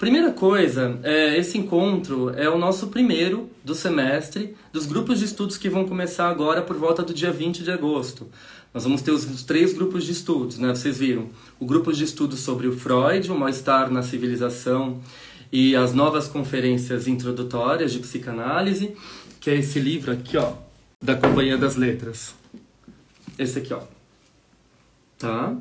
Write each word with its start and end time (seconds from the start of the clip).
Primeira 0.00 0.32
coisa, 0.32 0.98
é, 1.02 1.36
esse 1.36 1.58
encontro 1.58 2.30
é 2.30 2.48
o 2.48 2.56
nosso 2.56 2.86
primeiro 2.86 3.50
do 3.62 3.74
semestre 3.74 4.56
dos 4.72 4.86
grupos 4.86 5.18
de 5.18 5.26
estudos 5.26 5.58
que 5.58 5.68
vão 5.68 5.86
começar 5.86 6.30
agora 6.30 6.62
por 6.62 6.74
volta 6.78 7.02
do 7.02 7.12
dia 7.12 7.30
20 7.30 7.62
de 7.62 7.70
agosto. 7.70 8.26
Nós 8.72 8.84
vamos 8.84 9.02
ter 9.02 9.10
os, 9.10 9.26
os, 9.26 9.42
três 9.42 9.74
grupos 9.74 10.04
de 10.04 10.12
estudos, 10.12 10.56
né? 10.56 10.74
Vocês 10.74 10.96
viram 10.96 11.28
o 11.58 11.66
grupo 11.66 11.92
de 11.92 12.02
estudos 12.02 12.40
sobre 12.40 12.66
o 12.66 12.72
Freud, 12.72 13.30
o 13.30 13.38
mal-estar 13.38 13.90
na 13.90 14.02
civilização 14.02 15.02
e 15.52 15.76
as 15.76 15.92
novas 15.92 16.26
conferências 16.26 17.06
introdutórias 17.06 17.92
de 17.92 17.98
psicanálise, 17.98 18.96
que 19.38 19.50
é 19.50 19.56
esse 19.56 19.78
livro 19.78 20.12
aqui, 20.12 20.38
ó, 20.38 20.54
da 21.04 21.14
Companhia 21.14 21.58
das 21.58 21.76
Letras. 21.76 22.34
Esse 23.38 23.58
aqui, 23.58 23.74
ó. 23.74 23.82
Tá? 25.18 25.54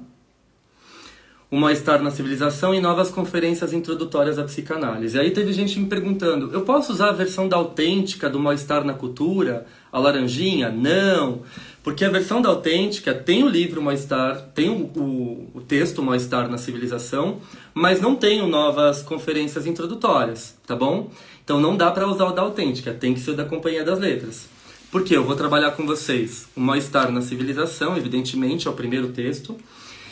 O 1.51 1.57
mal-estar 1.57 2.01
na 2.03 2.11
civilização 2.11 2.75
e 2.75 2.79
novas 2.79 3.09
conferências 3.09 3.73
introdutórias 3.73 4.37
à 4.37 4.43
psicanálise. 4.43 5.17
Aí 5.17 5.31
teve 5.31 5.51
gente 5.51 5.79
me 5.79 5.87
perguntando: 5.87 6.51
eu 6.53 6.61
posso 6.61 6.93
usar 6.93 7.09
a 7.09 7.13
versão 7.13 7.47
da 7.47 7.57
autêntica 7.57 8.29
do 8.29 8.39
mal-estar 8.39 8.83
na 8.83 8.93
cultura, 8.93 9.65
a 9.91 9.97
laranjinha? 9.97 10.69
Não. 10.69 11.41
Porque 11.83 12.03
a 12.03 12.09
versão 12.09 12.41
da 12.41 12.49
autêntica 12.49 13.13
tem 13.13 13.43
o 13.43 13.47
livro 13.47 13.81
Mal-Estar, 13.81 14.51
tem 14.53 14.69
o, 14.69 14.91
o, 14.99 15.51
o 15.55 15.61
texto 15.61 16.03
Mal-Estar 16.03 16.47
na 16.49 16.57
Civilização, 16.57 17.39
mas 17.73 18.01
não 18.01 18.15
tem 18.15 18.47
novas 18.47 19.01
conferências 19.01 19.65
introdutórias, 19.65 20.55
tá 20.67 20.75
bom? 20.75 21.09
Então 21.43 21.59
não 21.59 21.75
dá 21.75 21.89
para 21.89 22.07
usar 22.07 22.25
o 22.25 22.31
da 22.31 22.41
autêntica, 22.41 22.93
tem 22.93 23.13
que 23.13 23.19
ser 23.19 23.31
o 23.31 23.35
da 23.35 23.45
Companhia 23.45 23.83
das 23.83 23.97
Letras. 23.97 24.47
Porque 24.91 25.15
eu 25.15 25.23
vou 25.23 25.35
trabalhar 25.35 25.71
com 25.71 25.85
vocês 25.85 26.47
o 26.55 26.59
Mal-Estar 26.59 27.11
na 27.11 27.21
Civilização, 27.21 27.95
evidentemente, 27.95 28.67
é 28.67 28.71
o 28.71 28.73
primeiro 28.73 29.09
texto, 29.09 29.57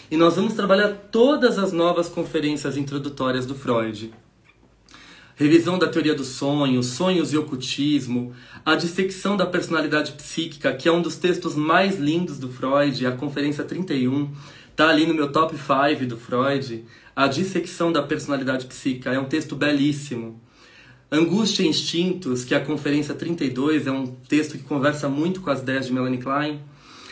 e 0.09 0.17
nós 0.17 0.35
vamos 0.35 0.53
trabalhar 0.53 0.93
todas 1.11 1.57
as 1.59 1.71
novas 1.71 2.09
conferências 2.09 2.77
introdutórias 2.77 3.45
do 3.45 3.55
Freud 3.55 4.11
revisão 5.37 5.77
da 5.77 5.87
teoria 5.87 6.15
do 6.15 6.23
sonho, 6.23 6.81
sonhos 6.81 7.31
e 7.31 7.37
ocultismo, 7.37 8.33
a 8.65 8.75
dissecção 8.75 9.37
da 9.37 9.45
personalidade 9.45 10.13
psíquica, 10.13 10.73
que 10.73 10.89
é 10.89 10.91
um 10.91 11.01
dos 11.01 11.15
textos 11.15 11.55
mais 11.55 11.99
lindos 11.99 12.39
do 12.39 12.49
Freud, 12.49 13.05
a 13.05 13.11
Conferência 13.11 13.63
31, 13.63 14.31
tá 14.75 14.89
ali 14.89 15.05
no 15.05 15.13
meu 15.13 15.31
top 15.31 15.55
5 15.55 16.07
do 16.07 16.17
Freud. 16.17 16.83
A 17.15 17.27
dissecção 17.27 17.91
da 17.91 18.01
personalidade 18.01 18.65
psíquica 18.65 19.11
é 19.11 19.19
um 19.19 19.25
texto 19.25 19.55
belíssimo. 19.55 20.41
Angústia 21.11 21.61
e 21.61 21.67
Instintos, 21.67 22.43
que 22.43 22.55
é 22.55 22.57
a 22.57 22.65
Conferência 22.65 23.13
32, 23.13 23.85
é 23.85 23.91
um 23.91 24.07
texto 24.07 24.57
que 24.57 24.63
conversa 24.63 25.07
muito 25.07 25.41
com 25.41 25.51
as 25.51 25.61
ideias 25.61 25.85
de 25.85 25.93
Melanie 25.93 26.17
Klein. 26.17 26.59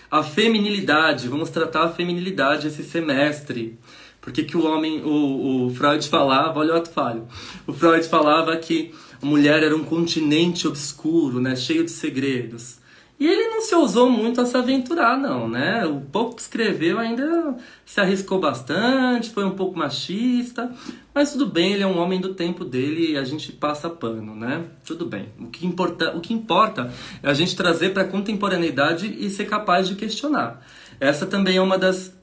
A 0.10 0.24
feminilidade, 0.24 1.28
vamos 1.28 1.50
tratar 1.50 1.84
a 1.86 1.90
feminilidade 1.90 2.68
esse 2.68 2.84
semestre. 2.84 3.78
Por 4.22 4.34
que, 4.34 4.44
que 4.44 4.58
o 4.58 4.66
homem, 4.66 5.04
o, 5.04 5.68
o 5.68 5.70
Freud 5.76 6.08
falava, 6.08 6.60
olha 6.60 6.74
o 6.74 6.78
ato 6.78 6.90
falho, 6.90 7.28
o 7.68 7.74
Freud 7.74 8.08
falava 8.08 8.56
que 8.58 8.92
a 9.22 9.26
mulher 9.26 9.62
era 9.62 9.76
um 9.76 9.84
continente 9.84 10.68
obscuro, 10.68 11.40
né, 11.40 11.56
cheio 11.56 11.84
de 11.84 11.92
segredos. 11.92 12.80
E 13.18 13.26
ele 13.26 13.48
não 13.48 13.62
se 13.62 13.74
ousou 13.74 14.09
muito 14.09 14.42
a 14.42 14.46
se 14.46 14.58
aventurar, 14.58 15.18
não, 15.18 15.48
né? 15.48 15.86
O 15.86 16.02
pouco 16.02 16.36
que 16.36 16.42
escreveu 16.42 17.00
ainda 17.00 17.56
se 17.86 18.02
arriscou 18.02 18.40
bastante, 18.40 19.30
foi 19.30 19.46
um 19.46 19.52
pouco 19.52 19.78
machista, 19.80 20.70
mas 21.14 21.31
tudo 21.31 21.46
bem, 21.46 21.74
ele 21.74 21.84
é 21.84 21.88
um 21.88 21.98
homem 21.98 22.20
do 22.20 22.34
tempo 22.34 22.66
dele 22.66 23.14
e 23.14 23.18
a 23.18 23.24
gente 23.24 23.53
passa 23.53 23.90
pano, 23.90 24.36
né? 24.36 24.66
Tudo 24.86 25.06
bem. 25.06 25.30
O 25.40 25.48
que 25.48 25.66
importa, 25.66 26.16
o 26.16 26.20
que 26.20 26.34
importa 26.34 26.92
é 27.24 27.30
a 27.30 27.34
gente 27.34 27.56
trazer 27.56 27.94
para 27.94 28.03
a 28.03 28.08
contemporaneidade 28.08 29.16
e 29.18 29.30
ser 29.30 29.46
capaz 29.46 29.88
de 29.88 29.96
questionar. 29.96 30.66
Essa 31.00 31.26
também 31.26 31.56
é 31.56 31.62
uma 31.62 31.78
das 31.78 32.14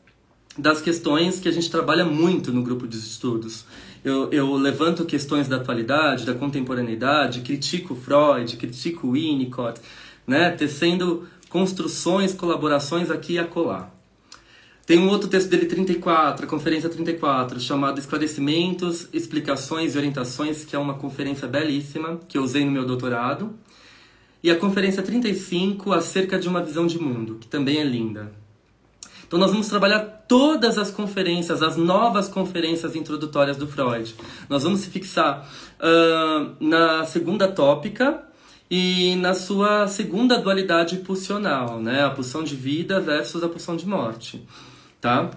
das 0.56 0.82
questões 0.82 1.40
que 1.40 1.48
a 1.48 1.52
gente 1.52 1.70
trabalha 1.70 2.04
muito 2.04 2.52
no 2.52 2.62
grupo 2.62 2.86
de 2.86 2.98
estudos. 2.98 3.64
Eu, 4.04 4.30
eu 4.32 4.52
levanto 4.54 5.04
questões 5.04 5.48
da 5.48 5.56
atualidade, 5.56 6.26
da 6.26 6.34
contemporaneidade, 6.34 7.40
critico 7.40 7.94
Freud, 7.94 8.56
critico 8.56 9.12
Winnicott, 9.12 9.80
né, 10.26 10.50
tecendo 10.50 11.28
construções, 11.48 12.32
colaborações 12.32 13.10
aqui 13.10 13.34
e 13.34 13.38
acolá. 13.38 13.90
Tem 14.84 14.98
um 14.98 15.08
outro 15.08 15.28
texto 15.28 15.48
dele, 15.48 15.66
34, 15.66 16.44
a 16.44 16.48
Conferência 16.48 16.88
34, 16.88 17.60
chamado 17.60 18.00
Esclarecimentos, 18.00 19.08
Explicações 19.12 19.94
e 19.94 19.98
Orientações, 19.98 20.64
que 20.64 20.74
é 20.74 20.78
uma 20.78 20.94
conferência 20.94 21.46
belíssima, 21.46 22.18
que 22.26 22.36
eu 22.36 22.42
usei 22.42 22.64
no 22.64 22.70
meu 22.72 22.84
doutorado. 22.84 23.54
E 24.42 24.50
a 24.50 24.56
Conferência 24.56 25.02
35, 25.02 25.92
Acerca 25.92 26.36
de 26.38 26.48
uma 26.48 26.62
Visão 26.62 26.86
de 26.86 26.98
Mundo, 26.98 27.36
que 27.40 27.46
também 27.46 27.78
é 27.78 27.84
linda. 27.84 28.32
Então 29.24 29.38
nós 29.38 29.50
vamos 29.50 29.68
trabalhar 29.68 30.00
todas 30.28 30.76
as 30.76 30.90
conferências, 30.90 31.62
as 31.62 31.76
novas 31.76 32.28
conferências 32.28 32.94
introdutórias 32.94 33.56
do 33.56 33.66
Freud. 33.66 34.14
Nós 34.48 34.62
vamos 34.62 34.80
se 34.80 34.90
fixar 34.90 35.48
uh, 35.78 36.54
na 36.60 37.06
segunda 37.06 37.48
tópica 37.48 38.22
e 38.74 39.16
na 39.16 39.34
sua 39.34 39.86
segunda 39.86 40.38
dualidade 40.38 40.96
pulsional, 40.96 41.78
né? 41.78 42.06
A 42.06 42.10
pulsão 42.10 42.42
de 42.42 42.56
vida 42.56 42.98
versus 42.98 43.44
a 43.44 43.48
pulsão 43.48 43.76
de 43.76 43.86
morte, 43.86 44.42
tá? 44.98 45.30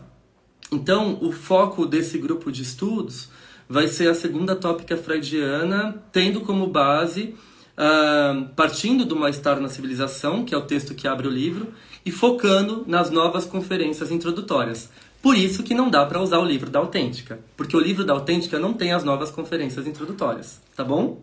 Então, 0.72 1.18
o 1.22 1.34
foco 1.34 1.86
desse 1.86 2.18
grupo 2.18 2.50
de 2.50 2.62
estudos 2.62 3.30
vai 3.68 3.90
ser 3.90 4.08
a 4.08 4.16
segunda 4.16 4.56
tópica 4.56 4.96
freudiana, 4.96 6.02
tendo 6.14 6.40
como 6.40 6.66
base, 6.68 7.36
uh, 7.78 8.48
partindo 8.56 9.04
do 9.04 9.18
mal-estar 9.18 9.60
na 9.60 9.68
civilização, 9.68 10.46
que 10.46 10.56
é 10.56 10.58
o 10.58 10.62
texto 10.62 10.96
que 10.96 11.06
abre 11.06 11.28
o 11.28 11.32
livro, 11.32 11.74
e 12.06 12.12
focando 12.12 12.86
nas 12.88 13.10
novas 13.10 13.44
conferências 13.46 14.12
introdutórias. 14.12 14.90
Por 15.22 15.36
isso 15.36 15.62
que 15.62 15.74
não 15.74 15.90
dá 15.90 16.06
para 16.06 16.22
usar 16.22 16.40
o 16.40 16.46
livro 16.46 16.70
da 16.70 16.80
Autêntica, 16.80 17.38
porque 17.58 17.76
o 17.76 17.82
livro 17.82 18.06
da 18.06 18.14
Autêntica 18.14 18.58
não 18.58 18.72
tem 18.72 18.94
as 18.94 19.04
novas 19.04 19.30
conferências 19.30 19.86
introdutórias, 19.86 20.62
tá 20.74 20.86
bom? 20.86 21.22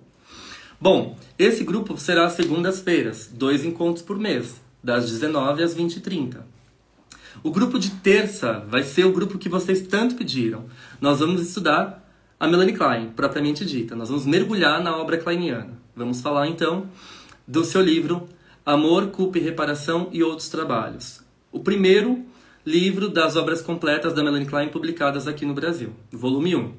Bom, 0.82 1.16
esse 1.38 1.62
grupo 1.62 1.96
será 1.96 2.26
às 2.26 2.32
segundas-feiras, 2.32 3.30
dois 3.32 3.64
encontros 3.64 4.04
por 4.04 4.18
mês, 4.18 4.60
das 4.82 5.08
19 5.08 5.62
às 5.62 5.76
20h30. 5.76 6.38
O 7.40 7.52
grupo 7.52 7.78
de 7.78 7.90
terça 7.90 8.66
vai 8.68 8.82
ser 8.82 9.04
o 9.04 9.12
grupo 9.12 9.38
que 9.38 9.48
vocês 9.48 9.82
tanto 9.82 10.16
pediram. 10.16 10.64
Nós 11.00 11.20
vamos 11.20 11.40
estudar 11.40 12.04
a 12.38 12.48
Melanie 12.48 12.74
Klein, 12.74 13.12
propriamente 13.14 13.64
dita. 13.64 13.94
Nós 13.94 14.08
vamos 14.08 14.26
mergulhar 14.26 14.82
na 14.82 14.96
obra 14.96 15.18
kleiniana. 15.18 15.78
Vamos 15.94 16.20
falar 16.20 16.48
então 16.48 16.88
do 17.46 17.64
seu 17.64 17.80
livro 17.80 18.28
Amor, 18.66 19.06
Culpa 19.12 19.38
e 19.38 19.40
Reparação 19.40 20.08
e 20.10 20.20
Outros 20.20 20.48
Trabalhos. 20.48 21.22
O 21.52 21.60
primeiro 21.60 22.24
livro 22.66 23.08
das 23.08 23.36
obras 23.36 23.62
completas 23.62 24.14
da 24.14 24.24
Melanie 24.24 24.48
Klein 24.48 24.68
publicadas 24.68 25.28
aqui 25.28 25.46
no 25.46 25.54
Brasil, 25.54 25.92
volume 26.10 26.56
1. 26.56 26.72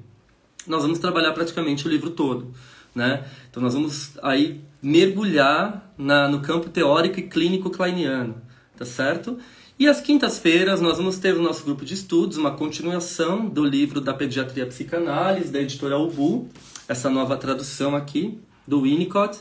Nós 0.67 0.81
vamos 0.81 0.99
trabalhar 0.99 1.31
praticamente 1.31 1.87
o 1.87 1.89
livro 1.89 2.09
todo, 2.09 2.53
né? 2.93 3.25
Então 3.49 3.61
nós 3.61 3.73
vamos 3.73 4.11
aí 4.21 4.61
mergulhar 4.81 5.93
na, 5.97 6.27
no 6.27 6.41
campo 6.41 6.69
teórico 6.69 7.19
e 7.19 7.23
clínico 7.23 7.69
kleiniano, 7.69 8.35
tá 8.77 8.85
certo? 8.85 9.37
E 9.79 9.87
às 9.87 10.01
quintas-feiras 10.01 10.81
nós 10.81 10.97
vamos 10.97 11.17
ter 11.17 11.35
o 11.35 11.41
nosso 11.41 11.63
grupo 11.63 11.83
de 11.83 11.93
estudos, 11.93 12.37
uma 12.37 12.51
continuação 12.51 13.47
do 13.47 13.63
livro 13.63 13.99
da 13.99 14.13
Pediatria 14.13 14.65
Psicanálise, 14.65 15.51
da 15.51 15.59
editora 15.59 15.97
Ubu, 15.97 16.47
essa 16.87 17.09
nova 17.09 17.35
tradução 17.37 17.95
aqui, 17.95 18.39
do 18.67 18.81
Winnicott, 18.81 19.39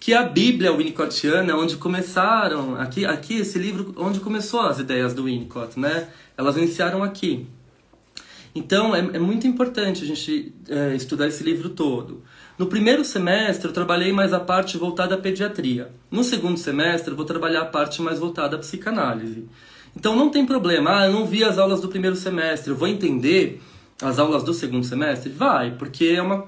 que 0.00 0.14
é 0.14 0.16
a 0.16 0.22
Bíblia 0.22 0.72
Winnicottiana, 0.72 1.54
onde 1.56 1.76
começaram, 1.76 2.74
aqui, 2.76 3.04
aqui 3.04 3.34
esse 3.34 3.58
livro, 3.58 3.94
onde 3.98 4.18
começou 4.18 4.60
as 4.60 4.78
ideias 4.78 5.14
do 5.14 5.24
Winnicott, 5.24 5.78
né? 5.78 6.08
Elas 6.36 6.56
iniciaram 6.56 7.02
aqui. 7.02 7.46
Então 8.54 8.96
é, 8.96 8.98
é 8.98 9.18
muito 9.18 9.46
importante 9.46 10.02
a 10.02 10.06
gente 10.06 10.52
é, 10.68 10.94
estudar 10.96 11.28
esse 11.28 11.44
livro 11.44 11.68
todo. 11.70 12.22
No 12.60 12.66
primeiro 12.66 13.02
semestre 13.06 13.68
eu 13.68 13.72
trabalhei 13.72 14.12
mais 14.12 14.34
a 14.34 14.38
parte 14.38 14.76
voltada 14.76 15.14
à 15.14 15.18
pediatria. 15.18 15.90
No 16.10 16.22
segundo 16.22 16.58
semestre 16.58 17.10
eu 17.10 17.16
vou 17.16 17.24
trabalhar 17.24 17.62
a 17.62 17.64
parte 17.64 18.02
mais 18.02 18.18
voltada 18.18 18.56
à 18.56 18.58
psicanálise. 18.58 19.48
Então 19.96 20.14
não 20.14 20.28
tem 20.28 20.44
problema, 20.44 20.98
ah, 20.98 21.06
eu 21.06 21.12
não 21.14 21.24
vi 21.24 21.42
as 21.42 21.56
aulas 21.56 21.80
do 21.80 21.88
primeiro 21.88 22.16
semestre, 22.16 22.68
eu 22.68 22.76
vou 22.76 22.86
entender 22.86 23.62
as 24.02 24.18
aulas 24.18 24.42
do 24.42 24.52
segundo 24.52 24.84
semestre? 24.84 25.30
Vai, 25.30 25.70
porque 25.70 26.04
é 26.04 26.20
uma, 26.20 26.44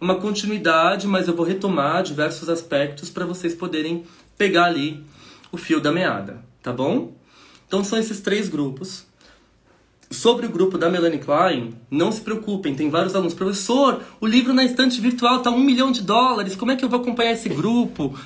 uma 0.00 0.14
continuidade, 0.14 1.08
mas 1.08 1.26
eu 1.26 1.34
vou 1.34 1.44
retomar 1.44 2.04
diversos 2.04 2.48
aspectos 2.48 3.10
para 3.10 3.26
vocês 3.26 3.52
poderem 3.52 4.04
pegar 4.38 4.66
ali 4.66 5.02
o 5.50 5.56
fio 5.56 5.80
da 5.80 5.90
meada, 5.90 6.44
tá 6.62 6.72
bom? 6.72 7.12
Então 7.66 7.82
são 7.82 7.98
esses 7.98 8.20
três 8.20 8.48
grupos. 8.48 9.04
Sobre 10.10 10.46
o 10.46 10.48
grupo 10.48 10.78
da 10.78 10.88
Melanie 10.88 11.18
Klein, 11.18 11.74
não 11.90 12.12
se 12.12 12.20
preocupem, 12.20 12.74
tem 12.74 12.88
vários 12.88 13.14
alunos. 13.14 13.34
Professor, 13.34 14.00
o 14.20 14.26
livro 14.26 14.54
na 14.54 14.64
estante 14.64 15.00
virtual 15.00 15.38
está 15.38 15.50
um 15.50 15.58
milhão 15.58 15.90
de 15.90 16.02
dólares, 16.02 16.54
como 16.54 16.70
é 16.70 16.76
que 16.76 16.84
eu 16.84 16.88
vou 16.88 17.00
acompanhar 17.00 17.32
esse 17.32 17.48
grupo? 17.48 18.16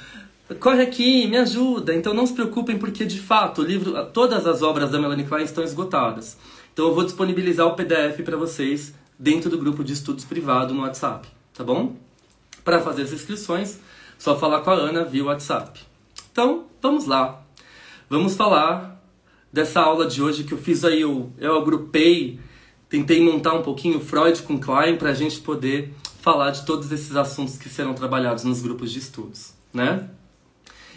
Corre 0.59 0.83
aqui, 0.83 1.27
me 1.27 1.39
ajuda. 1.39 1.95
Então 1.95 2.13
não 2.13 2.27
se 2.27 2.35
preocupem, 2.35 2.77
porque 2.77 3.07
de 3.07 3.19
fato 3.19 3.63
o 3.63 3.65
livro, 3.65 4.05
todas 4.07 4.47
as 4.47 4.63
obras 4.63 4.91
da 4.91 4.99
Melanie 4.99 5.25
Klein 5.25 5.45
estão 5.45 5.65
esgotadas. 5.65 6.37
Então 6.73 6.89
eu 6.89 6.95
vou 6.95 7.05
disponibilizar 7.05 7.67
o 7.67 7.75
PDF 7.75 8.23
para 8.25 8.37
vocês 8.37 8.93
dentro 9.19 9.49
do 9.49 9.57
grupo 9.57 9.83
de 9.83 9.93
estudos 9.93 10.25
privado 10.25 10.75
no 10.75 10.83
WhatsApp, 10.83 11.29
tá 11.55 11.65
bom? 11.65 11.97
Para 12.65 12.81
fazer 12.81 13.03
as 13.03 13.13
inscrições, 13.13 13.79
só 14.19 14.39
falar 14.39 14.61
com 14.61 14.71
a 14.71 14.75
Ana 14.75 15.05
via 15.05 15.25
WhatsApp. 15.25 15.81
Então, 16.33 16.65
vamos 16.83 17.07
lá. 17.07 17.43
Vamos 18.09 18.35
falar 18.35 19.00
dessa 19.53 19.81
aula 19.81 20.07
de 20.07 20.23
hoje 20.23 20.45
que 20.45 20.53
eu 20.53 20.59
fiz 20.59 20.85
aí, 20.85 21.01
eu, 21.01 21.33
eu 21.39 21.57
agrupei, 21.57 22.39
tentei 22.89 23.23
montar 23.23 23.55
um 23.55 23.63
pouquinho 23.63 24.01
Freud 24.01 24.43
com 24.43 24.59
Klein 24.59 24.97
para 24.97 25.11
a 25.11 25.15
gente 25.15 25.41
poder 25.41 25.95
falar 26.21 26.51
de 26.51 26.65
todos 26.65 26.91
esses 26.93 27.17
assuntos 27.17 27.57
que 27.57 27.69
serão 27.69 27.95
trabalhados 27.95 28.45
nos 28.45 28.61
grupos 28.63 28.93
de 28.93 28.99
estudos, 28.99 29.55
né? 29.73 30.11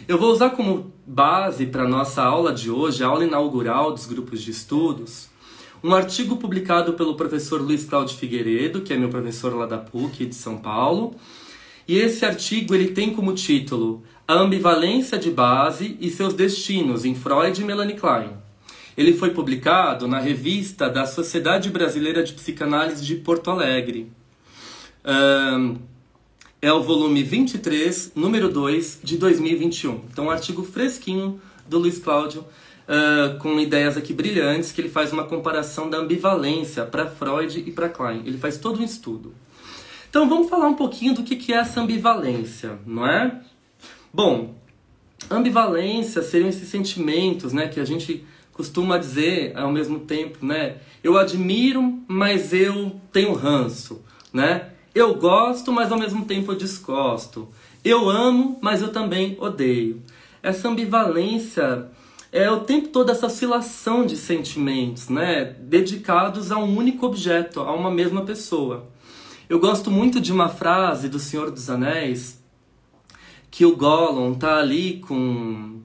Eu 0.06 0.18
vou 0.18 0.32
usar 0.32 0.50
como 0.50 0.92
base 1.06 1.66
para 1.66 1.88
nossa 1.88 2.22
aula 2.22 2.52
de 2.52 2.70
hoje, 2.70 3.02
a 3.02 3.06
aula 3.06 3.24
inaugural 3.24 3.92
dos 3.92 4.06
grupos 4.06 4.42
de 4.42 4.50
estudos, 4.50 5.28
um 5.82 5.94
artigo 5.94 6.36
publicado 6.36 6.94
pelo 6.94 7.14
professor 7.14 7.60
Luiz 7.60 7.84
Cláudio 7.84 8.16
Figueiredo, 8.16 8.80
que 8.80 8.92
é 8.92 8.96
meu 8.96 9.08
professor 9.08 9.54
lá 9.54 9.66
da 9.66 9.78
PUC 9.78 10.26
de 10.26 10.34
São 10.34 10.58
Paulo. 10.58 11.14
E 11.86 11.96
esse 11.98 12.24
artigo 12.24 12.74
ele 12.74 12.88
tem 12.88 13.14
como 13.14 13.34
título 13.34 14.02
A 14.26 14.34
ambivalência 14.34 15.18
de 15.18 15.30
base 15.30 15.96
e 16.00 16.10
seus 16.10 16.32
destinos 16.34 17.04
em 17.04 17.14
Freud 17.14 17.60
e 17.60 17.64
Melanie 17.64 17.96
Klein. 17.96 18.43
Ele 18.96 19.12
foi 19.12 19.30
publicado 19.30 20.06
na 20.06 20.20
revista 20.20 20.88
da 20.88 21.04
Sociedade 21.04 21.68
Brasileira 21.68 22.22
de 22.22 22.32
Psicanálise 22.32 23.04
de 23.04 23.16
Porto 23.16 23.50
Alegre. 23.50 24.10
Um, 25.04 25.76
é 26.62 26.72
o 26.72 26.82
volume 26.82 27.22
23, 27.22 28.12
número 28.14 28.48
2, 28.48 29.00
de 29.02 29.18
2021. 29.18 30.00
Então, 30.10 30.26
um 30.26 30.30
artigo 30.30 30.62
fresquinho 30.62 31.40
do 31.68 31.78
Luiz 31.78 31.98
Cláudio, 31.98 32.40
uh, 32.42 33.36
com 33.38 33.58
ideias 33.60 33.96
aqui 33.96 34.14
brilhantes, 34.14 34.72
que 34.72 34.80
ele 34.80 34.88
faz 34.88 35.12
uma 35.12 35.24
comparação 35.24 35.90
da 35.90 35.98
ambivalência 35.98 36.84
para 36.84 37.06
Freud 37.06 37.64
e 37.66 37.70
para 37.70 37.88
Klein. 37.88 38.22
Ele 38.24 38.38
faz 38.38 38.56
todo 38.56 38.80
um 38.80 38.84
estudo. 38.84 39.34
Então, 40.08 40.28
vamos 40.28 40.48
falar 40.48 40.68
um 40.68 40.74
pouquinho 40.74 41.14
do 41.14 41.24
que, 41.24 41.34
que 41.34 41.52
é 41.52 41.56
essa 41.56 41.80
ambivalência, 41.80 42.78
não 42.86 43.04
é? 43.04 43.40
Bom, 44.12 44.54
ambivalência 45.28 46.22
seriam 46.22 46.48
esses 46.48 46.68
sentimentos 46.68 47.52
né, 47.52 47.66
que 47.66 47.80
a 47.80 47.84
gente 47.84 48.24
costuma 48.54 48.96
dizer 48.96 49.52
ao 49.56 49.70
mesmo 49.70 50.00
tempo, 50.00 50.44
né? 50.46 50.76
Eu 51.02 51.18
admiro, 51.18 52.00
mas 52.08 52.52
eu 52.52 52.98
tenho 53.12 53.34
ranço, 53.34 54.02
né? 54.32 54.70
Eu 54.94 55.14
gosto, 55.16 55.72
mas 55.72 55.92
ao 55.92 55.98
mesmo 55.98 56.24
tempo 56.24 56.52
eu 56.52 56.56
desgosto. 56.56 57.48
Eu 57.84 58.08
amo, 58.08 58.58
mas 58.62 58.80
eu 58.80 58.92
também 58.92 59.36
odeio. 59.40 60.00
Essa 60.42 60.68
ambivalência 60.68 61.88
é 62.30 62.50
o 62.50 62.60
tempo 62.60 62.88
todo 62.88 63.10
essa 63.10 63.26
oscilação 63.26 64.06
de 64.06 64.16
sentimentos, 64.16 65.08
né? 65.08 65.44
Dedicados 65.44 66.50
a 66.50 66.58
um 66.58 66.76
único 66.76 67.06
objeto, 67.06 67.60
a 67.60 67.74
uma 67.74 67.90
mesma 67.90 68.22
pessoa. 68.22 68.88
Eu 69.48 69.58
gosto 69.58 69.90
muito 69.90 70.20
de 70.20 70.32
uma 70.32 70.48
frase 70.48 71.08
do 71.08 71.18
Senhor 71.18 71.50
dos 71.50 71.68
Anéis 71.68 72.42
que 73.50 73.64
o 73.64 73.76
Gollum 73.76 74.34
tá 74.34 74.56
ali 74.58 74.98
com 75.06 75.80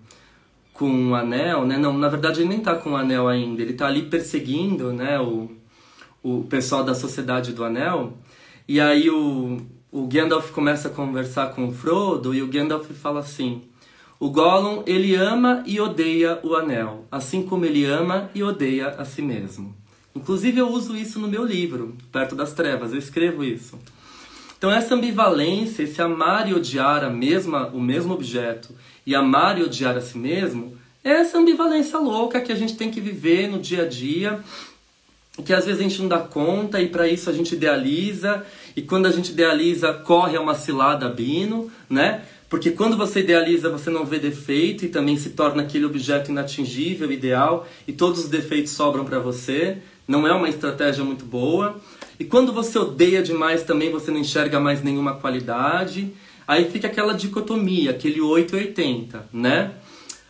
com 0.79 0.89
um 0.89 1.13
anel, 1.13 1.65
né? 1.65 1.77
Não, 1.77 1.97
na 1.97 2.07
verdade 2.07 2.39
ele 2.39 2.47
nem 2.47 2.61
tá 2.61 2.73
com 2.73 2.91
o 2.91 2.93
um 2.93 2.95
anel 2.95 3.27
ainda, 3.27 3.61
ele 3.61 3.73
tá 3.73 3.85
ali 3.85 4.03
perseguindo, 4.03 4.93
né, 4.93 5.19
o, 5.19 5.51
o 6.23 6.45
pessoal 6.45 6.85
da 6.85 6.95
Sociedade 6.95 7.51
do 7.51 7.65
Anel. 7.65 8.13
E 8.65 8.79
aí 8.79 9.09
o, 9.09 9.57
o 9.91 10.07
Gandalf 10.07 10.51
começa 10.51 10.87
a 10.87 10.91
conversar 10.91 11.47
com 11.53 11.67
o 11.67 11.73
Frodo 11.73 12.33
e 12.33 12.41
o 12.41 12.47
Gandalf 12.47 12.89
fala 12.91 13.19
assim: 13.19 13.63
"O 14.17 14.29
Gollum, 14.29 14.81
ele 14.85 15.15
ama 15.15 15.63
e 15.65 15.81
odeia 15.81 16.39
o 16.43 16.55
anel, 16.55 17.05
assim 17.11 17.43
como 17.43 17.65
ele 17.65 17.83
ama 17.83 18.31
e 18.33 18.41
odeia 18.41 18.87
a 18.97 19.03
si 19.03 19.21
mesmo." 19.21 19.75
Inclusive 20.15 20.59
eu 20.59 20.69
uso 20.69 20.95
isso 20.95 21.19
no 21.19 21.27
meu 21.27 21.45
livro, 21.45 21.95
Perto 22.09 22.35
das 22.35 22.53
Trevas, 22.53 22.93
eu 22.93 22.99
escrevo 22.99 23.43
isso. 23.43 23.77
Então 24.59 24.69
essa 24.69 24.93
ambivalência, 24.93 25.83
esse 25.83 26.01
amar 26.01 26.49
e 26.49 26.53
odiar 26.53 27.01
a 27.01 27.09
mesma, 27.09 27.67
o 27.67 27.79
mesmo 27.79 28.13
objeto 28.13 28.75
e 29.05 29.15
amar 29.15 29.57
e 29.57 29.63
odiar 29.63 29.95
a 29.95 30.01
si 30.01 30.17
mesmo, 30.17 30.77
é 31.01 31.11
essa 31.11 31.37
ambivalência 31.37 31.97
louca 31.97 32.41
que 32.41 32.51
a 32.51 32.55
gente 32.55 32.75
tem 32.75 32.91
que 32.91 32.99
viver 32.99 33.47
no 33.47 33.57
dia 33.57 33.83
a 33.83 33.87
dia, 33.87 34.41
que 35.45 35.53
às 35.53 35.65
vezes 35.65 35.79
a 35.79 35.83
gente 35.83 36.01
não 36.01 36.09
dá 36.09 36.19
conta 36.19 36.81
e 36.81 36.89
para 36.89 37.07
isso 37.07 37.29
a 37.29 37.33
gente 37.33 37.55
idealiza, 37.55 38.45
e 38.75 38.81
quando 38.81 39.05
a 39.05 39.11
gente 39.11 39.31
idealiza 39.31 39.93
corre 39.93 40.35
a 40.35 40.41
uma 40.41 40.53
cilada 40.53 41.07
bino, 41.07 41.71
né? 41.89 42.23
Porque 42.49 42.71
quando 42.71 42.97
você 42.97 43.21
idealiza, 43.21 43.69
você 43.69 43.89
não 43.89 44.03
vê 44.05 44.19
defeito 44.19 44.83
e 44.83 44.89
também 44.89 45.15
se 45.15 45.29
torna 45.29 45.63
aquele 45.63 45.85
objeto 45.85 46.31
inatingível, 46.31 47.09
ideal, 47.09 47.65
e 47.87 47.93
todos 47.93 48.25
os 48.25 48.29
defeitos 48.29 48.73
sobram 48.73 49.05
para 49.05 49.19
você. 49.19 49.77
Não 50.05 50.27
é 50.27 50.33
uma 50.33 50.49
estratégia 50.49 51.03
muito 51.03 51.23
boa. 51.23 51.79
E 52.19 52.25
quando 52.25 52.51
você 52.51 52.77
odeia 52.77 53.23
demais 53.23 53.63
também, 53.63 53.89
você 53.89 54.11
não 54.11 54.19
enxerga 54.19 54.59
mais 54.59 54.83
nenhuma 54.83 55.15
qualidade. 55.15 56.11
Aí 56.45 56.69
fica 56.69 56.87
aquela 56.87 57.13
dicotomia, 57.13 57.91
aquele 57.91 58.19
880, 58.19 59.29
né? 59.31 59.71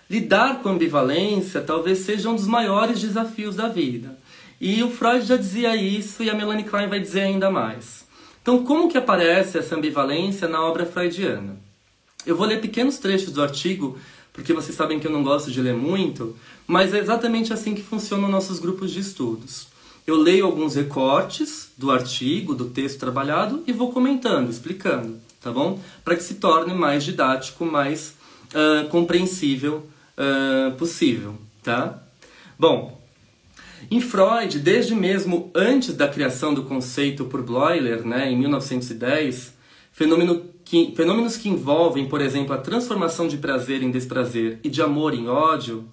Lidar 0.08 0.62
com 0.62 0.70
ambivalência 0.70 1.62
talvez 1.62 2.00
seja 2.00 2.30
um 2.30 2.36
dos 2.36 2.48
maiores 2.48 3.00
desafios 3.00 3.56
da 3.56 3.68
vida. 3.68 4.18
E 4.62 4.84
o 4.84 4.90
Freud 4.90 5.26
já 5.26 5.38
dizia 5.38 5.76
isso 5.76 6.22
e 6.22 6.30
a 6.30 6.36
Melanie 6.36 6.66
Klein 6.66 6.88
vai 6.88 7.00
dizer 7.00 7.22
ainda 7.22 7.50
mais. 7.50 8.06
Então, 8.42 8.64
como 8.64 8.90
que 8.90 8.98
aparece 8.98 9.58
essa 9.58 9.76
ambivalência 9.76 10.48
na 10.48 10.64
obra 10.64 10.86
freudiana? 10.86 11.58
Eu 12.26 12.36
vou 12.36 12.46
ler 12.46 12.60
pequenos 12.60 12.98
trechos 12.98 13.32
do 13.32 13.42
artigo, 13.42 13.98
porque 14.34 14.54
vocês 14.54 14.76
sabem 14.76 15.00
que 15.00 15.08
eu 15.08 15.12
não 15.12 15.24
gosto 15.24 15.52
de 15.52 15.62
ler 15.62 15.74
muito, 15.74 16.36
mas 16.68 16.94
é 16.94 17.00
exatamente 17.00 17.54
assim 17.54 17.74
que 17.74 17.82
funcionam 17.82 18.28
nossos 18.28 18.60
grupos 18.60 18.92
de 18.92 19.00
estudos. 19.00 19.68
Eu 20.10 20.18
leio 20.18 20.48
alguns 20.48 20.74
recortes 20.74 21.70
do 21.78 21.92
artigo, 21.92 22.56
do 22.56 22.66
texto 22.66 22.98
trabalhado 22.98 23.64
e 23.68 23.72
vou 23.72 23.92
comentando, 23.92 24.50
explicando, 24.50 25.20
tá 25.40 25.52
bom? 25.52 25.80
Para 26.04 26.16
que 26.16 26.24
se 26.24 26.34
torne 26.34 26.74
mais 26.74 27.04
didático, 27.04 27.64
mais 27.64 28.16
uh, 28.48 28.90
compreensível 28.90 29.88
uh, 30.18 30.76
possível, 30.78 31.36
tá? 31.62 32.02
Bom, 32.58 33.00
em 33.92 34.02
Freud, 34.02 34.58
desde 34.58 34.96
mesmo 34.96 35.52
antes 35.54 35.94
da 35.94 36.08
criação 36.08 36.56
do 36.56 36.64
conceito 36.64 37.26
por 37.26 37.44
Bloiler, 37.44 38.04
né, 38.04 38.32
em 38.32 38.36
1910, 38.36 39.54
fenômeno 39.92 40.44
que, 40.66 40.92
fenômenos 40.96 41.38
que 41.38 41.50
envolvem, 41.50 42.08
por 42.08 42.20
exemplo, 42.20 42.56
a 42.56 42.58
transformação 42.58 43.28
de 43.28 43.38
prazer 43.38 43.84
em 43.84 43.92
desprazer 43.92 44.60
e 44.64 44.72
de 44.72 44.82
amor 44.82 45.14
em 45.14 45.28
ódio, 45.28 45.88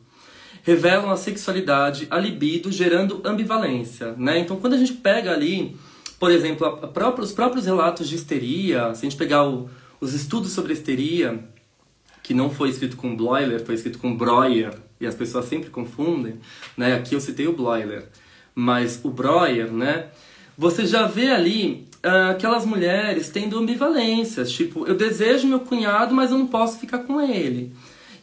revelam 0.67 1.13
a 1.13 1.17
sexualidade, 1.17 2.09
a 2.11 2.19
libido, 2.19 2.73
gerando 2.73 3.23
ambivalência, 3.25 4.17
né? 4.19 4.41
Então, 4.41 4.57
quando 4.57 4.73
a 4.73 4.77
gente 4.77 4.95
pega 4.95 5.33
ali, 5.33 5.77
por 6.19 6.33
exemplo, 6.33 6.89
própria, 6.89 7.25
os 7.25 7.31
próprios 7.31 7.67
relatos 7.67 8.09
de 8.09 8.17
histeria, 8.17 8.93
se 8.93 9.07
a 9.07 9.09
gente 9.09 9.17
pegar 9.17 9.49
o, 9.49 9.71
os 10.01 10.13
estudos 10.13 10.51
sobre 10.51 10.73
histeria, 10.73 11.39
que 12.21 12.35
não 12.35 12.51
foi 12.51 12.69
escrito 12.71 12.97
com 12.97 13.15
Bloiler, 13.15 13.65
foi 13.65 13.77
escrito 13.77 14.01
com 14.01 14.17
Breuer, 14.17 14.75
e 15.01 15.07
as 15.07 15.15
pessoas 15.15 15.45
sempre 15.45 15.71
confundem, 15.71 16.41
né? 16.77 16.95
Aqui 16.95 17.15
eu 17.15 17.21
citei 17.21 17.47
o 17.47 17.53
Bloiler, 17.53 18.09
mas 18.53 18.99
o 19.05 19.09
Breuer, 19.09 19.71
né? 19.73 20.07
Você 20.59 20.85
já 20.85 21.07
vê 21.07 21.31
ali 21.31 21.87
uh, 22.05 22.31
aquelas 22.33 22.67
mulheres 22.67 23.29
tendo 23.29 23.57
ambivalências, 23.57 24.51
tipo, 24.51 24.85
eu 24.85 24.97
desejo 24.97 25.47
meu 25.47 25.61
cunhado, 25.61 26.13
mas 26.13 26.33
eu 26.33 26.39
não 26.39 26.49
posso 26.49 26.81
ficar 26.81 27.01
com 27.01 27.21
ele. 27.21 27.73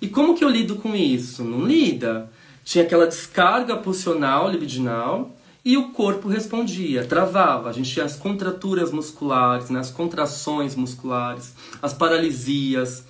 E 0.04 0.10
como 0.10 0.36
que 0.36 0.44
eu 0.44 0.50
lido 0.50 0.76
com 0.76 0.94
isso? 0.94 1.46
Não 1.46 1.66
lida. 1.66 2.30
tinha 2.62 2.84
aquela 2.84 3.08
descarga 3.08 3.78
pulsional, 3.78 4.52
libidinal, 4.52 5.34
e 5.64 5.78
o 5.78 5.92
corpo 5.92 6.28
respondia, 6.28 7.06
travava. 7.06 7.70
A 7.70 7.72
gente 7.72 7.90
tinha 7.90 8.04
as 8.04 8.18
contraturas 8.18 8.92
musculares, 8.92 9.70
né, 9.70 9.80
as 9.80 9.90
contrações 9.90 10.76
musculares, 10.76 11.54
as 11.82 11.94
paralisias, 11.94 13.06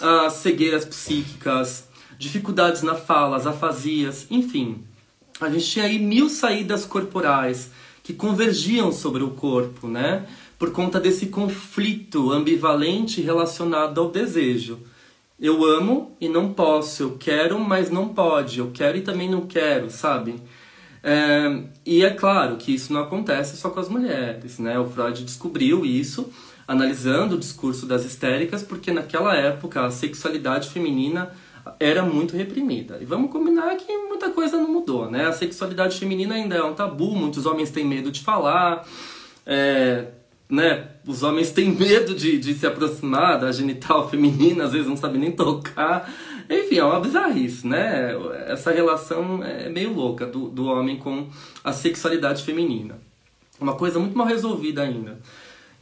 as 0.00 0.32
cegueiras 0.34 0.86
psíquicas, 0.86 1.86
dificuldades 2.18 2.80
na 2.82 2.94
fala, 2.94 3.36
as 3.36 3.46
afasias, 3.46 4.26
enfim. 4.30 4.82
A 5.42 5.50
gente 5.50 5.66
tinha 5.66 5.84
aí 5.84 5.98
mil 5.98 6.30
saídas 6.30 6.86
corporais 6.86 7.70
que 8.02 8.14
convergiam 8.14 8.90
sobre 8.90 9.22
o 9.22 9.32
corpo, 9.32 9.86
né? 9.86 10.26
Por 10.58 10.72
conta 10.72 10.98
desse 10.98 11.26
conflito 11.26 12.32
ambivalente 12.32 13.20
relacionado 13.20 14.00
ao 14.00 14.10
desejo. 14.10 14.78
Eu 15.40 15.64
amo 15.64 16.16
e 16.20 16.28
não 16.28 16.52
posso, 16.52 17.02
eu 17.02 17.16
quero, 17.18 17.58
mas 17.60 17.90
não 17.90 18.08
pode, 18.08 18.58
eu 18.58 18.70
quero 18.72 18.98
e 18.98 19.02
também 19.02 19.30
não 19.30 19.42
quero, 19.42 19.88
sabe? 19.88 20.42
É, 21.02 21.62
e 21.86 22.04
é 22.04 22.10
claro 22.10 22.56
que 22.56 22.74
isso 22.74 22.92
não 22.92 23.02
acontece 23.02 23.56
só 23.56 23.70
com 23.70 23.78
as 23.78 23.88
mulheres, 23.88 24.58
né? 24.58 24.78
O 24.78 24.86
Freud 24.86 25.24
descobriu 25.24 25.86
isso 25.86 26.32
analisando 26.66 27.36
o 27.36 27.38
discurso 27.38 27.86
das 27.86 28.04
histéricas, 28.04 28.62
porque 28.62 28.92
naquela 28.92 29.34
época 29.34 29.86
a 29.86 29.90
sexualidade 29.90 30.68
feminina 30.68 31.32
era 31.78 32.02
muito 32.02 32.36
reprimida. 32.36 32.98
E 33.00 33.04
vamos 33.04 33.30
combinar 33.30 33.74
que 33.76 33.96
muita 33.96 34.30
coisa 34.30 34.58
não 34.58 34.70
mudou, 34.70 35.10
né? 35.10 35.26
A 35.26 35.32
sexualidade 35.32 35.98
feminina 35.98 36.34
ainda 36.34 36.56
é 36.56 36.62
um 36.62 36.74
tabu, 36.74 37.14
muitos 37.14 37.46
homens 37.46 37.70
têm 37.70 37.84
medo 37.84 38.10
de 38.10 38.20
falar, 38.20 38.86
é, 39.46 40.08
né? 40.48 40.88
Os 41.06 41.22
homens 41.22 41.50
têm 41.50 41.70
medo 41.70 42.14
de, 42.14 42.38
de 42.38 42.54
se 42.54 42.66
aproximar 42.66 43.38
da 43.38 43.52
genital 43.52 44.08
feminina, 44.08 44.64
às 44.64 44.72
vezes 44.72 44.88
não 44.88 44.96
sabem 44.96 45.20
nem 45.20 45.32
tocar. 45.32 46.10
Enfim, 46.48 46.78
é 46.78 46.84
uma 46.84 47.00
bizarrice, 47.00 47.66
né? 47.66 48.14
Essa 48.46 48.70
relação 48.70 49.44
é 49.44 49.68
meio 49.68 49.92
louca 49.92 50.26
do, 50.26 50.48
do 50.48 50.64
homem 50.66 50.96
com 50.96 51.28
a 51.62 51.72
sexualidade 51.72 52.42
feminina. 52.42 52.98
Uma 53.60 53.74
coisa 53.74 53.98
muito 53.98 54.16
mal 54.16 54.26
resolvida 54.26 54.82
ainda. 54.82 55.20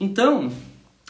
Então, 0.00 0.50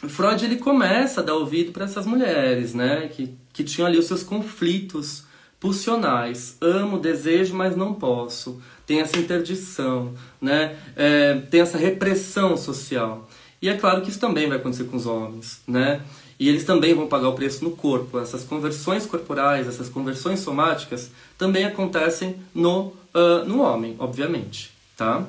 Freud 0.08 0.44
ele 0.44 0.56
começa 0.56 1.20
a 1.20 1.24
dar 1.24 1.34
ouvido 1.34 1.72
para 1.72 1.86
essas 1.86 2.04
mulheres, 2.04 2.74
né? 2.74 3.08
Que, 3.08 3.34
que 3.52 3.64
tinham 3.64 3.86
ali 3.86 3.98
os 3.98 4.06
seus 4.06 4.22
conflitos 4.22 5.24
pulsionais. 5.58 6.58
Amo, 6.60 6.98
desejo, 6.98 7.54
mas 7.54 7.74
não 7.74 7.94
posso. 7.94 8.60
Tem 8.84 9.00
essa 9.00 9.18
interdição, 9.18 10.12
né? 10.40 10.76
É, 10.94 11.34
tem 11.50 11.60
essa 11.60 11.78
repressão 11.78 12.56
social. 12.56 13.26
E 13.66 13.68
é 13.68 13.74
claro 13.74 14.00
que 14.00 14.10
isso 14.10 14.20
também 14.20 14.48
vai 14.48 14.58
acontecer 14.58 14.84
com 14.84 14.96
os 14.96 15.06
homens, 15.06 15.60
né? 15.66 16.00
E 16.38 16.48
eles 16.48 16.62
também 16.62 16.94
vão 16.94 17.08
pagar 17.08 17.30
o 17.30 17.32
preço 17.32 17.64
no 17.64 17.72
corpo. 17.72 18.16
Essas 18.20 18.44
conversões 18.44 19.06
corporais, 19.06 19.66
essas 19.66 19.88
conversões 19.88 20.38
somáticas 20.38 21.10
também 21.36 21.64
acontecem 21.64 22.36
no, 22.54 22.92
uh, 23.12 23.44
no 23.44 23.60
homem, 23.62 23.96
obviamente, 23.98 24.70
tá? 24.96 25.26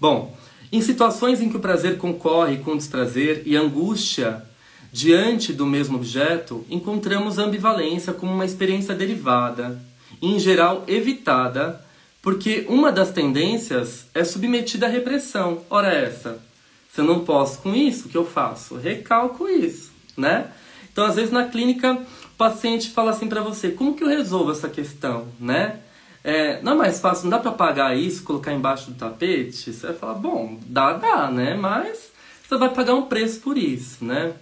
Bom, 0.00 0.34
em 0.72 0.80
situações 0.80 1.42
em 1.42 1.50
que 1.50 1.56
o 1.58 1.60
prazer 1.60 1.98
concorre 1.98 2.56
com 2.60 2.70
o 2.70 2.78
desprazer 2.78 3.42
e 3.44 3.54
angústia 3.54 4.42
diante 4.90 5.52
do 5.52 5.66
mesmo 5.66 5.96
objeto, 5.96 6.64
encontramos 6.70 7.36
ambivalência 7.36 8.14
como 8.14 8.32
uma 8.32 8.46
experiência 8.46 8.94
derivada, 8.94 9.78
em 10.22 10.38
geral 10.38 10.82
evitada, 10.88 11.78
porque 12.22 12.64
uma 12.70 12.90
das 12.90 13.10
tendências 13.10 14.06
é 14.14 14.24
submetida 14.24 14.86
à 14.86 14.88
repressão. 14.88 15.60
Ora 15.68 15.92
essa, 15.92 16.47
se 16.92 17.00
eu 17.00 17.04
não 17.04 17.20
posso 17.24 17.60
com 17.60 17.74
isso, 17.74 18.06
o 18.06 18.10
que 18.10 18.16
eu 18.16 18.24
faço? 18.24 18.76
Recalco 18.76 19.48
isso, 19.48 19.92
né? 20.16 20.50
Então, 20.90 21.04
às 21.04 21.14
vezes 21.16 21.30
na 21.30 21.44
clínica, 21.46 21.94
o 21.94 22.36
paciente 22.36 22.90
fala 22.90 23.10
assim 23.10 23.28
para 23.28 23.42
você: 23.42 23.70
como 23.70 23.94
que 23.94 24.02
eu 24.02 24.08
resolvo 24.08 24.50
essa 24.50 24.68
questão, 24.68 25.28
né? 25.38 25.80
É, 26.24 26.60
não 26.62 26.72
é 26.72 26.74
mais 26.74 27.00
fácil, 27.00 27.24
não 27.24 27.30
dá 27.30 27.38
para 27.38 27.52
pagar 27.52 27.96
isso, 27.96 28.24
colocar 28.24 28.52
embaixo 28.52 28.90
do 28.90 28.96
tapete? 28.96 29.72
Você 29.72 29.86
vai 29.86 29.96
falar: 29.96 30.14
bom, 30.14 30.58
dá, 30.66 30.94
dá, 30.94 31.30
né? 31.30 31.54
Mas 31.54 32.10
você 32.46 32.56
vai 32.56 32.70
pagar 32.70 32.94
um 32.94 33.02
preço 33.02 33.40
por 33.40 33.56
isso, 33.56 34.04
né? 34.04 34.32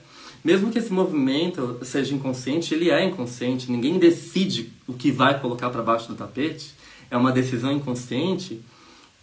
Mesmo 0.44 0.70
que 0.70 0.78
esse 0.78 0.92
movimento 0.92 1.78
seja 1.82 2.14
inconsciente, 2.14 2.72
ele 2.72 2.88
é 2.88 3.04
inconsciente, 3.04 3.70
ninguém 3.70 3.98
decide 3.98 4.72
o 4.86 4.94
que 4.94 5.10
vai 5.10 5.40
colocar 5.40 5.70
para 5.70 5.82
baixo 5.82 6.06
do 6.06 6.14
tapete, 6.14 6.72
é 7.10 7.16
uma 7.16 7.32
decisão 7.32 7.72
inconsciente 7.72 8.62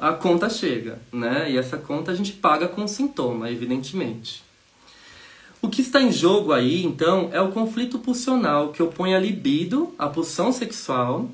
a 0.04 0.12
conta 0.12 0.50
chega, 0.50 1.00
né? 1.14 1.50
E 1.50 1.58
essa 1.58 1.78
conta 1.78 2.12
a 2.12 2.14
gente 2.14 2.34
paga 2.34 2.68
com 2.68 2.86
sintoma, 2.86 3.50
evidentemente. 3.50 4.44
O 5.62 5.70
que 5.70 5.80
está 5.80 6.02
em 6.02 6.12
jogo 6.12 6.52
aí, 6.52 6.84
então, 6.84 7.30
é 7.32 7.40
o 7.40 7.54
conflito 7.54 7.98
pulsional 7.98 8.74
que 8.74 8.84
opõe 8.84 9.16
a 9.16 9.20
libido, 9.20 9.96
a 9.98 10.10
pulsão 10.10 10.52
sexual, 10.52 11.32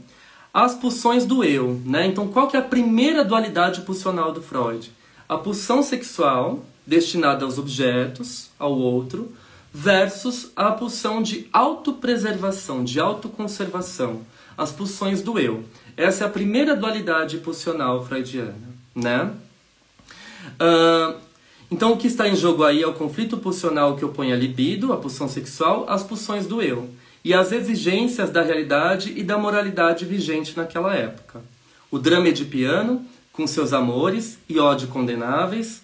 às 0.54 0.76
pulsões 0.76 1.26
do 1.26 1.44
eu, 1.44 1.82
né? 1.84 2.06
Então, 2.06 2.28
qual 2.28 2.48
que 2.48 2.56
é 2.56 2.60
a 2.60 2.64
primeira 2.64 3.26
dualidade 3.26 3.82
pulsional 3.82 4.32
do 4.32 4.40
Freud? 4.40 4.92
A 5.28 5.36
pulsão 5.36 5.82
sexual, 5.82 6.64
destinada 6.86 7.46
aos 7.46 7.58
objetos, 7.58 8.52
ao 8.60 8.78
outro, 8.78 9.34
versus 9.74 10.52
a 10.56 10.70
pulsão 10.70 11.24
de 11.24 11.48
autopreservação, 11.52 12.84
de 12.84 13.00
autoconservação, 13.00 14.22
as 14.56 14.72
pulsões 14.72 15.24
do 15.24 15.40
eu. 15.40 15.64
Essa 16.00 16.24
é 16.24 16.28
a 16.28 16.30
primeira 16.30 16.78
dualidade 16.78 17.40
pulsional 17.40 18.06
freudiana, 18.06 18.56
né? 18.96 19.34
Uh, 20.56 21.20
então, 21.70 21.92
o 21.92 21.98
que 21.98 22.08
está 22.08 22.26
em 22.26 22.38
jogo 22.38 22.64
aí 22.64 22.82
é 22.82 22.88
o 22.88 22.94
conflito 22.94 23.36
pulsional 23.36 23.98
que 23.98 24.06
opõe 24.06 24.32
a 24.32 24.36
libido, 24.38 24.94
a 24.94 24.98
pulsão 24.98 25.28
sexual, 25.28 25.86
às 25.90 26.02
pulsões 26.02 26.48
do 26.48 26.62
eu 26.62 26.90
e 27.22 27.34
às 27.34 27.52
exigências 27.52 28.30
da 28.30 28.42
realidade 28.42 29.14
e 29.14 29.24
da 29.26 29.38
moralidade 29.38 30.06
vigente 30.06 30.56
naquela 30.56 30.96
época. 30.96 31.42
O 31.92 32.00
drama 32.00 32.30
edipiano, 32.30 33.06
com 33.34 33.46
seus 33.46 33.74
amores 33.74 34.40
e 34.48 34.58
ódio 34.58 34.88
condenáveis, 34.88 35.82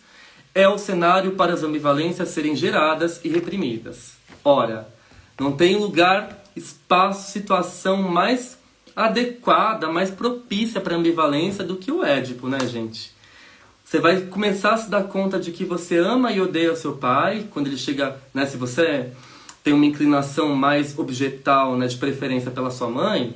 é 0.54 0.66
o 0.66 0.78
cenário 0.78 1.34
para 1.34 1.52
as 1.52 1.62
ambivalências 1.62 2.30
serem 2.30 2.56
geradas 2.56 3.20
e 3.22 3.28
reprimidas. 3.28 4.14
Ora, 4.46 4.88
não 5.38 5.52
tem 5.52 5.76
lugar, 5.76 6.42
espaço, 6.56 7.34
situação 7.34 8.02
mais 8.02 8.58
adequada, 8.96 9.90
mais 9.90 10.10
propícia 10.10 10.80
para 10.80 10.96
ambivalência 10.96 11.64
do 11.64 11.76
que 11.76 11.92
o 11.92 12.04
Édipo, 12.04 12.48
né, 12.48 12.60
gente? 12.66 13.14
Você 13.84 14.00
vai 14.00 14.22
começar 14.22 14.74
a 14.74 14.78
se 14.78 14.90
dar 14.90 15.04
conta 15.04 15.40
de 15.40 15.52
que 15.52 15.66
você 15.66 15.98
ama 15.98 16.32
e 16.32 16.42
odeia 16.42 16.72
o 16.72 16.78
seu 16.78 16.94
pai, 16.94 17.46
quando 17.52 17.68
ele 17.68 17.78
chega, 17.78 18.16
né, 18.34 18.46
se 18.46 18.58
você 18.58 19.12
tem 19.64 19.74
uma 19.74 19.86
inclinação 19.86 20.56
mais 20.56 20.98
objetal, 20.98 21.78
né, 21.78 21.88
de 21.88 21.98
preferência 21.98 22.50
pela 22.50 22.72
sua 22.72 22.90
mãe, 22.90 23.36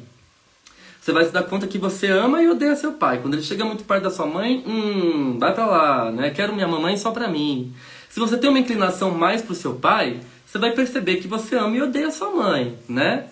você 1.00 1.14
vai 1.14 1.26
se 1.26 1.32
dar 1.32 1.44
conta 1.44 1.66
que 1.66 1.78
você 1.78 2.08
ama 2.08 2.42
e 2.42 2.50
odeia 2.50 2.76
seu 2.76 2.94
pai. 2.94 3.20
Quando 3.20 3.34
ele 3.34 3.44
chega 3.44 3.66
muito 3.66 3.84
perto 3.84 4.04
da 4.04 4.12
sua 4.12 4.26
mãe, 4.26 4.64
hum, 4.68 5.40
vai 5.40 5.54
pra 5.54 5.66
lá, 5.66 6.12
né? 6.12 6.30
Quero 6.30 6.54
minha 6.54 6.68
mamãe 6.68 6.98
só 6.98 7.12
pra 7.12 7.28
mim. 7.28 7.74
Se 8.10 8.20
você 8.20 8.38
tem 8.38 8.50
uma 8.50 8.60
inclinação 8.60 9.12
mais 9.12 9.42
pro 9.42 9.56
seu 9.56 9.76
pai, 9.76 10.20
você 10.46 10.58
vai 10.58 10.72
perceber 10.72 11.16
que 11.18 11.28
você 11.28 11.56
ama 11.56 11.76
e 11.78 11.82
odeia 11.82 12.12
sua 12.12 12.30
mãe, 12.32 12.78
né? 12.88 13.26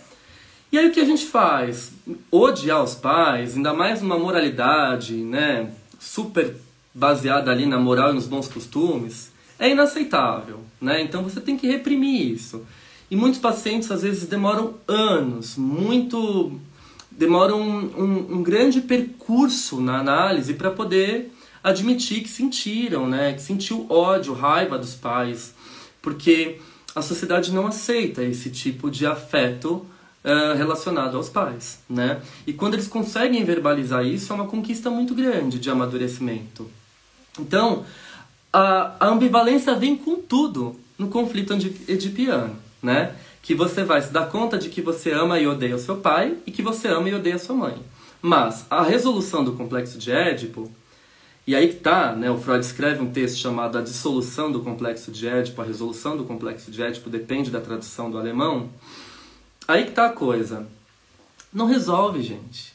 E 0.69 0.77
aí 0.77 0.89
o 0.89 0.91
que 0.91 0.99
a 0.99 1.05
gente 1.05 1.25
faz? 1.25 1.93
Odiar 2.29 2.83
os 2.83 2.93
pais, 2.93 3.55
ainda 3.55 3.73
mais 3.73 4.01
uma 4.01 4.19
moralidade, 4.19 5.13
né, 5.15 5.71
super 5.97 6.55
baseada 6.93 7.49
ali 7.51 7.65
na 7.65 7.79
moral 7.79 8.11
e 8.11 8.15
nos 8.15 8.27
bons 8.27 8.49
costumes, 8.49 9.31
é 9.57 9.69
inaceitável, 9.69 10.59
né? 10.81 11.01
Então 11.01 11.23
você 11.23 11.39
tem 11.39 11.57
que 11.57 11.67
reprimir 11.67 12.33
isso. 12.33 12.65
E 13.09 13.15
muitos 13.15 13.39
pacientes 13.39 13.89
às 13.89 14.01
vezes 14.01 14.27
demoram 14.27 14.73
anos, 14.87 15.55
muito 15.55 16.59
demoram 17.09 17.61
um, 17.61 18.03
um, 18.03 18.35
um 18.37 18.43
grande 18.43 18.81
percurso 18.81 19.79
na 19.79 19.99
análise 19.99 20.53
para 20.53 20.69
poder 20.69 21.31
admitir 21.63 22.21
que 22.21 22.29
sentiram, 22.29 23.07
né, 23.07 23.33
que 23.33 23.41
sentiu 23.41 23.85
ódio, 23.89 24.33
raiva 24.33 24.77
dos 24.77 24.93
pais, 24.93 25.55
porque 26.01 26.59
a 26.93 27.01
sociedade 27.01 27.51
não 27.51 27.67
aceita 27.67 28.21
esse 28.23 28.49
tipo 28.49 28.91
de 28.91 29.05
afeto 29.05 29.85
uh, 30.23 30.57
relacionado 30.57 31.17
aos 31.17 31.29
pais, 31.29 31.79
né? 31.89 32.21
E 32.45 32.53
quando 32.53 32.73
eles 32.73 32.87
conseguem 32.87 33.43
verbalizar 33.43 34.05
isso, 34.05 34.31
é 34.31 34.35
uma 34.35 34.47
conquista 34.47 34.89
muito 34.89 35.13
grande 35.13 35.59
de 35.59 35.69
amadurecimento. 35.69 36.69
Então, 37.39 37.85
a, 38.51 38.95
a 38.99 39.07
ambivalência 39.07 39.75
vem 39.75 39.95
com 39.95 40.15
tudo 40.15 40.75
no 40.97 41.07
conflito 41.07 41.53
edipiano, 41.87 42.55
né? 42.81 43.15
Que 43.41 43.53
você 43.53 43.83
vai 43.83 44.01
se 44.01 44.11
dar 44.11 44.27
conta 44.29 44.57
de 44.57 44.69
que 44.69 44.81
você 44.81 45.11
ama 45.11 45.39
e 45.39 45.47
odeia 45.47 45.75
o 45.75 45.79
seu 45.79 45.97
pai 45.97 46.35
e 46.45 46.51
que 46.51 46.61
você 46.61 46.87
ama 46.87 47.09
e 47.09 47.15
odeia 47.15 47.35
a 47.35 47.39
sua 47.39 47.55
mãe. 47.55 47.77
Mas 48.21 48.65
a 48.69 48.81
resolução 48.81 49.43
do 49.43 49.53
complexo 49.53 49.97
de 49.97 50.11
Édipo, 50.11 50.69
e 51.45 51.55
aí 51.55 51.69
que 51.69 51.75
tá, 51.75 52.13
né? 52.13 52.29
O 52.29 52.37
Freud 52.37 52.65
escreve 52.65 53.01
um 53.01 53.09
texto 53.09 53.37
chamado 53.37 53.77
A 53.77 53.81
Dissolução 53.81 54.51
do 54.51 54.59
Complexo 54.59 55.11
de 55.11 55.27
Édipo, 55.27 55.61
a 55.61 55.65
resolução 55.65 56.17
do 56.17 56.25
complexo 56.25 56.69
de 56.69 56.81
Édipo 56.81 57.09
depende 57.09 57.49
da 57.49 57.61
tradução 57.61 58.11
do 58.11 58.17
alemão. 58.17 58.69
Aí 59.67 59.85
que 59.85 59.91
tá 59.91 60.05
a 60.05 60.11
coisa. 60.11 60.65
Não 61.53 61.65
resolve, 61.65 62.21
gente. 62.21 62.73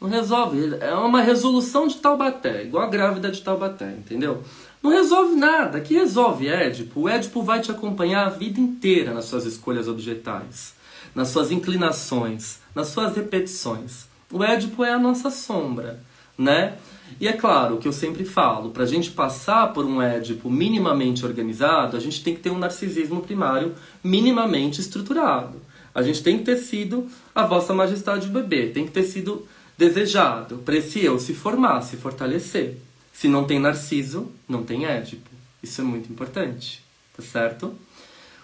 Não 0.00 0.08
resolve. 0.08 0.76
É 0.80 0.92
uma 0.94 1.22
resolução 1.22 1.86
de 1.86 1.98
Taubaté, 1.98 2.64
igual 2.64 2.84
a 2.84 2.90
grávida 2.90 3.30
de 3.30 3.40
Taubaté, 3.40 3.92
entendeu? 3.92 4.42
Não 4.82 4.90
resolve 4.90 5.36
nada. 5.36 5.80
Que 5.80 5.94
resolve 5.94 6.48
Édipo? 6.48 7.02
O 7.02 7.08
Édipo 7.08 7.42
vai 7.42 7.60
te 7.60 7.70
acompanhar 7.70 8.26
a 8.26 8.30
vida 8.30 8.58
inteira 8.58 9.14
nas 9.14 9.26
suas 9.26 9.44
escolhas 9.44 9.86
objetais, 9.86 10.74
nas 11.14 11.28
suas 11.28 11.52
inclinações, 11.52 12.58
nas 12.74 12.88
suas 12.88 13.14
repetições. 13.14 14.06
O 14.32 14.42
Édipo 14.42 14.82
é 14.82 14.92
a 14.92 14.98
nossa 14.98 15.30
sombra, 15.30 16.02
né? 16.36 16.76
E 17.20 17.28
é 17.28 17.32
claro, 17.32 17.76
que 17.76 17.86
eu 17.86 17.92
sempre 17.92 18.24
falo, 18.24 18.70
para 18.70 18.82
a 18.82 18.86
gente 18.86 19.10
passar 19.12 19.72
por 19.72 19.84
um 19.84 20.02
Édipo 20.02 20.50
minimamente 20.50 21.24
organizado, 21.24 21.96
a 21.96 22.00
gente 22.00 22.24
tem 22.24 22.34
que 22.34 22.40
ter 22.40 22.50
um 22.50 22.58
narcisismo 22.58 23.20
primário 23.20 23.74
minimamente 24.02 24.80
estruturado. 24.80 25.60
A 25.94 26.02
gente 26.02 26.22
tem 26.22 26.38
que 26.38 26.44
ter 26.44 26.56
sido 26.56 27.06
a 27.34 27.46
vossa 27.46 27.74
majestade 27.74 28.28
bebê, 28.28 28.68
tem 28.68 28.86
que 28.86 28.92
ter 28.92 29.02
sido 29.02 29.46
desejado 29.76 30.58
para 30.58 30.76
esse 30.76 31.04
eu 31.04 31.18
se 31.18 31.34
formar, 31.34 31.80
se 31.82 31.96
fortalecer. 31.96 32.78
Se 33.12 33.28
não 33.28 33.44
tem 33.44 33.58
narciso, 33.58 34.30
não 34.48 34.62
tem 34.62 34.86
Édipo. 34.86 35.30
Isso 35.62 35.80
é 35.80 35.84
muito 35.84 36.10
importante, 36.10 36.82
tá 37.16 37.22
certo? 37.22 37.66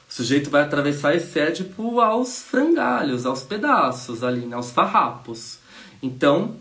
O 0.09 0.13
sujeito 0.13 0.51
vai 0.51 0.63
atravessar 0.63 1.15
esse 1.15 1.39
Édipo 1.39 2.01
aos 2.01 2.43
frangalhos, 2.43 3.27
aos 3.27 3.43
pedaços 3.43 4.23
ali, 4.23 4.47
né? 4.47 4.57
aos 4.57 4.71
farrapos. 4.71 5.59
Então, 6.03 6.57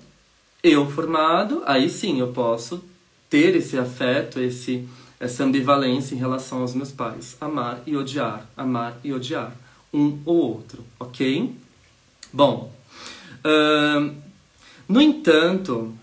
eu 0.63 0.89
formado, 0.89 1.63
aí 1.65 1.89
sim 1.89 2.19
eu 2.19 2.29
posso 2.29 2.83
ter 3.29 3.55
esse 3.55 3.77
afeto, 3.77 4.39
esse, 4.39 4.87
essa 5.19 5.43
ambivalência 5.43 6.15
em 6.15 6.17
relação 6.17 6.61
aos 6.61 6.73
meus 6.73 6.91
pais. 6.91 7.37
Amar 7.39 7.81
e 7.85 7.95
odiar, 7.95 8.47
amar 8.55 8.97
e 9.03 9.13
odiar. 9.13 9.53
Um 9.93 10.19
ou 10.25 10.35
outro, 10.35 10.83
ok? 10.99 11.55
Bom, 12.31 12.71
uh, 13.45 14.15
no 14.87 15.01
entanto, 15.01 15.93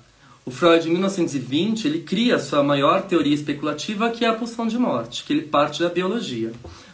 o 0.46 0.50
Freud, 0.50 0.86
em 0.86 0.92
1920, 0.92 1.86
ele 1.86 2.00
cria 2.00 2.36
a 2.36 2.38
sua 2.38 2.62
maior 2.62 3.02
teoria 3.02 3.34
especulativa, 3.34 4.10
que 4.10 4.24
é 4.24 4.28
a 4.28 4.34
pulsão 4.34 4.66
de 4.66 4.78
morte, 4.78 5.24
que 5.24 5.32
ele 5.32 5.42
parte 5.42 5.82
da 5.82 5.88
biologia. 5.88 6.52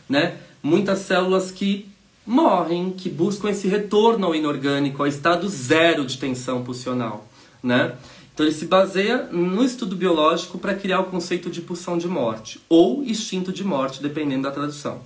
Né? 0.08 0.36
Muitas 0.62 1.00
células 1.00 1.50
que 1.50 1.88
morrem, 2.24 2.90
que 2.90 3.10
buscam 3.10 3.50
esse 3.50 3.66
retorno 3.66 4.26
ao 4.26 4.34
inorgânico, 4.36 5.02
ao 5.02 5.08
estado 5.08 5.48
zero 5.48 6.06
de 6.06 6.16
tensão 6.16 6.62
pulsional. 6.62 7.26
Né? 7.60 7.92
Então 8.32 8.46
ele 8.46 8.54
se 8.54 8.66
baseia 8.66 9.24
no 9.32 9.64
estudo 9.64 9.96
biológico 9.96 10.56
para 10.56 10.74
criar 10.74 11.00
o 11.00 11.04
conceito 11.04 11.50
de 11.50 11.60
pulsão 11.60 11.98
de 11.98 12.06
morte, 12.06 12.60
ou 12.68 13.02
instinto 13.02 13.52
de 13.52 13.64
morte, 13.64 14.00
dependendo 14.00 14.44
da 14.44 14.52
tradução. 14.52 15.00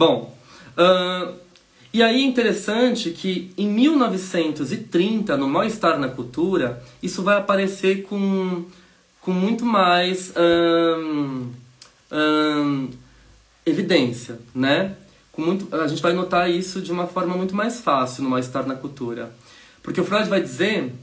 Bom, 0.00 0.34
uh, 0.78 1.34
e 1.92 2.02
aí 2.02 2.22
é 2.22 2.24
interessante 2.24 3.10
que 3.10 3.52
em 3.54 3.68
1930, 3.68 5.36
no 5.36 5.46
Mal-Estar 5.46 5.98
na 5.98 6.08
Cultura, 6.08 6.82
isso 7.02 7.22
vai 7.22 7.36
aparecer 7.36 8.04
com, 8.04 8.64
com 9.20 9.30
muito 9.30 9.62
mais 9.62 10.32
evidência, 13.66 14.38
né? 14.54 14.96
Com 15.32 15.42
muito, 15.42 15.76
a 15.76 15.86
gente 15.86 16.00
vai 16.00 16.14
notar 16.14 16.50
isso 16.50 16.80
de 16.80 16.90
uma 16.90 17.06
forma 17.06 17.36
muito 17.36 17.54
mais 17.54 17.82
fácil 17.82 18.22
no 18.22 18.30
Mal-Estar 18.30 18.66
na 18.66 18.76
Cultura. 18.76 19.30
Porque 19.82 20.00
o 20.00 20.04
Freud 20.06 20.30
vai 20.30 20.40
dizer 20.40 20.94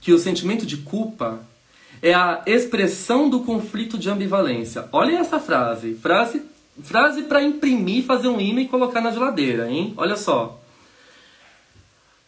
que 0.00 0.12
o 0.12 0.18
sentimento 0.20 0.64
de 0.64 0.76
culpa 0.76 1.40
é 2.00 2.14
a 2.14 2.40
expressão 2.46 3.28
do 3.28 3.40
conflito 3.40 3.98
de 3.98 4.08
ambivalência. 4.08 4.88
Olha 4.92 5.18
essa 5.18 5.40
frase, 5.40 5.94
frase 5.94 6.51
Frase 6.80 7.22
para 7.24 7.42
imprimir, 7.42 8.04
fazer 8.04 8.28
um 8.28 8.40
imã 8.40 8.60
e 8.60 8.68
colocar 8.68 9.00
na 9.00 9.10
geladeira, 9.10 9.70
hein? 9.70 9.92
Olha 9.96 10.16
só. 10.16 10.58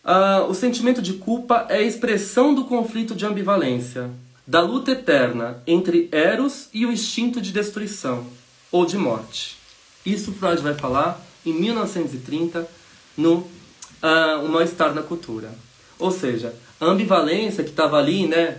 Uh, 0.04 0.50
o 0.50 0.54
sentimento 0.54 1.00
de 1.00 1.14
culpa 1.14 1.66
é 1.70 1.78
a 1.78 1.82
expressão 1.82 2.54
do 2.54 2.66
conflito 2.66 3.14
de 3.14 3.24
ambivalência, 3.24 4.10
da 4.46 4.60
luta 4.60 4.90
eterna 4.90 5.62
entre 5.66 6.10
Eros 6.12 6.68
e 6.74 6.84
o 6.84 6.92
instinto 6.92 7.40
de 7.40 7.50
destruição 7.52 8.26
ou 8.70 8.84
de 8.84 8.98
morte. 8.98 9.56
Isso 10.04 10.32
Freud 10.32 10.60
vai 10.60 10.74
falar 10.74 11.18
em 11.46 11.54
1930 11.54 12.68
no 13.16 13.36
uh, 13.36 14.44
O 14.44 14.48
Mal-Estar 14.50 14.92
na 14.92 15.02
Cultura. 15.02 15.50
Ou 15.98 16.10
seja, 16.10 16.54
a 16.78 16.84
ambivalência 16.84 17.64
que 17.64 17.70
estava 17.70 17.96
ali, 17.96 18.26
né? 18.26 18.58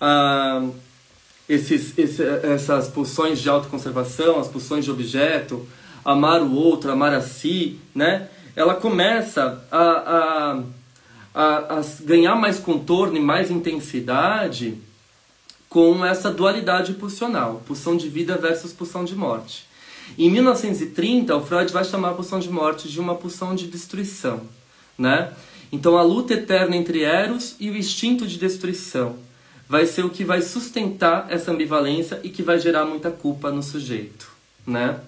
Uh, 0.00 0.72
esses, 1.48 1.98
esse, 1.98 2.22
essas 2.22 2.88
pulsões 2.88 3.40
de 3.40 3.48
autoconservação, 3.48 4.38
as 4.38 4.48
pulsões 4.48 4.84
de 4.84 4.90
objeto, 4.90 5.66
amar 6.04 6.42
o 6.42 6.54
outro, 6.54 6.92
amar 6.92 7.14
a 7.14 7.22
si, 7.22 7.78
né? 7.94 8.28
Ela 8.54 8.74
começa 8.74 9.64
a, 9.70 9.80
a, 9.80 10.62
a, 11.34 11.78
a 11.78 11.84
ganhar 12.02 12.34
mais 12.34 12.58
contorno 12.58 13.16
e 13.16 13.20
mais 13.20 13.50
intensidade 13.50 14.76
com 15.68 16.04
essa 16.04 16.30
dualidade 16.30 16.94
pulsional, 16.94 17.62
pulsão 17.66 17.96
de 17.96 18.08
vida 18.08 18.36
versus 18.36 18.72
pulsão 18.72 19.04
de 19.04 19.14
morte. 19.14 19.66
Em 20.16 20.30
1930, 20.30 21.36
o 21.36 21.44
Freud 21.44 21.72
vai 21.72 21.84
chamar 21.84 22.10
a 22.10 22.14
pulsão 22.14 22.40
de 22.40 22.50
morte 22.50 22.88
de 22.88 22.98
uma 22.98 23.14
pulsão 23.14 23.54
de 23.54 23.66
destruição, 23.66 24.42
né? 24.96 25.32
Então 25.70 25.98
a 25.98 26.02
luta 26.02 26.34
eterna 26.34 26.74
entre 26.74 27.02
Eros 27.02 27.54
e 27.60 27.70
o 27.70 27.76
instinto 27.76 28.26
de 28.26 28.38
destruição 28.38 29.27
vai 29.68 29.86
ser 29.86 30.04
o 30.04 30.10
que 30.10 30.24
vai 30.24 30.40
sustentar 30.40 31.26
essa 31.28 31.50
ambivalência 31.50 32.20
e 32.22 32.30
que 32.30 32.42
vai 32.42 32.58
gerar 32.58 32.84
muita 32.84 33.10
culpa 33.10 33.50
no 33.50 33.62
sujeito, 33.62 34.30
né? 34.66 35.00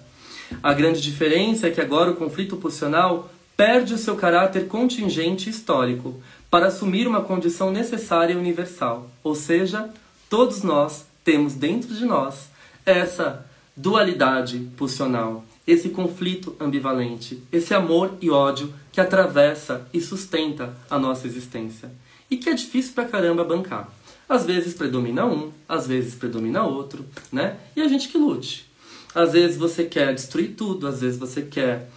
A 0.61 0.73
grande 0.73 1.01
diferença 1.01 1.67
é 1.67 1.71
que 1.71 1.81
agora 1.81 2.11
o 2.11 2.15
conflito 2.15 2.57
pulsional 2.57 3.31
perde 3.57 3.93
o 3.93 3.97
seu 3.97 4.15
caráter 4.15 4.67
contingente 4.67 5.49
histórico 5.49 6.21
para 6.49 6.67
assumir 6.67 7.07
uma 7.07 7.21
condição 7.21 7.71
necessária 7.71 8.33
e 8.33 8.37
universal, 8.37 9.09
ou 9.23 9.33
seja, 9.33 9.89
todos 10.29 10.61
nós 10.63 11.05
temos 11.23 11.53
dentro 11.53 11.93
de 11.93 12.05
nós 12.05 12.49
essa 12.85 13.45
dualidade 13.75 14.59
pulsional, 14.75 15.45
esse 15.65 15.89
conflito 15.89 16.55
ambivalente, 16.59 17.41
esse 17.51 17.73
amor 17.73 18.13
e 18.19 18.29
ódio 18.29 18.73
que 18.91 18.99
atravessa 18.99 19.87
e 19.93 20.01
sustenta 20.01 20.75
a 20.89 20.99
nossa 20.99 21.25
existência 21.25 21.89
e 22.29 22.37
que 22.37 22.49
é 22.49 22.53
difícil 22.53 22.93
pra 22.93 23.05
caramba 23.05 23.43
bancar. 23.43 23.89
Às 24.31 24.45
vezes 24.45 24.73
predomina 24.73 25.25
um, 25.25 25.51
às 25.67 25.85
vezes 25.85 26.15
predomina 26.15 26.63
outro, 26.63 27.05
né? 27.33 27.57
E 27.75 27.81
a 27.81 27.87
gente 27.89 28.07
que 28.07 28.17
lute. 28.17 28.65
Às 29.13 29.33
vezes 29.33 29.57
você 29.57 29.83
quer 29.83 30.15
destruir 30.15 30.55
tudo, 30.55 30.87
às 30.87 31.01
vezes 31.01 31.19
você 31.19 31.41
quer 31.41 31.89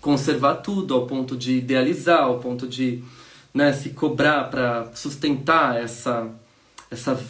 conservar 0.00 0.56
tudo 0.56 0.94
ao 0.94 1.06
ponto 1.06 1.36
de 1.36 1.58
idealizar, 1.58 2.24
ao 2.24 2.40
ponto 2.40 2.66
de 2.66 3.04
né, 3.54 3.72
se 3.72 3.90
cobrar 3.90 4.50
para 4.50 4.90
sustentar 4.96 5.80
essa, 5.80 6.28
essa, 6.90 7.24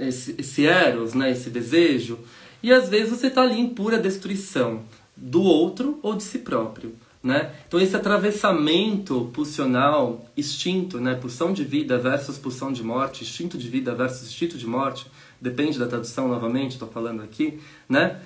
esse, 0.00 0.36
esse 0.38 0.64
eros, 0.64 1.12
né, 1.12 1.30
esse 1.30 1.50
desejo. 1.50 2.18
E 2.62 2.72
às 2.72 2.88
vezes 2.88 3.10
você 3.10 3.26
está 3.26 3.42
ali 3.42 3.60
em 3.60 3.68
pura 3.68 3.98
destruição 3.98 4.84
do 5.14 5.42
outro 5.42 6.00
ou 6.02 6.16
de 6.16 6.22
si 6.22 6.38
próprio. 6.38 6.94
Né? 7.22 7.54
Então 7.68 7.78
esse 7.78 7.94
atravessamento 7.94 9.30
pulsional, 9.34 10.24
instinto, 10.34 10.98
né? 10.98 11.14
pulsão 11.14 11.52
de 11.52 11.62
vida 11.62 11.98
versus 11.98 12.38
pulsão 12.38 12.72
de 12.72 12.82
morte, 12.82 13.24
instinto 13.24 13.58
de 13.58 13.68
vida 13.68 13.94
versus 13.94 14.28
instinto 14.28 14.56
de 14.56 14.66
morte, 14.66 15.06
depende 15.38 15.78
da 15.78 15.86
tradução 15.86 16.28
novamente, 16.28 16.72
estou 16.72 16.88
falando 16.88 17.22
aqui, 17.22 17.60
né? 17.86 18.20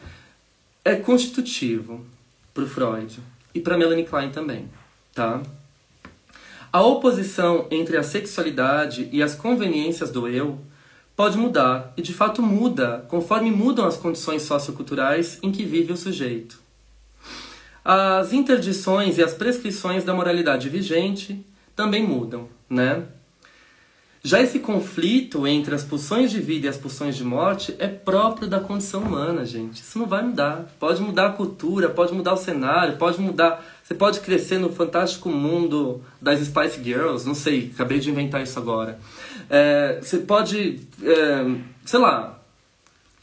é 0.85 0.95
constitutivo 0.95 2.07
para 2.53 2.67
Freud 2.67 3.19
e 3.53 3.61
para 3.61 3.77
Melanie 3.77 4.05
Klein 4.05 4.31
também. 4.31 4.71
Tá? 5.13 5.43
A 6.73 6.81
oposição 6.83 7.67
entre 7.73 7.97
a 7.97 8.03
sexualidade 8.05 9.09
e 9.11 9.25
as 9.25 9.35
conveniências 9.35 10.11
do 10.11 10.29
eu 10.29 10.61
pode 11.17 11.37
mudar, 11.37 11.93
e 11.97 12.03
de 12.03 12.13
fato 12.13 12.43
muda, 12.43 13.05
conforme 13.09 13.51
mudam 13.51 13.87
as 13.87 13.97
condições 13.97 14.43
socioculturais 14.43 15.39
em 15.43 15.51
que 15.51 15.65
vive 15.65 15.93
o 15.93 15.97
sujeito 15.97 16.64
as 17.85 18.33
interdições 18.33 19.19
e 19.19 19.23
as 19.23 19.35
prescrições 19.35 20.05
da 20.05 20.15
moralidade 20.15 20.69
vigente 20.69 21.45
também 21.77 22.03
mudam, 22.03 22.49
né? 22.69 23.05
Já 24.27 24.41
esse 24.41 24.59
conflito 24.59 25.47
entre 25.47 25.75
as 25.75 25.85
pulsões 25.85 26.31
de 26.31 26.41
vida 26.41 26.65
e 26.65 26.69
as 26.71 26.79
pulsões 26.79 27.15
de 27.15 27.23
morte 27.23 27.77
é 27.79 27.87
próprio 27.87 28.49
da 28.49 28.59
condição 28.59 29.03
humana, 29.03 29.45
gente. 29.45 29.83
Isso 29.83 29.99
não 29.99 30.07
vai 30.07 30.23
mudar. 30.23 30.65
Pode 30.81 31.03
mudar 31.03 31.27
a 31.27 31.33
cultura, 31.33 31.91
pode 31.91 32.15
mudar 32.15 32.33
o 32.33 32.39
cenário, 32.39 32.97
pode 32.97 33.21
mudar. 33.21 33.63
Você 33.83 33.95
pode 33.95 34.21
crescer 34.21 34.57
no 34.57 34.73
fantástico 34.73 35.29
mundo 35.29 36.03
das 36.23 36.41
Spice 36.41 36.83
Girls, 36.83 37.27
não 37.27 37.35
sei, 37.35 37.71
acabei 37.75 37.99
de 37.99 38.09
inventar 38.09 38.43
isso 38.43 38.59
agora. 38.59 38.99
É, 39.51 39.99
você 40.01 40.17
pode, 40.17 40.81
é, 41.03 41.57
sei 41.85 42.01
lá, 42.01 42.43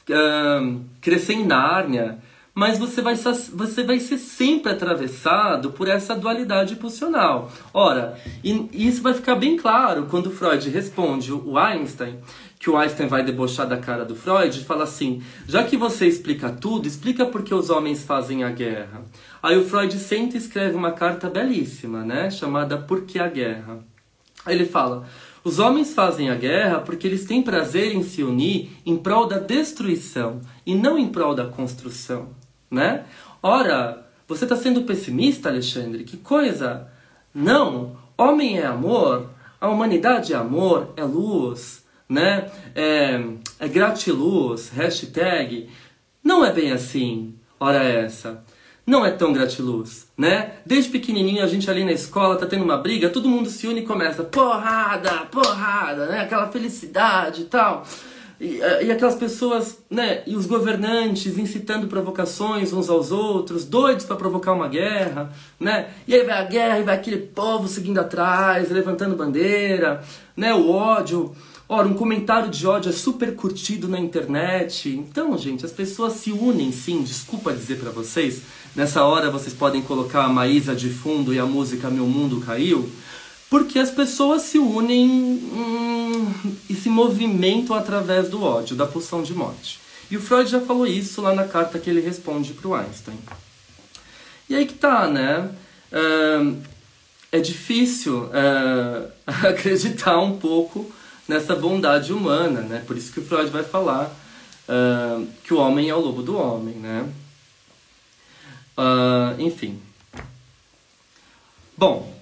é, 0.07 0.75
crescer 1.01 1.33
em 1.33 1.47
Nárnia 1.47 2.19
mas 2.53 2.77
você 2.77 3.01
vai, 3.01 3.15
você 3.15 3.83
vai 3.83 3.99
ser 3.99 4.17
sempre 4.17 4.71
atravessado 4.71 5.71
por 5.71 5.87
essa 5.87 6.13
dualidade 6.13 6.75
pulsional. 6.75 7.49
Ora, 7.73 8.19
e 8.43 8.67
isso 8.73 9.01
vai 9.01 9.13
ficar 9.13 9.35
bem 9.35 9.55
claro 9.55 10.07
quando 10.09 10.31
Freud 10.31 10.69
responde 10.69 11.31
o 11.31 11.57
Einstein, 11.57 12.19
que 12.59 12.69
o 12.69 12.77
Einstein 12.77 13.07
vai 13.07 13.23
debochar 13.23 13.67
da 13.67 13.77
cara 13.77 14.03
do 14.03 14.15
Freud 14.15 14.59
e 14.59 14.65
fala 14.65 14.83
assim: 14.83 15.23
já 15.47 15.63
que 15.63 15.77
você 15.77 16.07
explica 16.07 16.49
tudo, 16.49 16.87
explica 16.87 17.25
por 17.25 17.41
que 17.41 17.53
os 17.53 17.69
homens 17.69 18.03
fazem 18.03 18.43
a 18.43 18.51
guerra. 18.51 19.01
Aí 19.41 19.57
o 19.57 19.65
Freud 19.65 19.97
senta 19.97 20.35
e 20.35 20.39
escreve 20.39 20.75
uma 20.75 20.91
carta 20.91 21.29
belíssima, 21.29 22.03
né, 22.03 22.29
chamada 22.29 22.77
Por 22.77 23.03
que 23.03 23.17
a 23.17 23.27
Guerra? 23.27 23.79
Aí 24.45 24.55
ele 24.55 24.65
fala. 24.65 25.07
Os 25.43 25.57
homens 25.57 25.95
fazem 25.95 26.29
a 26.29 26.35
guerra 26.35 26.81
porque 26.81 27.07
eles 27.07 27.25
têm 27.25 27.41
prazer 27.41 27.95
em 27.95 28.03
se 28.03 28.21
unir 28.21 28.69
em 28.85 28.95
prol 28.95 29.25
da 29.25 29.39
destruição 29.39 30.39
e 30.63 30.75
não 30.75 30.99
em 30.99 31.07
prol 31.07 31.33
da 31.33 31.45
construção 31.45 32.29
né? 32.71 33.03
Ora, 33.43 34.07
você 34.27 34.45
está 34.45 34.55
sendo 34.55 34.83
pessimista, 34.83 35.49
Alexandre? 35.49 36.05
Que 36.05 36.17
coisa! 36.17 36.87
Não! 37.33 38.01
homem 38.21 38.59
é 38.59 38.65
amor, 38.65 39.29
a 39.59 39.67
humanidade 39.67 40.33
é 40.33 40.35
amor, 40.35 40.93
é 40.95 41.03
luz, 41.03 41.83
né? 42.07 42.49
É, 42.75 43.19
é 43.59 43.67
gratiluz, 43.67 44.69
hashtag. 44.69 45.69
Não 46.23 46.45
é 46.45 46.51
bem 46.51 46.71
assim, 46.71 47.35
ora 47.59 47.83
essa. 47.83 48.43
Não 48.85 49.05
é 49.05 49.11
tão 49.11 49.31
gratiluz, 49.31 50.07
né? 50.17 50.53
Desde 50.65 50.89
pequenininho 50.89 51.43
a 51.43 51.47
gente 51.47 51.69
ali 51.69 51.83
na 51.83 51.91
escola 51.91 52.35
tá 52.35 52.45
tendo 52.45 52.63
uma 52.63 52.77
briga, 52.77 53.09
todo 53.09 53.29
mundo 53.29 53.49
se 53.49 53.67
une 53.67 53.81
e 53.81 53.85
começa 53.85 54.23
porrada, 54.23 55.25
porrada, 55.31 56.07
né? 56.07 56.21
Aquela 56.21 56.47
felicidade 56.47 57.43
e 57.43 57.45
tal. 57.45 57.85
E, 58.41 58.59
eh, 58.59 58.85
e, 58.85 58.91
aquelas 58.91 59.13
pessoas, 59.13 59.77
né, 59.87 60.23
e 60.25 60.35
os 60.35 60.47
governantes 60.47 61.37
incitando 61.37 61.85
provocações 61.85 62.73
uns 62.73 62.89
aos 62.89 63.11
outros, 63.11 63.65
doidos 63.65 64.03
para 64.03 64.15
provocar 64.15 64.51
uma 64.53 64.67
guerra, 64.67 65.31
né? 65.59 65.89
E 66.07 66.15
aí 66.15 66.25
vai 66.25 66.39
a 66.39 66.43
guerra 66.43 66.79
e 66.79 66.83
vai 66.83 66.95
aquele 66.95 67.17
povo 67.17 67.67
seguindo 67.67 67.99
atrás, 67.99 68.71
levantando 68.71 69.15
bandeira, 69.15 70.01
né? 70.35 70.51
O 70.55 70.71
ódio. 70.71 71.35
Ora, 71.69 71.87
um 71.87 71.93
comentário 71.93 72.49
de 72.49 72.65
ódio 72.65 72.89
é 72.89 72.91
super 72.91 73.35
curtido 73.35 73.87
na 73.87 73.99
internet. 73.99 74.89
Então, 74.89 75.37
gente, 75.37 75.63
as 75.63 75.71
pessoas 75.71 76.13
se 76.13 76.31
unem 76.31 76.71
sim, 76.71 77.03
desculpa 77.03 77.53
dizer 77.53 77.79
para 77.79 77.91
vocês. 77.91 78.41
Nessa 78.75 79.03
hora 79.03 79.29
vocês 79.29 79.53
podem 79.53 79.83
colocar 79.83 80.23
a 80.23 80.29
Maísa 80.29 80.75
de 80.75 80.89
fundo 80.89 81.31
e 81.31 81.37
a 81.37 81.45
música 81.45 81.91
Meu 81.91 82.07
Mundo 82.07 82.41
Caiu. 82.41 82.89
Porque 83.51 83.77
as 83.77 83.91
pessoas 83.91 84.43
se 84.43 84.57
unem 84.57 85.09
hum, 85.09 86.33
e 86.69 86.73
se 86.73 86.87
movimentam 86.87 87.75
através 87.75 88.29
do 88.29 88.41
ódio, 88.41 88.77
da 88.77 88.85
pulsão 88.85 89.21
de 89.21 89.33
morte. 89.33 89.77
E 90.09 90.15
o 90.15 90.21
Freud 90.21 90.49
já 90.49 90.61
falou 90.61 90.87
isso 90.87 91.21
lá 91.21 91.35
na 91.35 91.43
carta 91.43 91.77
que 91.77 91.89
ele 91.89 91.99
responde 91.99 92.53
para 92.53 92.67
o 92.69 92.73
Einstein. 92.73 93.19
E 94.49 94.55
aí 94.55 94.65
que 94.65 94.75
tá, 94.75 95.05
né? 95.09 95.51
é 97.29 97.39
difícil 97.41 98.29
acreditar 99.27 100.17
um 100.19 100.37
pouco 100.37 100.89
nessa 101.27 101.53
bondade 101.53 102.13
humana, 102.13 102.61
né? 102.61 102.81
Por 102.87 102.95
isso 102.95 103.11
que 103.11 103.19
o 103.19 103.25
Freud 103.25 103.49
vai 103.49 103.63
falar 103.63 104.15
que 105.43 105.53
o 105.53 105.57
homem 105.57 105.89
é 105.89 105.95
o 105.95 105.99
lobo 105.99 106.21
do 106.21 106.37
homem, 106.37 106.75
né? 106.75 107.05
Enfim. 109.39 109.77
Bom, 111.77 112.20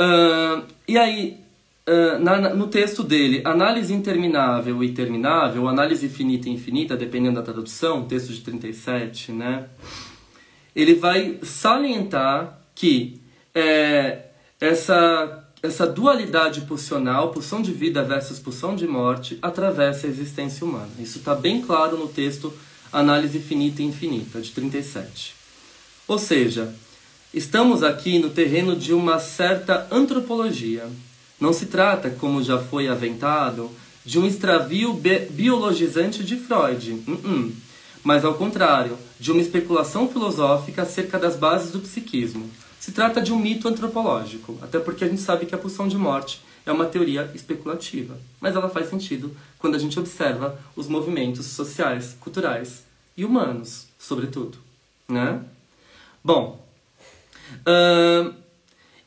Uh, 0.00 0.64
e 0.88 0.96
aí, 0.96 1.38
uh, 1.86 2.18
na, 2.18 2.54
no 2.54 2.68
texto 2.68 3.02
dele, 3.02 3.42
análise 3.44 3.92
interminável 3.92 4.82
e 4.82 4.92
terminável, 4.92 5.68
análise 5.68 6.08
finita 6.08 6.48
e 6.48 6.52
infinita, 6.52 6.96
dependendo 6.96 7.34
da 7.34 7.42
tradução, 7.42 8.06
texto 8.06 8.32
de 8.32 8.40
37, 8.40 9.30
né? 9.30 9.68
Ele 10.74 10.94
vai 10.94 11.38
salientar 11.42 12.58
que 12.74 13.20
é, 13.54 14.28
essa, 14.58 15.44
essa 15.62 15.86
dualidade 15.86 16.62
pulsional, 16.62 17.30
pulsão 17.30 17.60
de 17.60 17.72
vida 17.72 18.02
versus 18.02 18.38
pulsão 18.38 18.74
de 18.74 18.86
morte, 18.86 19.38
atravessa 19.42 20.06
a 20.06 20.10
existência 20.10 20.64
humana. 20.64 20.90
Isso 20.98 21.18
está 21.18 21.34
bem 21.34 21.60
claro 21.60 21.98
no 21.98 22.08
texto 22.08 22.54
Análise 22.90 23.38
Finita 23.38 23.82
e 23.82 23.84
Infinita, 23.84 24.40
de 24.40 24.50
37. 24.52 25.34
Ou 26.08 26.18
seja, 26.18 26.72
Estamos 27.32 27.84
aqui 27.84 28.18
no 28.18 28.28
terreno 28.28 28.74
de 28.74 28.92
uma 28.92 29.20
certa 29.20 29.86
antropologia. 29.88 30.88
Não 31.38 31.52
se 31.52 31.66
trata, 31.66 32.10
como 32.10 32.42
já 32.42 32.58
foi 32.58 32.88
aventado, 32.88 33.70
de 34.04 34.18
um 34.18 34.26
extravio 34.26 34.92
biologizante 35.30 36.24
de 36.24 36.36
Freud, 36.36 36.90
uh 37.06 37.12
-uh. 37.12 37.52
mas 38.02 38.24
ao 38.24 38.34
contrário, 38.34 38.98
de 39.20 39.30
uma 39.30 39.40
especulação 39.40 40.08
filosófica 40.08 40.82
acerca 40.82 41.20
das 41.20 41.36
bases 41.36 41.70
do 41.70 41.78
psiquismo. 41.78 42.50
Se 42.80 42.90
trata 42.90 43.22
de 43.22 43.32
um 43.32 43.38
mito 43.38 43.68
antropológico, 43.68 44.58
até 44.60 44.80
porque 44.80 45.04
a 45.04 45.08
gente 45.08 45.20
sabe 45.20 45.46
que 45.46 45.54
a 45.54 45.58
pulsão 45.58 45.86
de 45.86 45.96
morte 45.96 46.40
é 46.66 46.72
uma 46.72 46.86
teoria 46.86 47.30
especulativa, 47.32 48.18
mas 48.40 48.56
ela 48.56 48.68
faz 48.68 48.90
sentido 48.90 49.36
quando 49.56 49.76
a 49.76 49.78
gente 49.78 50.00
observa 50.00 50.58
os 50.74 50.88
movimentos 50.88 51.46
sociais, 51.46 52.16
culturais 52.18 52.82
e 53.16 53.24
humanos, 53.24 53.86
sobretudo, 54.00 54.58
né? 55.08 55.40
Bom, 56.24 56.59
Uh, 57.66 58.34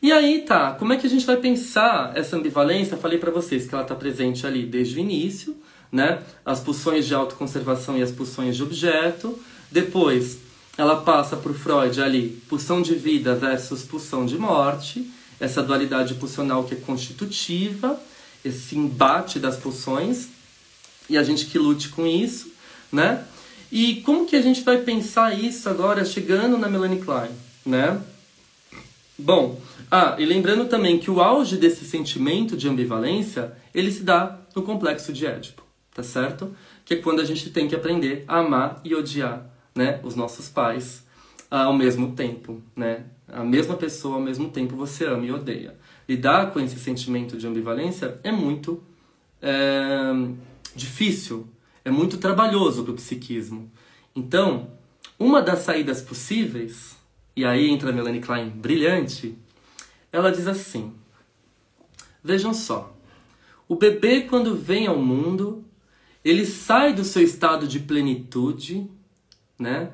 e 0.02 0.12
aí 0.12 0.42
tá, 0.42 0.74
como 0.74 0.92
é 0.92 0.98
que 0.98 1.08
a 1.08 1.10
gente 1.10 1.26
vai 1.26 1.38
pensar 1.38 2.12
essa 2.16 2.36
ambivalência? 2.36 2.98
falei 2.98 3.18
para 3.18 3.32
vocês 3.32 3.66
que 3.66 3.74
ela 3.74 3.84
está 3.84 3.96
presente 3.96 4.46
ali 4.46 4.66
desde 4.66 4.98
o 4.98 5.00
início, 5.00 5.56
né? 5.90 6.22
As 6.46 6.60
pulsões 6.60 7.06
de 7.06 7.16
autoconservação 7.16 7.98
e 7.98 8.02
as 8.02 8.12
pulsões 8.12 8.58
de 8.58 8.64
objeto. 8.64 9.40
Depois, 9.72 10.40
ela 10.78 11.02
passa 11.02 11.38
por 11.38 11.54
Freud 11.54 12.02
ali, 12.02 12.42
pulsão 12.50 12.82
de 12.82 12.96
vida 12.96 13.36
versus 13.36 13.84
pulsão 13.84 14.26
de 14.26 14.38
morte, 14.38 15.10
essa 15.40 15.62
dualidade 15.62 16.16
pulsional 16.16 16.64
que 16.64 16.74
é 16.74 16.78
constitutiva, 16.78 18.00
esse 18.44 18.78
embate 18.78 19.40
das 19.40 19.56
pulsões, 19.56 20.28
e 21.10 21.18
a 21.18 21.24
gente 21.24 21.46
que 21.46 21.58
lute 21.58 21.90
com 21.90 22.06
isso, 22.06 22.52
né? 22.92 23.24
E 23.72 24.02
como 24.02 24.26
que 24.26 24.36
a 24.36 24.42
gente 24.42 24.62
vai 24.64 24.80
pensar 24.80 25.38
isso 25.38 25.70
agora 25.70 26.04
chegando 26.04 26.58
na 26.58 26.70
Melanie 26.70 27.00
Klein, 27.00 27.32
né? 27.66 28.02
Bom, 29.24 29.58
ah, 29.90 30.18
e 30.20 30.26
lembrando 30.26 30.66
também 30.66 31.00
que 31.00 31.10
o 31.10 31.22
auge 31.22 31.56
desse 31.56 31.86
sentimento 31.86 32.58
de 32.58 32.68
ambivalência, 32.68 33.54
ele 33.74 33.90
se 33.90 34.04
dá 34.04 34.38
no 34.54 34.64
complexo 34.64 35.14
de 35.14 35.26
Édipo, 35.26 35.64
tá 35.96 36.04
certo? 36.04 36.54
Que 36.84 36.96
é 36.96 36.98
quando 36.98 37.22
a 37.22 37.24
gente 37.24 37.50
tem 37.50 37.66
que 37.66 37.74
aprender 37.74 38.26
a 38.28 38.40
amar 38.40 38.82
e 38.84 38.94
odiar, 38.94 39.50
né, 39.74 40.02
os 40.04 40.14
nossos 40.14 40.50
pais 40.50 41.06
ao 41.50 41.74
mesmo 41.74 42.12
tempo, 42.12 42.62
né? 42.76 43.06
A 43.30 43.46
mesma 43.46 43.78
pessoa 43.78 44.16
ao 44.16 44.22
mesmo 44.22 44.50
tempo 44.50 44.76
você 44.76 45.06
ama 45.06 45.26
e 45.26 45.32
odeia. 45.32 45.78
Lidar 46.08 46.52
com 46.52 46.60
esse 46.60 46.78
sentimento 46.78 47.38
de 47.38 47.48
ambivalência 47.48 48.20
é 48.26 48.32
muito 48.32 48.84
é, 49.42 50.12
difícil, 50.76 51.48
é 51.86 51.90
muito 51.90 52.18
trabalhoso 52.18 52.84
para 52.84 52.92
o 52.92 52.96
psiquismo. 52.96 53.72
Então, 54.14 54.68
uma 55.18 55.42
das 55.42 55.60
saídas 55.60 56.02
possíveis 56.02 57.02
e 57.36 57.46
aí 57.46 57.70
entra 57.70 57.90
a 57.90 57.94
Melanie 57.94 58.22
Klein, 58.22 58.50
brilhante. 58.50 59.38
Ela 60.12 60.32
diz 60.32 60.48
assim: 60.48 60.94
Vejam 62.24 62.54
só, 62.54 62.96
o 63.68 63.76
bebê, 63.76 64.22
quando 64.22 64.56
vem 64.56 64.88
ao 64.88 64.98
mundo, 64.98 65.64
ele 66.24 66.46
sai 66.46 66.94
do 66.94 67.04
seu 67.04 67.24
estado 67.24 67.68
de 67.68 67.80
plenitude, 67.80 68.88
né? 69.58 69.92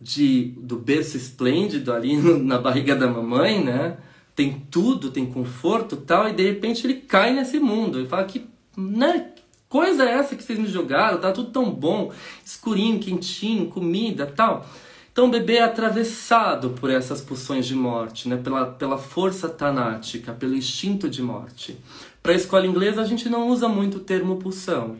De, 0.00 0.52
do 0.58 0.76
berço 0.76 1.16
esplêndido 1.16 1.92
ali 1.92 2.16
na 2.16 2.58
barriga 2.58 2.94
da 2.94 3.06
mamãe, 3.06 3.64
né? 3.64 3.96
Tem 4.36 4.66
tudo, 4.70 5.10
tem 5.10 5.24
conforto 5.26 5.96
tal, 5.96 6.28
e 6.28 6.32
de 6.32 6.42
repente 6.42 6.86
ele 6.86 6.94
cai 6.94 7.32
nesse 7.32 7.58
mundo. 7.58 7.98
Ele 7.98 8.08
fala 8.08 8.24
que, 8.24 8.46
né? 8.76 9.30
Coisa 9.68 10.04
é 10.04 10.12
essa 10.12 10.36
que 10.36 10.42
vocês 10.42 10.58
me 10.58 10.68
jogaram? 10.68 11.18
Tá 11.18 11.32
tudo 11.32 11.50
tão 11.50 11.70
bom, 11.70 12.12
escurinho, 12.44 13.00
quentinho, 13.00 13.66
comida 13.66 14.26
tal. 14.26 14.68
Então 15.14 15.26
o 15.26 15.30
bebê 15.30 15.58
é 15.58 15.62
atravessado 15.62 16.70
por 16.70 16.90
essas 16.90 17.20
pulsões 17.20 17.68
de 17.68 17.74
morte, 17.76 18.28
né? 18.28 18.36
pela, 18.36 18.66
pela 18.66 18.98
força 18.98 19.48
tanática, 19.48 20.32
pelo 20.32 20.56
instinto 20.56 21.08
de 21.08 21.22
morte. 21.22 21.78
Para 22.20 22.32
a 22.32 22.34
escola 22.34 22.66
inglesa 22.66 23.00
a 23.00 23.04
gente 23.04 23.28
não 23.28 23.46
usa 23.48 23.68
muito 23.68 23.98
o 23.98 24.00
termo 24.00 24.38
pulsão. 24.38 24.96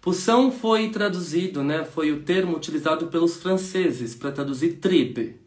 Pulsão 0.00 0.52
foi 0.52 0.90
traduzido, 0.90 1.64
né? 1.64 1.84
foi 1.84 2.12
o 2.12 2.20
termo 2.20 2.56
utilizado 2.56 3.08
pelos 3.08 3.38
franceses 3.38 4.14
para 4.14 4.30
traduzir 4.30 4.74
tribe. 4.74 5.40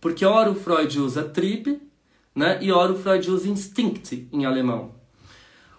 Porque 0.00 0.24
ora 0.24 0.50
o 0.50 0.54
Freud 0.54 0.98
usa 0.98 1.22
tribe 1.22 1.82
né? 2.34 2.58
e 2.62 2.72
ora 2.72 2.92
o 2.92 2.98
Freud 2.98 3.30
usa 3.30 3.46
instinct 3.46 4.26
em 4.32 4.46
alemão. 4.46 4.92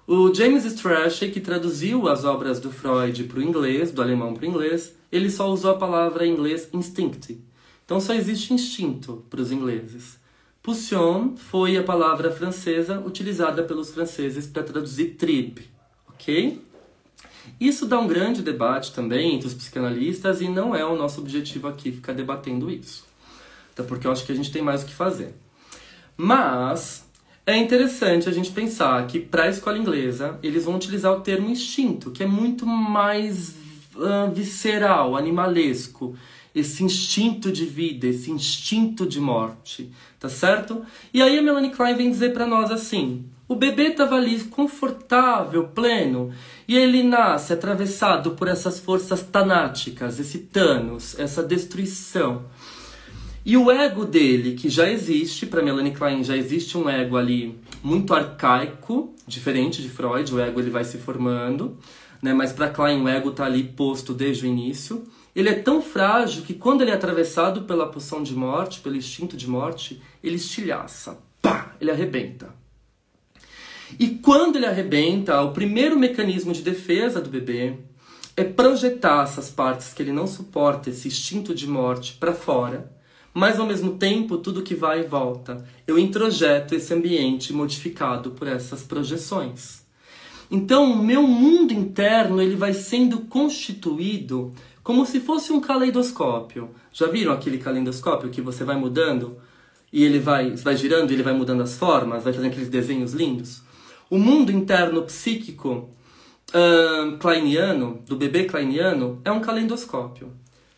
O 0.05 0.31
James 0.31 0.65
Strachey, 0.65 1.31
que 1.31 1.39
traduziu 1.39 2.07
as 2.07 2.25
obras 2.25 2.59
do 2.59 2.69
Freud 2.69 3.23
para 3.23 3.39
o 3.39 3.41
inglês, 3.41 3.89
do 3.91 4.03
alemão 4.03 4.35
para 4.35 4.45
o 4.45 4.47
inglês, 4.47 4.95
ele 5.11 5.31
só 5.31 5.49
usou 5.49 5.71
a 5.71 5.77
palavra 5.79 6.27
em 6.27 6.31
inglês 6.31 6.69
instinct. 6.71 7.49
Então 7.91 7.99
só 7.99 8.13
existe 8.13 8.53
instinto 8.53 9.25
para 9.29 9.41
os 9.41 9.51
ingleses. 9.51 10.17
Pulsion 10.63 11.35
foi 11.35 11.75
a 11.75 11.83
palavra 11.83 12.31
francesa 12.31 13.01
utilizada 13.01 13.63
pelos 13.63 13.91
franceses 13.91 14.47
para 14.47 14.63
traduzir 14.63 15.15
tribe, 15.15 15.69
ok? 16.07 16.61
Isso 17.59 17.85
dá 17.85 17.99
um 17.99 18.07
grande 18.07 18.41
debate 18.41 18.93
também 18.93 19.35
entre 19.35 19.45
os 19.45 19.53
psicanalistas 19.53 20.39
e 20.39 20.47
não 20.47 20.73
é 20.73 20.85
o 20.85 20.95
nosso 20.95 21.19
objetivo 21.19 21.67
aqui 21.67 21.91
ficar 21.91 22.13
debatendo 22.13 22.71
isso. 22.71 23.03
Até 23.73 23.83
porque 23.83 24.07
eu 24.07 24.11
acho 24.13 24.25
que 24.25 24.31
a 24.31 24.35
gente 24.35 24.53
tem 24.53 24.61
mais 24.61 24.83
o 24.83 24.85
que 24.85 24.93
fazer. 24.93 25.35
Mas 26.15 27.05
é 27.45 27.57
interessante 27.57 28.29
a 28.29 28.31
gente 28.31 28.51
pensar 28.51 29.05
que 29.05 29.19
para 29.19 29.43
a 29.43 29.49
escola 29.49 29.77
inglesa 29.77 30.39
eles 30.41 30.63
vão 30.63 30.77
utilizar 30.77 31.11
o 31.11 31.19
termo 31.19 31.49
instinto, 31.49 32.09
que 32.09 32.23
é 32.23 32.25
muito 32.25 32.65
mais 32.65 33.49
uh, 33.95 34.31
visceral, 34.33 35.17
animalesco 35.17 36.15
esse 36.53 36.83
instinto 36.83 37.51
de 37.51 37.65
vida, 37.65 38.07
esse 38.07 38.29
instinto 38.29 39.05
de 39.05 39.19
morte, 39.19 39.91
tá 40.19 40.29
certo? 40.29 40.83
E 41.13 41.21
aí 41.21 41.39
a 41.39 41.41
Melanie 41.41 41.71
Klein 41.71 41.95
vem 41.95 42.11
dizer 42.11 42.33
para 42.33 42.45
nós 42.45 42.71
assim: 42.71 43.25
o 43.47 43.55
bebê 43.55 43.89
estava 43.89 44.15
ali 44.15 44.39
confortável, 44.45 45.67
pleno, 45.67 46.31
e 46.67 46.77
ele 46.77 47.03
nasce 47.03 47.51
atravessado 47.51 48.31
por 48.31 48.47
essas 48.47 48.79
forças 48.79 49.21
tanáticas, 49.23 50.19
esse 50.19 50.39
Thanos, 50.39 51.19
essa 51.19 51.43
destruição. 51.43 52.45
E 53.43 53.57
o 53.57 53.71
ego 53.71 54.05
dele, 54.05 54.53
que 54.53 54.69
já 54.69 54.89
existe, 54.89 55.45
para 55.45 55.63
Melanie 55.63 55.91
Klein 55.91 56.23
já 56.23 56.37
existe 56.37 56.77
um 56.77 56.87
ego 56.87 57.17
ali 57.17 57.59
muito 57.83 58.13
arcaico, 58.13 59.13
diferente 59.27 59.81
de 59.81 59.89
Freud, 59.89 60.33
o 60.33 60.39
ego 60.39 60.59
ele 60.59 60.69
vai 60.69 60.83
se 60.83 60.97
formando, 60.97 61.75
né? 62.21 62.33
mas 62.33 62.53
para 62.53 62.69
Klein 62.69 63.01
o 63.01 63.07
ego 63.09 63.31
está 63.31 63.45
ali 63.45 63.63
posto 63.63 64.13
desde 64.13 64.45
o 64.45 64.47
início. 64.47 65.03
Ele 65.35 65.49
é 65.49 65.53
tão 65.53 65.81
frágil 65.81 66.43
que 66.43 66.53
quando 66.53 66.81
ele 66.81 66.91
é 66.91 66.93
atravessado 66.93 67.63
pela 67.63 67.87
pulsão 67.87 68.21
de 68.21 68.33
morte, 68.33 68.81
pelo 68.81 68.95
instinto 68.95 69.37
de 69.37 69.49
morte, 69.49 70.01
ele 70.23 70.35
estilhaça, 70.35 71.17
pá, 71.41 71.75
ele 71.79 71.91
arrebenta. 71.91 72.53
E 73.99 74.09
quando 74.09 74.57
ele 74.57 74.65
arrebenta, 74.65 75.41
o 75.41 75.51
primeiro 75.51 75.97
mecanismo 75.97 76.53
de 76.53 76.61
defesa 76.61 77.21
do 77.21 77.29
bebê 77.29 77.75
é 78.35 78.43
projetar 78.43 79.23
essas 79.23 79.49
partes 79.49 79.93
que 79.93 80.01
ele 80.01 80.11
não 80.11 80.27
suporta, 80.27 80.89
esse 80.89 81.07
instinto 81.07 81.53
de 81.53 81.67
morte, 81.67 82.13
para 82.13 82.33
fora 82.33 82.91
mas 83.33 83.59
ao 83.59 83.65
mesmo 83.65 83.97
tempo 83.97 84.37
tudo 84.37 84.61
que 84.61 84.75
vai 84.75 85.01
e 85.01 85.07
volta. 85.07 85.65
Eu 85.87 85.97
introjeto 85.97 86.75
esse 86.75 86.93
ambiente 86.93 87.53
modificado 87.53 88.31
por 88.31 88.47
essas 88.47 88.83
projeções. 88.83 89.81
Então, 90.49 90.91
o 90.91 91.03
meu 91.03 91.23
mundo 91.23 91.73
interno 91.73 92.41
ele 92.41 92.57
vai 92.57 92.73
sendo 92.73 93.21
constituído 93.21 94.53
como 94.83 95.05
se 95.05 95.19
fosse 95.19 95.51
um 95.51 95.59
caleidoscópio. 95.59 96.69
Já 96.91 97.07
viram 97.07 97.31
aquele 97.31 97.57
caleidoscópio 97.57 98.29
que 98.29 98.41
você 98.41 98.63
vai 98.63 98.75
mudando 98.75 99.37
e 99.91 100.03
ele 100.03 100.19
vai, 100.19 100.51
vai 100.55 100.75
girando 100.75 101.11
e 101.11 101.13
ele 101.13 101.23
vai 101.23 101.33
mudando 101.33 101.61
as 101.61 101.77
formas, 101.77 102.23
vai 102.23 102.33
fazendo 102.33 102.49
aqueles 102.49 102.69
desenhos 102.69 103.13
lindos? 103.13 103.61
O 104.09 104.17
mundo 104.17 104.51
interno 104.51 105.03
psíquico 105.03 105.89
uh, 106.49 107.17
kleiniano, 107.17 108.01
do 108.07 108.15
bebê 108.15 108.45
kleiniano, 108.45 109.21
é 109.23 109.31
um 109.31 109.39
caleidoscópio 109.39 110.31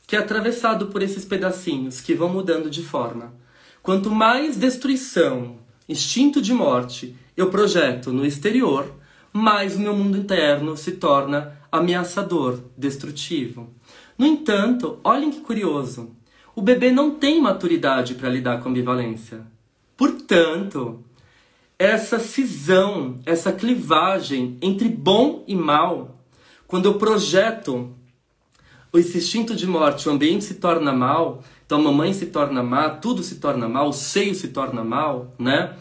que 0.05 0.15
é 0.15 0.19
atravessado 0.19 0.87
por 0.87 1.01
esses 1.01 1.25
pedacinhos 1.25 2.01
que 2.01 2.13
vão 2.13 2.29
mudando 2.29 2.69
de 2.69 2.83
forma. 2.83 3.33
Quanto 3.81 4.11
mais 4.11 4.55
destruição, 4.55 5.57
instinto 5.87 6.41
de 6.41 6.53
morte 6.53 7.15
eu 7.35 7.49
projeto 7.49 8.11
no 8.11 8.25
exterior, 8.25 8.93
mais 9.31 9.75
o 9.75 9.79
meu 9.79 9.95
mundo 9.95 10.17
interno 10.17 10.77
se 10.77 10.91
torna 10.91 11.57
ameaçador, 11.71 12.59
destrutivo. 12.77 13.73
No 14.17 14.26
entanto, 14.26 14.99
olhem 15.04 15.32
que 15.32 15.41
curioso. 15.41 16.12
O 16.56 16.62
bebê 16.62 16.91
não 16.91 17.12
tem 17.12 17.41
maturidade 17.41 18.15
para 18.15 18.30
lidar 18.30 18.62
com 18.62 18.69
ambivalência. 18.69 19.41
Portanto, 19.97 21.04
essa 21.78 22.19
cisão, 22.19 23.19
essa 23.26 23.52
clivagem 23.52 24.58
entre 24.62 24.88
bom 24.88 25.43
e 25.47 25.56
mal, 25.56 26.19
quando 26.67 26.86
eu 26.86 26.95
projeto 26.95 27.93
esse 28.93 29.17
instinto 29.17 29.56
de 29.56 29.65
morte, 29.65 30.08
o 30.08 30.12
ambiente 30.12 30.43
se 30.43 30.56
torna 30.56 30.93
mal, 30.93 31.43
então 31.65 31.80
a 31.80 31.84
mamãe 31.84 32.13
se 32.13 32.28
torna 32.28 32.62
má, 32.62 32.89
tudo 32.89 33.23
se 33.23 33.36
torna 33.36 33.67
mal, 33.67 33.89
o 33.89 33.93
seio 33.93 34.36
se 34.36 34.49
torna 34.49 34.84
mal, 34.84 35.34
né? 35.39 35.76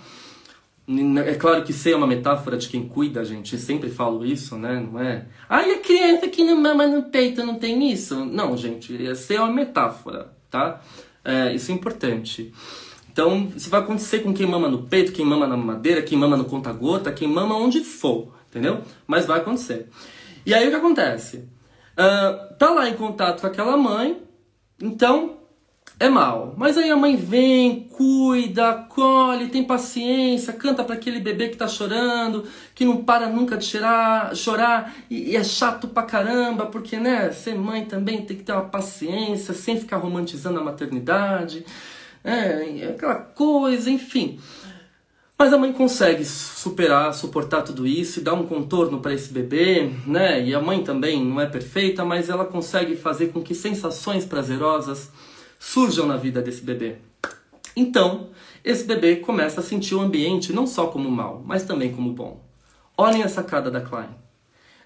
É 1.27 1.35
claro 1.35 1.63
que 1.63 1.73
seio 1.73 1.95
é 1.95 1.97
uma 1.97 2.07
metáfora 2.07 2.57
de 2.57 2.69
quem 2.69 2.87
cuida, 2.89 3.25
gente. 3.25 3.55
Eu 3.55 3.59
sempre 3.59 3.91
falo 3.91 4.25
isso, 4.25 4.57
né? 4.57 4.81
Não 4.81 5.01
é? 5.01 5.27
Ai, 5.49 5.73
a 5.73 5.79
criança 5.79 6.29
que 6.29 6.45
não 6.45 6.57
mama 6.57 6.87
no 6.87 7.05
peito 7.05 7.45
não 7.45 7.57
tem 7.57 7.91
isso. 7.93 8.25
Não, 8.25 8.57
gente. 8.57 9.15
Seio 9.17 9.39
é 9.39 9.43
uma 9.43 9.53
metáfora, 9.53 10.33
tá? 10.51 10.81
É, 11.25 11.55
isso 11.55 11.71
é 11.71 11.75
importante. 11.75 12.53
Então, 13.13 13.53
isso 13.55 13.69
vai 13.69 13.81
acontecer 13.81 14.21
com 14.21 14.33
quem 14.33 14.47
mama 14.47 14.69
no 14.69 14.85
peito, 14.85 15.13
quem 15.13 15.25
mama 15.25 15.47
na 15.47 15.57
madeira, 15.57 16.03
quem 16.03 16.17
mama 16.17 16.37
no 16.37 16.47
conta-gota, 16.47 17.13
quem 17.13 17.29
mama 17.29 17.57
onde 17.57 17.81
for, 17.85 18.33
entendeu? 18.49 18.81
Mas 19.07 19.27
vai 19.27 19.41
acontecer. 19.41 19.89
E 20.47 20.55
aí 20.55 20.67
o 20.67 20.71
que 20.71 20.77
acontece? 20.77 21.49
Uh, 21.93 22.55
tá 22.57 22.71
lá 22.71 22.89
em 22.89 22.95
contato 22.95 23.43
com 23.43 23.47
aquela 23.47 23.77
mãe, 23.77 24.23
então 24.81 25.42
é 25.99 26.09
mal. 26.09 26.55
Mas 26.57 26.77
aí 26.77 26.91
a 26.91 26.97
mãe 26.97 27.17
vem, 27.17 27.89
cuida, 27.91 28.71
acolhe, 28.71 29.49
tem 29.49 29.65
paciência, 29.65 30.53
canta 30.53 30.83
para 30.83 30.95
aquele 30.95 31.21
bebê 31.21 31.49
que 31.49 31.57
tá 31.57 31.69
chorando, 31.69 32.45
que 32.75 32.85
não 32.85 33.05
para 33.05 33.29
nunca 33.29 33.57
de 33.57 33.65
chorar, 33.65 34.35
chorar 34.35 34.95
e, 35.09 35.31
e, 35.31 35.37
é 35.37 35.45
chato 35.45 35.89
pra 35.89 36.03
caramba, 36.03 36.67
porque 36.67 36.97
né, 36.97 37.31
ser 37.31 37.55
mãe 37.55 37.85
também 37.85 38.23
tem 38.25 38.37
que 38.37 38.43
ter 38.43 38.53
uma 38.53 38.65
paciência, 38.65 39.55
sem 39.55 39.79
ficar 39.79 39.99
romantizando 39.99 40.59
a 40.59 40.65
maternidade, 40.65 41.65
é, 42.25 42.93
aquela 42.95 43.17
coisa, 43.17 43.91
enfim. 43.91 44.41
Mas 45.39 45.53
a 45.53 45.59
mãe 45.59 45.73
consegue 45.73 46.25
superar, 46.25 47.13
suportar 47.13 47.63
tudo 47.63 47.85
isso 47.85 48.21
e 48.21 48.23
dar 48.23 48.35
um 48.35 48.47
contorno 48.47 49.01
para 49.01 49.13
esse 49.13 49.33
bebê, 49.33 49.91
né? 50.07 50.41
E 50.41 50.55
a 50.55 50.61
mãe 50.61 50.85
também 50.85 51.25
não 51.25 51.41
é 51.41 51.47
perfeita, 51.47 52.05
mas 52.05 52.29
ela 52.29 52.45
consegue 52.45 52.95
fazer 52.95 53.33
com 53.33 53.43
que 53.43 53.53
sensações 53.53 54.25
prazerosas 54.25 55.11
surjam 55.63 56.07
na 56.07 56.17
vida 56.17 56.43
desse 56.43 56.61
bebê. 56.61 56.97
Então, 57.77 58.31
esse 58.65 58.85
bebê 58.85 59.17
começa 59.17 59.61
a 59.61 59.63
sentir 59.63 59.95
o 59.95 60.01
ambiente 60.01 60.53
não 60.53 60.67
só 60.67 60.89
como 60.89 61.09
mal, 61.09 61.41
mas 61.47 61.63
também 61.63 61.95
como 61.95 62.13
bom. 62.13 62.45
Olhem 62.99 63.23
a 63.23 63.29
sacada 63.29 63.71
da 63.71 63.81
Klein. 63.81 64.09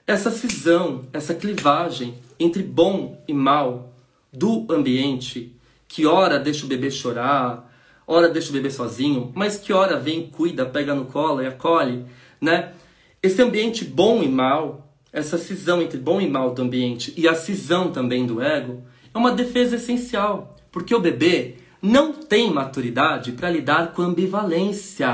Essa 0.06 0.30
cisão, 0.30 1.06
essa 1.14 1.34
clivagem 1.34 2.14
entre 2.38 2.62
bom 2.62 3.24
e 3.26 3.32
mal 3.32 3.94
do 4.30 4.66
ambiente, 4.70 5.56
que 5.88 6.04
ora 6.04 6.38
deixa 6.38 6.66
o 6.66 6.68
bebê 6.68 6.90
chorar, 6.90 7.74
hora 8.06 8.28
deixa 8.28 8.50
o 8.50 8.52
bebê 8.52 8.70
sozinho, 8.70 9.32
mas 9.34 9.56
que 9.56 9.72
hora 9.72 9.98
vem, 9.98 10.28
cuida, 10.28 10.66
pega 10.66 10.94
no 10.94 11.06
colo 11.06 11.42
e 11.42 11.46
acolhe, 11.46 12.04
né? 12.38 12.74
Esse 13.22 13.40
ambiente 13.40 13.82
bom 13.82 14.22
e 14.22 14.28
mal, 14.28 14.92
essa 15.10 15.38
cisão 15.38 15.80
entre 15.80 15.98
bom 15.98 16.20
e 16.20 16.28
mal 16.28 16.52
do 16.52 16.62
ambiente 16.62 17.14
e 17.16 17.26
a 17.26 17.34
cisão 17.34 17.90
também 17.90 18.26
do 18.26 18.42
ego, 18.42 18.84
é 19.12 19.18
uma 19.18 19.32
defesa 19.32 19.76
essencial, 19.76 20.55
porque 20.76 20.94
o 20.94 21.00
bebê 21.00 21.54
não 21.80 22.12
tem 22.12 22.52
maturidade 22.52 23.32
para 23.32 23.48
lidar 23.48 23.94
com 23.94 24.02
ambivalência. 24.02 25.08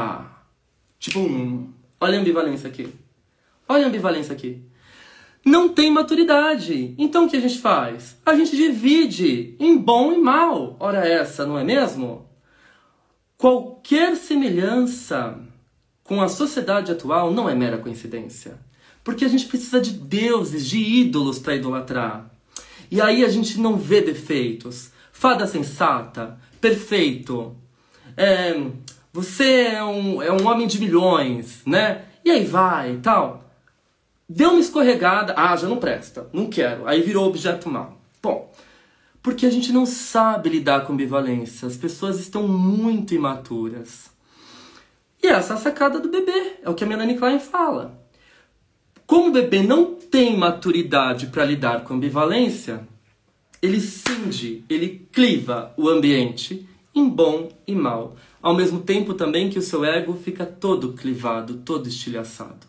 Tipo, 0.99 1.21
hum, 1.21 1.73
olha 2.01 2.19
a 2.19 2.21
ambivalência 2.21 2.69
aqui. 2.69 2.93
Olha 3.69 3.85
a 3.85 3.89
ambivalência 3.89 4.33
aqui. 4.33 4.61
Não 5.45 5.69
tem 5.69 5.89
maturidade. 5.89 6.97
Então 6.99 7.27
o 7.27 7.31
que 7.31 7.37
a 7.37 7.41
gente 7.41 7.61
faz? 7.61 8.19
A 8.27 8.35
gente 8.35 8.57
divide 8.57 9.55
em 9.61 9.79
bom 9.79 10.13
e 10.13 10.19
mal. 10.19 10.77
Ora 10.81 11.07
essa, 11.07 11.47
não 11.47 11.57
é 11.57 11.63
mesmo? 11.63 12.29
Qualquer 13.39 14.17
semelhança 14.17 15.39
com 16.03 16.21
a 16.21 16.27
sociedade 16.27 16.91
atual 16.91 17.33
não 17.33 17.49
é 17.49 17.55
mera 17.55 17.79
coincidência. 17.79 18.59
Porque 19.05 19.25
a 19.25 19.29
gente 19.29 19.47
precisa 19.47 19.81
de 19.81 19.93
deuses, 19.93 20.69
de 20.69 20.79
ídolos 20.81 21.39
para 21.39 21.55
idolatrar. 21.55 22.29
E 22.91 23.01
aí 23.01 23.25
a 23.25 23.29
gente 23.29 23.61
não 23.61 23.77
vê 23.77 24.01
defeitos. 24.01 24.91
Fada 25.23 25.47
sensata, 25.47 26.37
perfeito. 26.61 27.55
É, 28.17 28.61
você 29.13 29.67
é 29.67 29.85
um, 29.85 30.21
é 30.21 30.33
um 30.33 30.45
homem 30.49 30.67
de 30.67 30.81
milhões, 30.81 31.63
né? 31.65 32.07
E 32.25 32.31
aí 32.33 32.45
vai 32.45 32.95
e 32.95 32.97
tal. 32.97 33.45
Deu 34.29 34.51
uma 34.51 34.59
escorregada, 34.59 35.33
ah, 35.37 35.55
já 35.55 35.69
não 35.69 35.77
presta, 35.77 36.29
não 36.33 36.51
quero. 36.51 36.89
Aí 36.89 37.03
virou 37.03 37.29
objeto 37.29 37.71
mal. 37.71 38.01
Bom, 38.21 38.53
porque 39.23 39.47
a 39.47 39.51
gente 39.51 39.71
não 39.71 39.87
sabe 39.87 40.49
lidar 40.49 40.85
com 40.85 40.93
ambivalência. 40.93 41.69
As 41.69 41.77
pessoas 41.77 42.19
estão 42.19 42.49
muito 42.49 43.15
imaturas. 43.15 44.11
E 45.23 45.29
essa 45.29 45.53
é 45.53 45.57
a 45.57 45.61
sacada 45.61 46.01
do 46.01 46.09
bebê, 46.09 46.57
é 46.65 46.69
o 46.69 46.75
que 46.75 46.83
a 46.83 46.87
Melanie 46.89 47.17
Klein 47.17 47.39
fala. 47.39 47.97
Como 49.07 49.29
o 49.29 49.33
bebê 49.33 49.63
não 49.63 49.95
tem 49.95 50.37
maturidade 50.37 51.29
para 51.29 51.45
lidar 51.45 51.85
com 51.85 51.95
ambivalência, 51.95 52.89
ele 53.63 53.81
cinge, 53.81 54.65
ele 54.69 55.07
cliva 55.13 55.73
o 55.77 55.89
ambiente 55.89 56.69
em 56.93 57.09
bom 57.09 57.49
e 57.67 57.75
mal, 57.75 58.17
ao 58.43 58.55
mesmo 58.55 58.81
tempo 58.81 59.15
também 59.15 59.49
que 59.49 59.59
o 59.59 59.63
seu 59.63 59.85
ego 59.85 60.15
fica 60.15 60.45
todo 60.45 60.95
clivado, 60.95 61.59
todo 61.59 61.89
estilhaçado. 61.89 62.67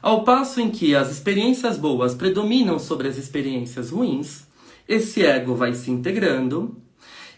Ao 0.00 0.22
passo 0.22 0.60
em 0.60 0.70
que 0.70 0.94
as 0.94 1.10
experiências 1.10 1.76
boas 1.76 2.14
predominam 2.14 2.78
sobre 2.78 3.08
as 3.08 3.16
experiências 3.16 3.90
ruins, 3.90 4.44
esse 4.88 5.24
ego 5.24 5.54
vai 5.54 5.74
se 5.74 5.90
integrando, 5.90 6.76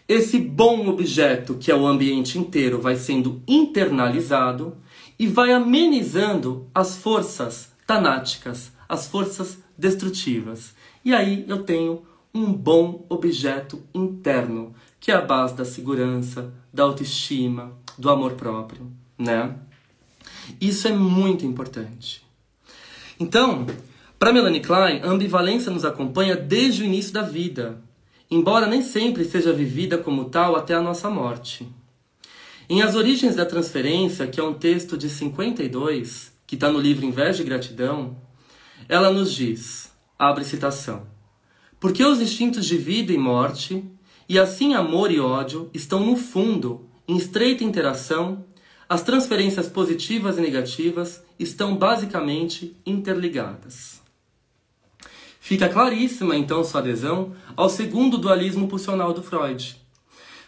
esse 0.07 0.37
bom 0.37 0.87
objeto, 0.87 1.55
que 1.55 1.71
é 1.71 1.75
o 1.75 1.85
ambiente 1.85 2.37
inteiro, 2.37 2.79
vai 2.79 2.95
sendo 2.95 3.41
internalizado 3.47 4.77
e 5.17 5.27
vai 5.27 5.51
amenizando 5.51 6.67
as 6.73 6.97
forças 6.97 7.71
tanáticas, 7.85 8.71
as 8.87 9.07
forças 9.07 9.57
destrutivas. 9.77 10.73
E 11.03 11.13
aí 11.13 11.43
eu 11.47 11.63
tenho 11.63 12.03
um 12.37 12.53
bom 12.53 13.05
objeto 13.09 13.81
interno, 13.93 14.73
que 14.99 15.11
é 15.11 15.15
a 15.15 15.21
base 15.21 15.55
da 15.55 15.65
segurança, 15.65 16.53
da 16.73 16.83
autoestima, 16.83 17.73
do 17.97 18.09
amor 18.09 18.33
próprio, 18.33 18.91
né? 19.17 19.55
Isso 20.61 20.87
é 20.87 20.91
muito 20.91 21.45
importante. 21.45 22.23
Então, 23.19 23.65
para 24.19 24.31
Melanie 24.31 24.61
Klein, 24.61 25.01
a 25.01 25.07
ambivalência 25.07 25.71
nos 25.71 25.83
acompanha 25.83 26.35
desde 26.35 26.83
o 26.83 26.85
início 26.85 27.13
da 27.13 27.21
vida, 27.21 27.81
embora 28.29 28.67
nem 28.67 28.81
sempre 28.81 29.25
seja 29.25 29.51
vivida 29.51 29.97
como 29.97 30.25
tal 30.25 30.55
até 30.55 30.73
a 30.75 30.81
nossa 30.81 31.09
morte. 31.09 31.67
Em 32.69 32.81
As 32.81 32.95
Origens 32.95 33.35
da 33.35 33.45
Transferência, 33.45 34.27
que 34.27 34.39
é 34.39 34.43
um 34.43 34.53
texto 34.53 34.97
de 34.97 35.09
52, 35.09 36.33
que 36.45 36.55
está 36.55 36.71
no 36.71 36.79
livro 36.79 37.05
Inveja 37.05 37.41
e 37.41 37.45
Gratidão, 37.45 38.17
ela 38.89 39.11
nos 39.11 39.33
diz, 39.33 39.91
abre 40.19 40.43
citação, 40.43 41.07
porque 41.79 42.03
os 42.03 42.21
instintos 42.21 42.65
de 42.65 42.77
vida 42.77 43.13
e 43.13 43.17
morte 43.17 43.83
E 44.29 44.37
assim 44.37 44.73
amor 44.73 45.09
e 45.09 45.19
ódio 45.19 45.69
estão 45.73 46.05
no 46.05 46.17
fundo 46.17 46.85
em 47.07 47.15
estreita 47.15 47.63
interação, 47.63 48.43
as 48.89 49.01
transferências 49.01 49.69
positivas 49.69 50.37
e 50.37 50.41
negativas 50.41 51.23
estão 51.39 51.77
basicamente 51.77 52.75
interligadas. 52.85 54.01
Fica 55.39 55.69
claríssima 55.69 56.35
então 56.35 56.61
sua 56.65 56.81
adesão 56.81 57.33
ao 57.55 57.69
segundo 57.69 58.17
dualismo 58.17 58.67
pulsional 58.67 59.13
do 59.13 59.23
Freud. 59.23 59.77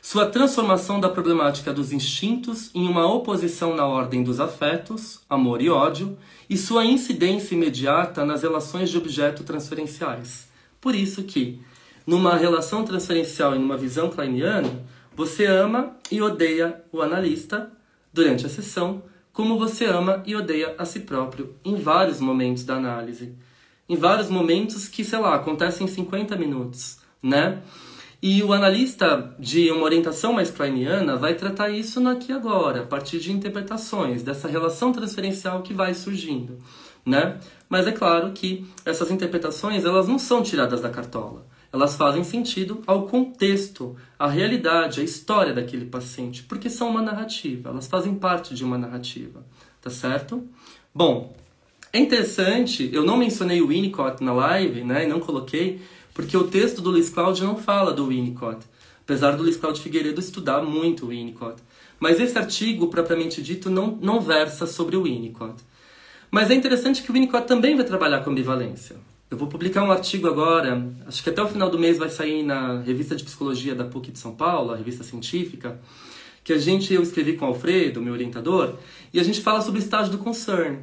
Sua 0.02 0.26
transformação 0.26 1.00
da 1.00 1.08
problemática 1.08 1.72
dos 1.72 1.94
instintos 1.94 2.70
em 2.76 2.86
uma 2.86 3.06
oposição 3.06 3.74
na 3.74 3.86
ordem 3.86 4.24
dos 4.24 4.42
afetos, 4.42 5.22
amor 5.30 5.62
e 5.62 5.70
ódio, 5.70 6.18
e 6.50 6.58
sua 6.58 6.84
incidência 6.84 7.56
imediata 7.56 8.26
nas 8.26 8.42
relações 8.42 8.89
de 8.89 8.98
objeto 8.98 9.44
transferenciais. 9.46 10.49
Por 10.82 10.96
isso 10.96 11.24
que, 11.24 11.60
numa 12.06 12.36
relação 12.36 12.84
transferencial 12.84 13.56
e 13.56 13.60
numa 13.60 13.78
visão 13.78 14.10
kleiniana, 14.10 14.86
você 15.15 15.46
ama 15.46 15.98
e 16.10 16.22
odeia 16.22 16.82
o 16.92 17.02
analista 17.02 17.72
durante 18.13 18.46
a 18.46 18.50
sessão, 18.50 19.04
como 19.34 19.60
você 19.60 19.86
ama 19.86 20.24
e 20.26 20.36
odeia 20.36 20.76
a 20.78 20.86
si 20.86 21.02
próprio 21.02 21.56
em 21.63 21.76
vários 21.76 22.20
momentos 22.20 22.63
da 22.63 22.76
análise. 22.76 23.34
Em 23.88 23.96
vários 23.96 24.30
momentos 24.30 24.88
que, 24.88 25.04
sei 25.04 25.20
lá, 25.20 25.36
acontecem 25.36 25.86
em 25.86 25.89
50 25.89 26.36
minutos, 26.36 27.00
né? 27.22 27.62
E 28.22 28.44
o 28.44 28.52
analista 28.52 29.34
de 29.39 29.72
uma 29.72 29.84
orientação 29.84 30.34
mais 30.34 30.52
kleiniana 30.52 31.15
vai 31.15 31.36
tratar 31.36 31.70
isso 31.70 32.06
aqui 32.08 32.34
agora, 32.34 32.82
a 32.82 32.86
partir 32.86 33.20
de 33.20 33.32
interpretações 33.32 34.22
dessa 34.22 34.48
relação 34.48 34.92
transferencial 34.92 35.62
que 35.62 35.74
vai 35.74 35.94
surgindo, 35.94 36.58
né? 37.06 37.39
Mas 37.70 37.86
é 37.86 37.92
claro 37.92 38.32
que 38.32 38.68
essas 38.84 39.12
interpretações, 39.12 39.86
elas 39.86 40.08
não 40.08 40.18
são 40.20 40.42
tiradas 40.42 40.82
da 40.82 40.90
cartola 40.90 41.46
elas 41.72 41.96
fazem 41.96 42.24
sentido 42.24 42.82
ao 42.86 43.08
contexto, 43.08 43.96
à 44.18 44.28
realidade, 44.28 45.02
à 45.02 45.04
história 45.04 45.54
daquele 45.54 45.86
paciente, 45.86 46.44
porque 46.44 46.70
são 46.70 46.90
uma 46.90 47.02
narrativa, 47.02 47.70
elas 47.70 47.88
fazem 47.88 48.16
parte 48.16 48.56
de 48.56 48.64
uma 48.64 48.78
narrativa, 48.78 49.46
tá 49.82 49.90
certo? 49.90 50.44
Bom, 50.94 51.36
é 51.94 52.00
interessante, 52.00 52.90
eu 52.92 53.06
não 53.06 53.18
mencionei 53.18 53.62
o 53.62 53.68
Winnicott 53.68 54.24
na 54.24 54.34
live, 54.34 54.84
né, 54.84 55.06
e 55.06 55.08
não 55.08 55.20
coloquei, 55.20 55.80
porque 56.14 56.36
o 56.36 56.48
texto 56.48 56.82
do 56.82 56.90
Luiz 56.90 57.10
Cláudio 57.10 57.46
não 57.46 57.56
fala 57.56 57.94
do 57.94 58.08
Winnicott, 58.08 58.66
apesar 59.02 59.32
do 59.32 59.44
Luiz 59.44 59.58
Cláudio 59.58 59.82
Figueiredo 59.82 60.20
estudar 60.20 60.64
muito 60.64 61.06
o 61.06 61.10
Winnicott. 61.10 61.62
Mas 62.00 62.20
esse 62.20 62.38
artigo, 62.38 62.88
propriamente 62.88 63.42
dito, 63.42 63.70
não, 63.70 63.98
não 64.02 64.22
versa 64.22 64.66
sobre 64.66 64.96
o 64.96 65.04
Winnicott. 65.04 65.62
Mas 66.32 66.52
é 66.52 66.54
interessante 66.54 67.02
que 67.02 67.10
o 67.10 67.13
Winnicott 67.13 67.48
também 67.48 67.76
vai 67.76 67.86
trabalhar 67.86 68.24
com 68.24 68.30
ambivalência. 68.30 68.96
Eu 69.32 69.38
vou 69.38 69.48
publicar 69.48 69.84
um 69.84 69.92
artigo 69.92 70.28
agora, 70.28 70.88
acho 71.08 71.24
que 71.24 71.30
até 71.30 71.42
o 71.42 71.48
final 71.48 71.70
do 71.70 71.78
mês 71.78 71.98
vai 71.98 72.10
sair 72.10 72.44
na 72.44 72.82
revista 72.82 73.15
de 73.15 73.24
psicologia 73.24 73.76
da 73.76 73.86
PUC 73.86 74.12
de 74.12 74.20
São 74.20 74.36
Paulo, 74.36 74.72
a 74.72 74.76
revista 74.76 75.04
científica, 75.04 75.80
que 76.44 76.54
a 76.54 76.58
gente 76.58 76.92
eu 76.94 77.02
escrevi 77.04 77.34
com 77.34 77.46
o 77.46 77.50
Alfredo, 77.50 78.02
meu 78.02 78.13
orientador, 78.13 78.76
e 79.13 79.20
a 79.20 79.24
gente 79.24 79.42
fala 79.42 79.62
sobre 79.62 79.80
o 79.80 79.84
estágio 79.84 80.12
do 80.12 80.18
concern, 80.18 80.80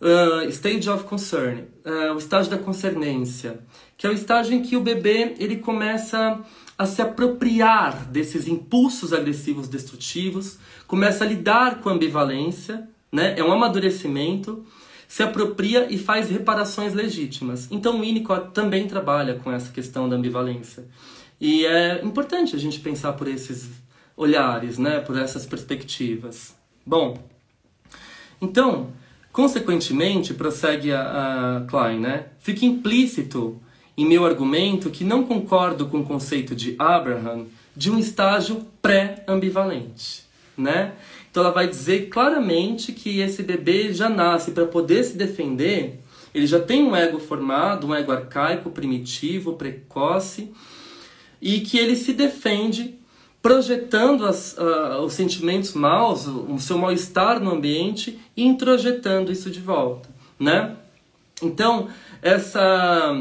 uh, 0.00 0.48
stage 0.48 0.90
of 0.90 1.04
concern, 1.04 1.64
uh, 1.84 2.14
o 2.14 2.18
estágio 2.18 2.50
da 2.50 2.58
concernência, 2.58 3.60
que 3.96 4.06
é 4.06 4.10
o 4.10 4.12
estágio 4.12 4.54
em 4.54 4.62
que 4.62 4.76
o 4.76 4.80
bebê 4.80 5.34
ele 5.38 5.56
começa 5.56 6.40
a 6.76 6.86
se 6.86 7.00
apropriar 7.00 8.06
desses 8.06 8.48
impulsos 8.48 9.12
agressivos 9.12 9.68
destrutivos, 9.68 10.58
começa 10.88 11.22
a 11.22 11.28
lidar 11.28 11.80
com 11.80 11.88
a 11.88 11.92
ambivalência, 11.92 12.88
né? 13.14 13.34
É 13.38 13.44
um 13.44 13.52
amadurecimento 13.52 14.66
se 15.06 15.22
apropria 15.22 15.86
e 15.88 15.96
faz 15.96 16.28
reparações 16.28 16.92
legítimas. 16.92 17.68
Então 17.70 17.96
o 17.96 18.00
Winnicott 18.00 18.50
também 18.52 18.88
trabalha 18.88 19.34
com 19.36 19.52
essa 19.52 19.70
questão 19.70 20.08
da 20.08 20.16
ambivalência. 20.16 20.84
E 21.40 21.64
é 21.64 22.04
importante 22.04 22.56
a 22.56 22.58
gente 22.58 22.80
pensar 22.80 23.12
por 23.12 23.28
esses 23.28 23.70
olhares, 24.16 24.78
né, 24.78 24.98
por 24.98 25.16
essas 25.16 25.46
perspectivas. 25.46 26.56
Bom, 26.84 27.16
então, 28.40 28.88
consequentemente, 29.32 30.34
prossegue 30.34 30.92
a, 30.92 31.58
a 31.58 31.60
Klein, 31.68 32.00
né, 32.00 32.26
fica 32.40 32.64
implícito 32.64 33.60
em 33.96 34.04
meu 34.04 34.24
argumento 34.24 34.90
que 34.90 35.04
não 35.04 35.24
concordo 35.24 35.86
com 35.86 36.00
o 36.00 36.04
conceito 36.04 36.54
de 36.56 36.74
Abraham 36.78 37.46
de 37.76 37.90
um 37.90 37.98
estágio 37.98 38.66
pré-ambivalente, 38.82 40.24
né? 40.56 40.94
Então 41.34 41.42
ela 41.42 41.52
vai 41.52 41.66
dizer 41.66 42.10
claramente 42.10 42.92
que 42.92 43.18
esse 43.18 43.42
bebê 43.42 43.92
já 43.92 44.08
nasce 44.08 44.52
para 44.52 44.66
poder 44.66 45.02
se 45.02 45.16
defender, 45.16 45.98
ele 46.32 46.46
já 46.46 46.60
tem 46.60 46.84
um 46.84 46.94
ego 46.94 47.18
formado, 47.18 47.88
um 47.88 47.92
ego 47.92 48.12
arcaico, 48.12 48.70
primitivo, 48.70 49.54
precoce, 49.54 50.52
e 51.42 51.58
que 51.58 51.76
ele 51.76 51.96
se 51.96 52.12
defende 52.12 52.94
projetando 53.42 54.24
as, 54.24 54.56
uh, 54.56 55.00
os 55.04 55.14
sentimentos 55.14 55.72
maus, 55.72 56.28
o 56.28 56.56
seu 56.60 56.78
mal-estar 56.78 57.40
no 57.40 57.50
ambiente 57.50 58.16
e 58.36 58.44
introjetando 58.44 59.32
isso 59.32 59.50
de 59.50 59.58
volta, 59.58 60.08
né? 60.38 60.76
Então, 61.42 61.88
essa, 62.22 63.12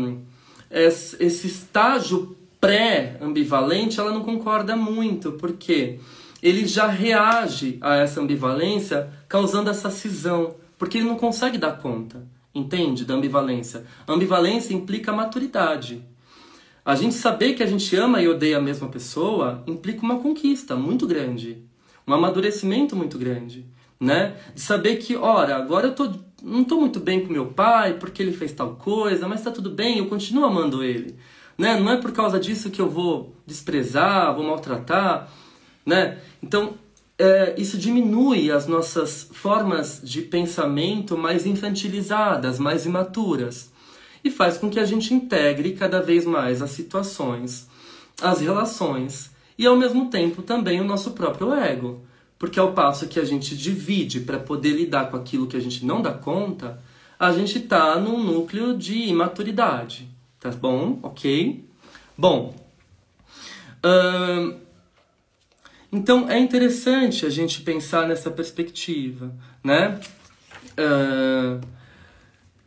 esse 0.70 1.48
estágio 1.48 2.38
pré-ambivalente, 2.62 4.00
ela 4.00 4.12
não 4.12 4.22
concorda 4.22 4.76
muito, 4.76 5.32
porque 5.32 5.98
quê? 5.98 6.00
Ele 6.44 6.68
já 6.68 6.88
reage 6.88 7.78
a 7.80 7.96
essa 7.96 8.20
ambivalência 8.20 9.10
causando 9.30 9.70
essa 9.70 9.90
cisão, 9.90 10.56
porque 10.78 10.98
ele 10.98 11.08
não 11.08 11.16
consegue 11.16 11.58
dar 11.58 11.78
conta, 11.78 12.28
entende? 12.54 13.06
Da 13.06 13.14
ambivalência. 13.14 13.86
Ambivalência 14.06 14.74
implica 14.74 15.14
maturidade. 15.14 16.04
A 16.84 16.96
gente 16.96 17.16
saber 17.16 17.54
que 17.54 17.64
a 17.64 17.66
gente 17.66 17.96
ama 17.96 18.22
e 18.22 18.28
odeia 18.28 18.58
a 18.58 18.62
mesma 18.62 18.90
pessoa 18.90 19.64
implica 19.66 20.02
uma 20.04 20.20
conquista 20.20 20.76
muito 20.76 21.08
grande, 21.08 21.64
um 22.06 22.14
amadurecimento 22.14 22.94
muito 22.94 23.18
grande, 23.18 23.66
né? 23.98 24.36
De 24.54 24.60
saber 24.60 24.98
que, 24.98 25.16
ora, 25.16 25.56
agora 25.56 25.88
eu 25.88 25.96
tô, 25.96 26.12
não 26.44 26.64
estou 26.64 26.82
muito 26.82 27.00
bem 27.00 27.26
com 27.26 27.32
meu 27.32 27.46
pai 27.46 27.94
porque 27.94 28.22
ele 28.22 28.34
fez 28.34 28.52
tal 28.52 28.76
coisa, 28.76 29.30
mas 29.30 29.40
está 29.40 29.50
tudo 29.50 29.70
bem, 29.70 30.00
eu 30.00 30.08
continuo 30.08 30.44
amando 30.44 30.84
ele. 30.84 31.16
Né? 31.58 31.80
Não 31.80 31.90
é 31.90 31.96
por 31.96 32.12
causa 32.12 32.38
disso 32.38 32.70
que 32.70 32.82
eu 32.82 32.90
vou 32.90 33.34
desprezar, 33.46 34.36
vou 34.36 34.44
maltratar 34.44 35.32
né? 35.86 36.18
Então, 36.42 36.76
é, 37.18 37.54
isso 37.58 37.78
diminui 37.78 38.52
as 38.52 38.68
nossas 38.68 39.30
formas 39.32 40.02
de 40.04 40.22
pensamento 40.22 41.18
mais 41.18 41.46
infantilizadas, 41.46 42.60
mais 42.60 42.86
imaturas, 42.86 43.72
e 44.24 44.32
faz 44.32 44.58
com 44.58 44.70
que 44.70 44.80
a 44.80 44.86
gente 44.86 45.14
integre 45.14 45.74
cada 45.74 46.02
vez 46.02 46.26
mais 46.26 46.62
as 46.62 46.72
situações, 46.72 47.68
as 48.22 48.42
relações 48.42 49.32
e, 49.58 49.66
ao 49.66 49.76
mesmo 49.76 50.10
tempo, 50.10 50.42
também 50.42 50.80
o 50.80 50.86
nosso 50.86 51.12
próprio 51.12 51.54
ego. 51.54 52.02
Porque 52.40 52.60
ao 52.60 52.74
passo 52.74 53.08
que 53.08 53.20
a 53.20 53.26
gente 53.26 53.56
divide 53.56 54.22
para 54.22 54.40
poder 54.40 54.72
lidar 54.72 55.10
com 55.10 55.16
aquilo 55.16 55.48
que 55.48 55.56
a 55.56 55.62
gente 55.62 55.86
não 55.86 56.02
dá 56.02 56.12
conta, 56.12 56.82
a 57.20 57.32
gente 57.32 57.58
está 57.58 57.98
num 57.98 58.22
núcleo 58.22 58.78
de 58.78 58.98
imaturidade. 59.04 60.10
Tá 60.40 60.50
bom? 60.52 61.00
Ok? 61.04 61.64
Bom. 62.18 62.54
Hum, 63.86 64.58
então 65.94 66.28
é 66.30 66.40
interessante 66.40 67.26
a 67.26 67.30
gente 67.30 67.62
pensar 67.62 68.08
nessa 68.08 68.32
perspectiva, 68.32 69.32
né? 69.64 70.00
Uh, 70.72 71.62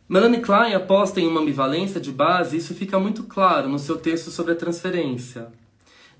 Melanie 0.08 0.40
Klein 0.40 0.74
aposta 0.74 1.20
em 1.20 1.26
uma 1.26 1.40
ambivalência 1.40 2.00
de 2.00 2.12
base, 2.12 2.56
isso 2.56 2.72
fica 2.72 2.96
muito 3.00 3.24
claro 3.24 3.68
no 3.68 3.80
seu 3.80 3.96
texto 3.96 4.30
sobre 4.30 4.52
a 4.52 4.56
transferência. 4.56 5.48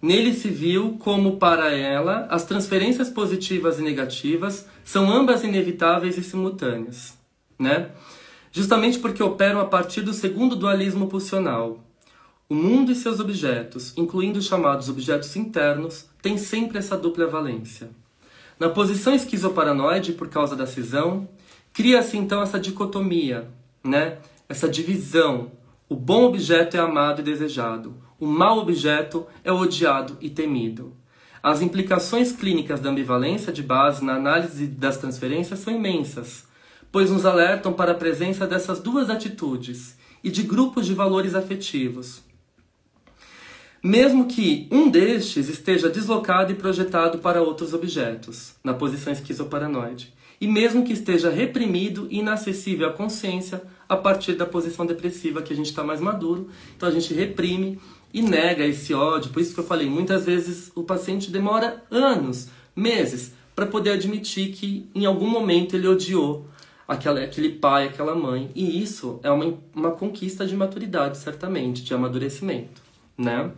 Nele 0.03 0.35
se 0.35 0.49
viu 0.49 0.97
como, 0.99 1.37
para 1.37 1.73
ela, 1.73 2.27
as 2.29 2.45
transferências 2.45 3.09
positivas 3.09 3.79
e 3.79 3.83
negativas 3.83 4.66
são 4.85 5.09
ambas 5.09 5.45
inevitáveis 5.45 6.19
e 6.19 6.25
simultâneas, 6.25 7.16
né? 7.57 7.90
Justamente 8.51 8.99
porque 8.99 9.23
operam 9.23 9.61
a 9.61 9.64
partir 9.64 10.01
do 10.01 10.12
segundo 10.12 10.57
dualismo 10.57 11.07
pulsional, 11.07 11.86
o 12.48 12.54
mundo 12.54 12.92
e 12.92 12.94
seus 12.94 13.18
objetos, 13.18 13.92
incluindo 13.97 14.38
os 14.38 14.47
chamados 14.47 14.88
objetos 14.88 15.34
internos, 15.34 16.07
têm 16.22 16.38
sempre 16.38 16.78
essa 16.78 16.97
dupla 16.97 17.26
valência. 17.26 17.90
Na 18.59 18.68
posição 18.68 19.12
esquizoparanoide, 19.12 20.12
por 20.12 20.28
causa 20.28 20.55
da 20.55 20.64
cisão, 20.64 21.28
cria-se 21.72 22.16
então 22.16 22.40
essa 22.40 22.59
dicotomia, 22.59 23.49
né? 23.82 24.18
essa 24.49 24.68
divisão. 24.68 25.51
O 25.88 25.97
bom 25.97 26.24
objeto 26.24 26.76
é 26.76 26.80
amado 26.80 27.20
e 27.20 27.24
desejado, 27.24 27.94
o 28.18 28.26
mau 28.26 28.59
objeto 28.59 29.26
é 29.42 29.51
odiado 29.51 30.16
e 30.20 30.30
temido. 30.30 30.92
As 31.42 31.62
implicações 31.62 32.32
clínicas 32.32 32.80
da 32.80 32.90
ambivalência 32.90 33.53
de 33.53 33.62
base 33.62 34.05
na 34.05 34.14
análise 34.14 34.66
das 34.68 34.97
transferências 34.97 35.59
são 35.59 35.74
imensas, 35.74 36.47
pois 36.90 37.11
nos 37.11 37.26
alertam 37.26 37.72
para 37.72 37.92
a 37.92 37.97
presença 37.97 38.47
dessas 38.47 38.80
duas 38.80 39.11
atitudes 39.11 39.97
e 40.24 40.30
de 40.30 40.42
grupos 40.42 40.86
de 40.86 40.94
valores 40.94 41.34
afetivos, 41.34 42.26
mesmo 43.87 44.26
que 44.26 44.66
um 44.70 44.91
destes 44.91 45.49
esteja 45.49 45.89
deslocado 45.89 46.51
e 46.51 46.57
projetado 46.57 47.18
para 47.18 47.41
outros 47.41 47.72
objetos, 47.72 48.55
na 48.64 48.74
posição 48.74 49.12
esquizoparanoide, 49.12 50.12
e 50.41 50.49
mesmo 50.49 50.84
que 50.84 50.93
esteja 50.93 51.30
reprimido 51.30 52.09
e 52.11 52.18
inacessível 52.18 52.89
à 52.89 52.93
consciência 52.93 53.62
a 53.89 53.97
partir 53.97 54.34
da 54.34 54.45
posição 54.45 54.84
depressiva, 54.84 55.41
que 55.41 55.53
a 55.53 55.57
gente 55.57 55.66
está 55.66 55.84
mais 55.84 56.01
maduro, 56.01 56.49
então 56.76 56.89
a 56.89 56.93
gente 56.93 57.14
reprime 57.14 57.78
e 58.12 58.20
nega 58.20 58.66
esse 58.66 58.93
ódio. 58.93 59.30
Por 59.30 59.41
isso 59.41 59.55
que 59.55 59.61
eu 59.61 59.64
falei, 59.64 59.89
muitas 59.89 60.26
vezes 60.26 60.72
o 60.74 60.82
paciente 60.82 61.30
demora 61.30 61.84
anos, 61.89 62.49
meses, 62.74 63.34
para 63.55 63.66
poder 63.66 63.93
admitir 63.93 64.53
que 64.53 64.91
em 64.95 65.07
algum 65.07 65.28
momento 65.28 65.76
ele 65.76 65.87
odiou 65.87 66.47
aquela, 66.89 67.22
aquele 67.22 67.51
pai, 67.51 67.87
aquela 67.87 68.16
mãe. 68.16 68.51
E 68.53 68.82
isso 68.82 69.20
é 69.22 69.30
uma, 69.30 69.55
uma 69.72 69.93
conquista 69.93 70.45
de 70.45 70.57
maturidade, 70.57 71.18
certamente, 71.18 71.84
de 71.84 71.95
amadurecimento, 71.95 72.82
né? 73.16 73.53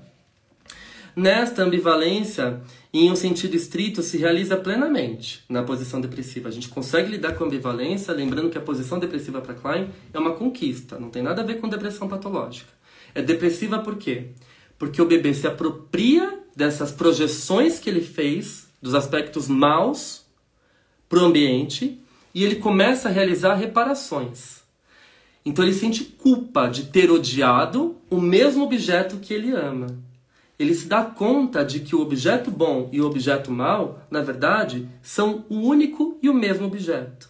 Nesta 1.19 1.64
ambivalência, 1.64 2.61
em 2.95 3.11
um 3.11 3.16
sentido 3.16 3.57
estrito, 3.57 4.05
se 4.05 4.16
realiza 4.16 4.57
plenamente 4.57 5.43
na 5.49 5.64
posição 5.64 6.01
depressiva. 6.01 6.49
A 6.49 6.53
gente 6.53 6.69
consegue 6.69 7.11
lidar 7.11 7.33
com 7.33 7.43
a 7.43 7.47
ambivalência, 7.49 8.14
lembrando 8.14 8.49
que 8.49 8.57
a 8.57 8.61
posição 8.61 9.01
depressiva 9.01 9.41
para 9.41 9.55
Klein 9.55 9.91
é 10.14 10.19
uma 10.21 10.35
conquista, 10.35 10.97
não 10.97 11.11
tem 11.11 11.21
nada 11.21 11.43
a 11.43 11.45
ver 11.45 11.61
com 11.61 11.69
depressão 11.69 12.07
patológica. 12.07 12.73
É 13.16 13.21
depressiva 13.21 13.81
por 13.81 13.97
quê? 13.97 14.29
Porque 14.79 15.03
o 15.03 15.07
bebê 15.07 15.35
se 15.35 15.49
apropria 15.49 16.39
dessas 16.55 16.93
projeções 16.93 17.81
que 17.81 17.91
ele 17.91 18.01
fez, 18.01 18.69
dos 18.81 18.95
aspectos 18.95 19.49
maus, 19.49 20.25
para 21.09 21.19
o 21.19 21.25
ambiente, 21.25 22.01
e 22.33 22.45
ele 22.45 22.55
começa 22.55 23.09
a 23.09 23.12
realizar 23.12 23.57
reparações. 23.57 24.61
Então 25.45 25.64
ele 25.64 25.75
sente 25.75 26.05
culpa 26.05 26.69
de 26.69 26.85
ter 26.85 27.11
odiado 27.11 27.97
o 28.09 28.21
mesmo 28.21 28.62
objeto 28.62 29.16
que 29.16 29.35
ele 29.35 29.51
ama 29.51 30.07
ele 30.59 30.75
se 30.75 30.89
dá 30.89 31.05
conta 31.05 31.65
de 31.65 31.81
que 31.81 31.95
o 31.95 32.01
objeto 32.01 32.51
bom 32.51 32.89
e 32.93 33.01
o 33.01 33.07
objeto 33.07 33.51
mal, 33.51 34.03
na 34.11 34.21
verdade, 34.21 34.89
são 35.01 35.45
o 35.49 35.57
único 35.57 36.19
e 36.21 36.29
o 36.29 36.35
mesmo 36.35 36.67
objeto. 36.67 37.29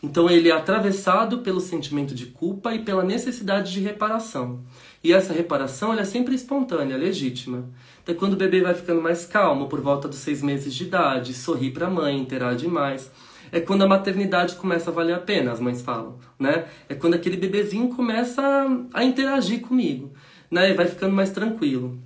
Então 0.00 0.30
ele 0.30 0.48
é 0.48 0.52
atravessado 0.52 1.38
pelo 1.38 1.60
sentimento 1.60 2.14
de 2.14 2.26
culpa 2.26 2.72
e 2.72 2.78
pela 2.78 3.02
necessidade 3.02 3.72
de 3.72 3.80
reparação. 3.80 4.60
E 5.02 5.12
essa 5.12 5.32
reparação 5.32 5.92
é 5.92 6.04
sempre 6.04 6.36
espontânea, 6.36 6.96
legítima. 6.96 7.68
Então 8.02 8.14
quando 8.14 8.34
o 8.34 8.36
bebê 8.36 8.60
vai 8.60 8.74
ficando 8.74 9.02
mais 9.02 9.26
calmo 9.26 9.66
por 9.66 9.80
volta 9.80 10.06
dos 10.06 10.18
seis 10.18 10.40
meses 10.40 10.72
de 10.72 10.84
idade, 10.84 11.34
sorri 11.34 11.72
para 11.72 11.88
a 11.88 11.90
mãe, 11.90 12.16
interage 12.16 12.68
mais, 12.68 13.10
é 13.50 13.58
quando 13.58 13.82
a 13.82 13.88
maternidade 13.88 14.54
começa 14.54 14.90
a 14.90 14.92
valer 14.92 15.14
a 15.14 15.20
pena, 15.20 15.50
as 15.50 15.58
mães 15.58 15.82
falam, 15.82 16.16
né? 16.38 16.66
É 16.88 16.94
quando 16.94 17.14
aquele 17.14 17.36
bebezinho 17.36 17.88
começa 17.88 18.40
a, 18.40 19.00
a 19.00 19.04
interagir 19.04 19.62
comigo, 19.62 20.12
né? 20.48 20.70
E 20.70 20.74
vai 20.74 20.86
ficando 20.86 21.14
mais 21.14 21.30
tranquilo. 21.30 21.98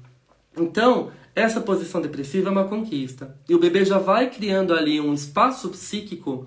Então, 0.56 1.10
essa 1.34 1.60
posição 1.60 2.00
depressiva 2.00 2.48
é 2.48 2.52
uma 2.52 2.68
conquista. 2.68 3.36
E 3.48 3.54
o 3.54 3.58
bebê 3.58 3.84
já 3.84 3.98
vai 3.98 4.30
criando 4.30 4.74
ali 4.74 5.00
um 5.00 5.14
espaço 5.14 5.70
psíquico 5.70 6.46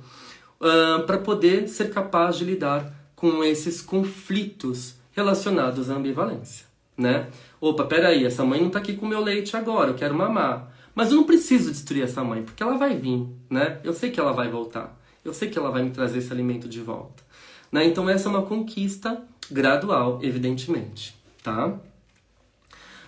uh, 0.60 1.04
para 1.06 1.18
poder 1.18 1.68
ser 1.68 1.92
capaz 1.92 2.38
de 2.38 2.46
lidar 2.46 2.94
com 3.16 3.44
esses 3.44 3.82
conflitos 3.82 4.96
relacionados 5.12 5.90
à 5.90 5.96
ambivalência, 5.96 6.66
né? 6.98 7.28
Opa, 7.60 7.86
peraí, 7.86 8.26
essa 8.26 8.44
mãe 8.44 8.60
não 8.60 8.68
está 8.68 8.80
aqui 8.80 8.96
com 8.96 9.08
meu 9.08 9.22
leite 9.22 9.56
agora, 9.56 9.92
eu 9.92 9.96
quero 9.96 10.14
mamar. 10.14 10.72
Mas 10.94 11.10
eu 11.10 11.18
não 11.18 11.24
preciso 11.24 11.72
destruir 11.72 12.04
essa 12.04 12.24
mãe, 12.24 12.44
porque 12.44 12.62
ela 12.62 12.78
vai 12.78 12.96
vir, 12.96 13.26
né? 13.50 13.80
Eu 13.84 13.94
sei 13.94 14.12
que 14.12 14.20
ela 14.20 14.34
vai 14.34 14.50
voltar. 14.50 14.96
Eu 15.24 15.34
sei 15.34 15.50
que 15.50 15.58
ela 15.58 15.72
vai 15.72 15.82
me 15.82 15.90
trazer 15.90 16.20
esse 16.20 16.32
alimento 16.32 16.70
de 16.70 16.80
volta. 16.82 17.24
Né? 17.72 17.86
Então 17.86 18.10
essa 18.10 18.30
é 18.30 18.32
uma 18.32 18.44
conquista 18.44 19.24
gradual, 19.50 20.20
evidentemente, 20.22 21.16
tá? 21.44 21.74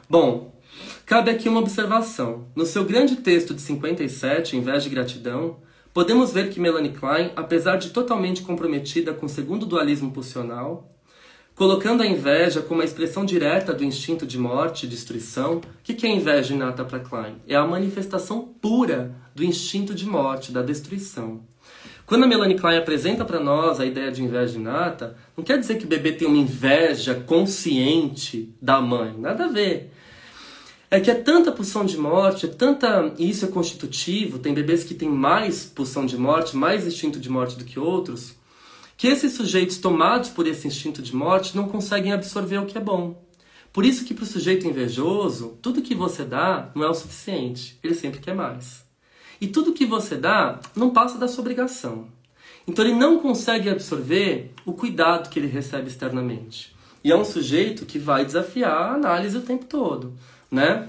Bom, 0.10 0.54
Cabe 1.08 1.32
aqui 1.32 1.48
uma 1.48 1.62
observação. 1.62 2.50
No 2.54 2.66
seu 2.66 2.84
grande 2.84 3.16
texto 3.16 3.54
de 3.54 3.62
57, 3.62 4.58
Inveja 4.58 4.82
de 4.82 4.90
Gratidão, 4.90 5.56
podemos 5.94 6.34
ver 6.34 6.50
que 6.50 6.60
Melanie 6.60 6.92
Klein, 6.92 7.32
apesar 7.34 7.78
de 7.78 7.92
totalmente 7.92 8.42
comprometida 8.42 9.14
com 9.14 9.26
o 9.26 9.30
segundo 9.30 9.66
dualismo 9.66 10.12
pulsional, 10.12 10.94
colocando 11.56 12.04
a 12.04 12.06
inveja 12.06 12.62
como 12.62 12.82
a 12.82 12.84
expressão 12.84 13.24
direta 13.24 13.74
do 13.74 13.86
instinto 13.86 14.26
de 14.26 14.38
morte 14.38 14.86
e 14.86 14.90
destruição, 14.90 15.60
o 15.60 15.62
que 15.82 16.06
é 16.06 16.10
inveja 16.10 16.54
inata 16.54 16.84
para 16.84 17.00
Klein? 17.00 17.38
É 17.48 17.56
a 17.56 17.66
manifestação 17.66 18.42
pura 18.42 19.16
do 19.34 19.46
instinto 19.46 19.96
de 19.96 20.06
morte, 20.06 20.52
da 20.52 20.62
destruição. 20.62 21.40
Quando 22.06 22.26
a 22.26 22.28
Melanie 22.28 22.60
Klein 22.60 22.80
apresenta 22.80 23.24
para 23.24 23.40
nós 23.40 23.80
a 23.80 23.86
ideia 23.86 24.12
de 24.12 24.22
inveja 24.22 24.58
inata, 24.58 25.16
não 25.38 25.44
quer 25.46 25.58
dizer 25.58 25.78
que 25.78 25.86
o 25.86 25.90
bebê 25.90 26.12
tem 26.12 26.28
uma 26.28 26.36
inveja 26.36 27.16
consciente 27.16 28.54
da 28.62 28.82
mãe, 28.82 29.16
nada 29.18 29.46
a 29.46 29.48
ver 29.48 29.94
é 30.90 31.00
que 31.00 31.12
é 31.12 31.16
tanta 31.16 31.52
pulsão 31.52 31.86
de 31.86 31.98
morte, 31.98 32.46
é 32.46 32.50
tanta. 32.50 33.14
E 33.18 33.30
isso 33.30 33.46
é 33.46 33.50
constitutivo, 33.50 34.40
tem 34.40 34.54
bebês 34.54 34.84
que 34.84 34.94
têm 34.94 35.10
mais 35.10 35.66
pulsão 35.66 36.06
de 36.06 36.18
morte, 36.18 36.56
mais 36.56 36.88
instinto 36.88 37.20
de 37.20 37.30
morte 37.30 37.58
do 37.58 37.66
que 37.66 37.80
outros, 37.80 38.36
que 38.96 39.08
esses 39.08 39.34
sujeitos 39.34 39.78
tomados 39.78 40.30
por 40.30 40.48
esse 40.48 40.68
instinto 40.68 41.02
de 41.02 41.16
morte 41.16 41.56
não 41.56 41.68
conseguem 41.68 42.14
absorver 42.14 42.58
o 42.58 42.66
que 42.66 42.78
é 42.78 42.82
bom. 42.82 43.22
Por 43.74 43.86
isso 43.86 44.06
que 44.06 44.14
para 44.14 44.24
o 44.24 44.28
sujeito 44.28 44.66
invejoso, 44.66 45.58
tudo 45.62 45.82
que 45.82 45.94
você 45.94 46.24
dá 46.24 46.72
não 46.74 46.84
é 46.84 46.90
o 46.90 46.96
suficiente, 46.96 47.78
ele 47.84 47.94
sempre 47.94 48.20
quer 48.20 48.34
mais. 48.34 48.86
E 49.40 49.48
tudo 49.48 49.74
que 49.74 49.86
você 49.86 50.16
dá 50.16 50.60
não 50.76 50.90
passa 50.90 51.18
da 51.18 51.28
sua 51.28 51.42
obrigação. 51.42 52.08
Então 52.66 52.84
ele 52.84 52.96
não 52.96 53.20
consegue 53.20 53.70
absorver 53.70 54.52
o 54.66 54.74
cuidado 54.74 55.30
que 55.30 55.38
ele 55.38 55.48
recebe 55.48 55.90
externamente. 55.90 56.76
E 57.04 57.12
é 57.12 57.16
um 57.16 57.24
sujeito 57.24 57.86
que 57.86 58.00
vai 58.00 58.26
desafiar 58.26 58.72
a 58.72 58.94
análise 58.96 59.38
o 59.38 59.42
tempo 59.42 59.66
todo 59.66 60.14
né? 60.52 60.88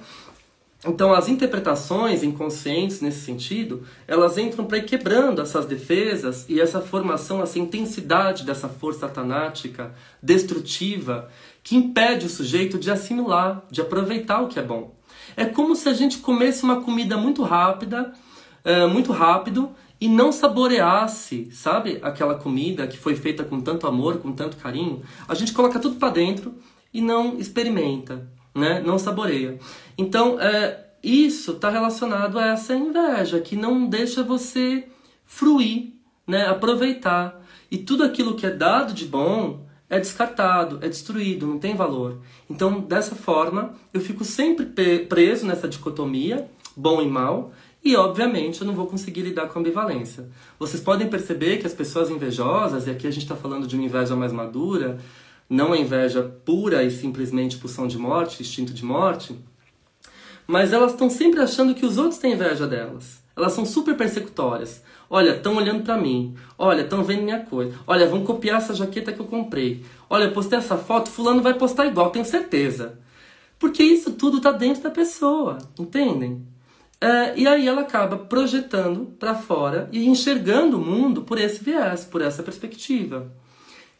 Então, 0.87 1.13
as 1.13 1.29
interpretações 1.29 2.23
inconscientes 2.23 3.01
nesse 3.01 3.21
sentido, 3.21 3.83
elas 4.07 4.39
entram 4.39 4.65
para 4.65 4.79
ir 4.79 4.85
quebrando 4.85 5.43
essas 5.43 5.67
defesas 5.67 6.47
e 6.49 6.61
essa 6.61 6.81
formação, 6.81 7.43
essa 7.43 7.59
intensidade 7.59 8.45
dessa 8.45 8.69
força 8.69 9.09
tanática 9.09 9.93
destrutiva 10.23 11.29
que 11.65 11.75
impede 11.75 12.27
o 12.27 12.31
sujeito 12.31 12.79
de 12.79 12.93
assimilar, 12.93 13.65
de 13.69 13.81
aproveitar 13.81 14.41
o 14.41 14.47
que 14.47 14.61
é 14.61 14.63
bom. 14.63 14.95
É 15.37 15.45
como 15.45 15.75
se 15.75 15.89
a 15.89 15.93
gente 15.93 16.19
comesse 16.19 16.63
uma 16.63 16.81
comida 16.81 17.17
muito 17.17 17.43
rápida, 17.43 18.13
é, 18.65 18.87
muito 18.87 19.11
rápido 19.11 19.71
e 20.01 20.09
não 20.09 20.31
saboreasse, 20.31 21.49
sabe, 21.51 21.99
aquela 22.03 22.37
comida 22.37 22.87
que 22.87 22.97
foi 22.97 23.17
feita 23.17 23.43
com 23.43 23.61
tanto 23.61 23.85
amor, 23.89 24.19
com 24.19 24.31
tanto 24.31 24.57
carinho. 24.57 25.03
A 25.27 25.35
gente 25.35 25.53
coloca 25.53 25.81
tudo 25.81 25.97
para 25.97 26.11
dentro 26.11 26.55
e 26.95 27.01
não 27.01 27.37
experimenta 27.37 28.38
né? 28.55 28.83
Não 28.85 28.99
saboreia. 28.99 29.59
Então, 29.97 30.41
é, 30.41 30.87
isso 31.03 31.53
está 31.53 31.71
relacionado 31.71 32.39
a 32.39 32.47
essa 32.47 32.75
inveja 32.75 33.41
que 33.41 33.57
não 33.57 33.87
deixa 33.87 34.23
você 34.23 34.87
fruir, 35.25 35.95
né? 36.27 36.47
Aproveitar. 36.47 37.41
E 37.71 37.79
tudo 37.79 38.03
aquilo 38.03 38.35
que 38.35 38.47
é 38.47 38.51
dado 38.51 38.93
de 38.93 39.05
bom 39.05 39.67
é 39.91 39.99
descartado, 39.99 40.79
é 40.83 40.89
destruído, 40.89 41.47
não 41.47 41.59
tem 41.59 41.75
valor. 41.75 42.21
Então, 42.49 42.81
dessa 42.81 43.15
forma, 43.15 43.75
eu 43.93 44.01
fico 44.01 44.25
sempre 44.25 44.67
preso 45.07 45.47
nessa 45.47 45.67
dicotomia, 45.67 46.49
bom 46.77 47.01
e 47.01 47.09
mal, 47.09 47.53
e 47.83 47.97
obviamente 47.97 48.61
eu 48.61 48.67
não 48.67 48.75
vou 48.75 48.87
conseguir 48.87 49.23
lidar 49.23 49.47
com 49.49 49.59
a 49.59 49.61
ambivalência. 49.61 50.29
Vocês 50.59 50.83
podem 50.83 51.09
perceber 51.09 51.59
que 51.59 51.67
as 51.67 51.73
pessoas 51.73 52.11
invejosas, 52.11 52.87
e 52.87 52.91
aqui 52.91 53.07
a 53.07 53.11
gente 53.11 53.23
está 53.23 53.37
falando 53.37 53.67
de 53.67 53.77
uma 53.77 53.85
inveja 53.85 54.15
mais 54.15 54.33
madura, 54.33 54.99
não 55.49 55.73
a 55.73 55.79
inveja 55.79 56.23
pura 56.45 56.83
e 56.83 56.91
simplesmente 56.91 57.57
pulsão 57.57 57.87
de 57.87 57.97
morte, 57.97 58.43
instinto 58.43 58.73
de 58.73 58.85
morte, 58.85 59.35
mas 60.47 60.73
elas 60.73 60.93
estão 60.93 61.09
sempre 61.09 61.41
achando 61.41 61.75
que 61.75 61.87
os 61.87 61.97
outros 61.97 62.19
têm 62.19 62.35
inveja 62.35 62.67
delas. 62.67 63.23
Elas 63.37 63.53
são 63.53 63.65
super 63.65 63.97
persecutórias. 63.97 64.83
Olha, 65.09 65.37
estão 65.37 65.57
olhando 65.57 65.85
para 65.85 65.97
mim. 65.97 66.35
Olha, 66.59 66.83
estão 66.83 67.05
vendo 67.05 67.23
minha 67.23 67.41
coisa. 67.41 67.79
Olha, 67.87 68.07
vão 68.07 68.25
copiar 68.25 68.59
essa 68.59 68.75
jaqueta 68.75 69.13
que 69.13 69.21
eu 69.21 69.27
comprei. 69.27 69.85
Olha, 70.11 70.31
postei 70.31 70.59
essa 70.59 70.77
foto, 70.77 71.09
fulano 71.09 71.41
vai 71.41 71.55
postar 71.55 71.87
igual, 71.87 72.11
tenho 72.11 72.25
certeza. 72.25 72.99
Porque 73.59 73.83
isso 73.83 74.13
tudo 74.13 74.39
está 74.39 74.51
dentro 74.51 74.83
da 74.83 74.91
pessoa, 74.91 75.59
entendem? 75.79 76.47
É, 77.01 77.39
e 77.39 77.47
aí 77.47 77.69
ela 77.69 77.83
acaba 77.83 78.17
projetando 78.17 79.07
para 79.19 79.35
fora 79.35 79.89
e 79.93 80.07
enxergando 80.09 80.77
o 80.77 80.85
mundo 80.85 81.23
por 81.23 81.39
esse 81.39 81.63
viés, 81.63 82.05
por 82.05 82.21
essa 82.21 82.43
perspectiva 82.43 83.31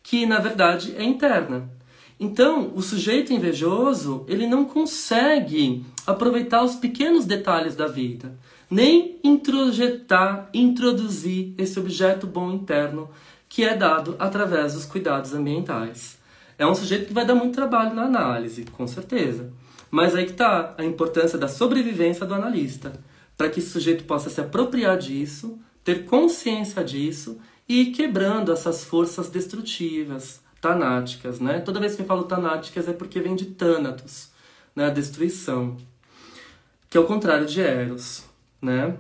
que 0.09 0.25
na 0.25 0.39
verdade 0.39 0.95
é 0.97 1.05
interna. 1.05 1.69
Então, 2.19 2.73
o 2.75 2.81
sujeito 2.81 3.31
invejoso, 3.31 4.25
ele 4.27 4.47
não 4.47 4.65
consegue 4.65 5.85
aproveitar 6.07 6.65
os 6.65 6.77
pequenos 6.77 7.27
detalhes 7.27 7.77
da 7.77 7.87
vida, 7.87 8.35
nem 8.71 9.21
introjetar, 9.23 10.49
introduzir 10.55 11.53
esse 11.59 11.79
objeto 11.79 12.27
bom 12.27 12.51
interno 12.51 13.11
que 13.51 13.63
é 13.63 13.77
dado 13.77 14.17
através 14.19 14.73
dos 14.73 14.87
cuidados 14.87 15.35
ambientais. 15.35 16.17
É 16.57 16.67
um 16.67 16.75
sujeito 16.75 17.09
que 17.09 17.13
vai 17.13 17.27
dar 17.27 17.35
muito 17.35 17.55
trabalho 17.55 17.95
na 17.95 18.05
análise, 18.05 18.65
com 18.65 18.87
certeza. 18.87 19.53
Mas 19.91 20.15
aí 20.15 20.25
que 20.25 20.33
está 20.33 20.75
a 20.79 20.85
importância 20.85 21.37
da 21.37 21.49
sobrevivência 21.49 22.25
do 22.25 22.35
analista, 22.35 22.95
para 23.37 23.51
que 23.51 23.61
esse 23.61 23.69
sujeito 23.69 24.05
possa 24.05 24.31
se 24.31 24.41
apropriar 24.41 24.97
disso, 24.97 25.59
ter 25.85 26.07
consciência 26.07 26.83
disso 26.83 27.39
e 27.69 27.87
quebrando 27.87 28.51
essas 28.51 28.85
forças 28.85 29.29
destrutivas, 29.29 30.41
tanáticas, 30.61 31.39
né? 31.39 31.61
Toda 31.61 31.81
vez 31.81 31.95
que 31.95 32.03
eu 32.03 32.07
falo 32.07 32.25
tanáticas 32.25 32.89
é 32.89 32.93
porque 32.93 33.21
vem 33.21 33.37
de 33.37 33.47
Thanatos, 33.47 34.31
né? 34.75 34.87
A 34.87 34.91
destruição, 34.91 35.77
que 36.89 36.97
é 36.97 37.01
o 37.01 37.07
contrário 37.07 37.47
de 37.47 37.61
Eros, 37.61 38.25
né? 38.61 38.97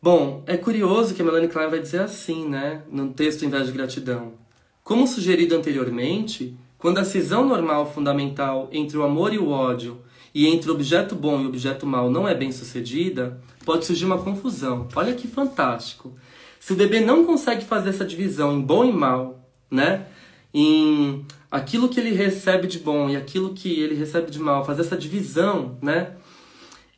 Bom, 0.00 0.44
é 0.46 0.56
curioso 0.56 1.14
que 1.14 1.22
a 1.22 1.24
Melanie 1.24 1.48
Klein 1.48 1.70
vai 1.70 1.80
dizer 1.80 2.00
assim, 2.00 2.48
né, 2.48 2.82
no 2.88 3.12
texto 3.12 3.44
Inveja 3.44 3.64
de 3.64 3.72
Gratidão. 3.72 4.34
Como 4.84 5.08
sugerido 5.08 5.56
anteriormente, 5.56 6.56
quando 6.78 6.98
a 6.98 7.04
cisão 7.04 7.44
normal 7.44 7.92
fundamental 7.92 8.68
entre 8.70 8.96
o 8.96 9.02
amor 9.02 9.34
e 9.34 9.38
o 9.38 9.48
ódio 9.48 10.00
e 10.32 10.46
entre 10.46 10.70
o 10.70 10.74
objeto 10.74 11.16
bom 11.16 11.40
e 11.40 11.46
o 11.46 11.48
objeto 11.48 11.84
mal 11.84 12.08
não 12.08 12.28
é 12.28 12.34
bem 12.34 12.52
sucedida, 12.52 13.40
pode 13.64 13.84
surgir 13.84 14.04
uma 14.04 14.22
confusão. 14.22 14.86
Olha 14.94 15.14
que 15.14 15.26
fantástico. 15.26 16.14
Se 16.60 16.72
o 16.72 16.76
bebê 16.76 17.00
não 17.00 17.24
consegue 17.24 17.64
fazer 17.64 17.90
essa 17.90 18.04
divisão 18.04 18.52
em 18.52 18.60
bom 18.60 18.84
e 18.84 18.92
mal, 18.92 19.48
né? 19.70 20.06
Em 20.52 21.24
aquilo 21.50 21.88
que 21.88 22.00
ele 22.00 22.12
recebe 22.12 22.66
de 22.66 22.78
bom 22.78 23.08
e 23.08 23.16
aquilo 23.16 23.54
que 23.54 23.80
ele 23.80 23.94
recebe 23.94 24.30
de 24.30 24.38
mal, 24.38 24.64
fazer 24.64 24.82
essa 24.82 24.96
divisão, 24.96 25.78
né? 25.80 26.12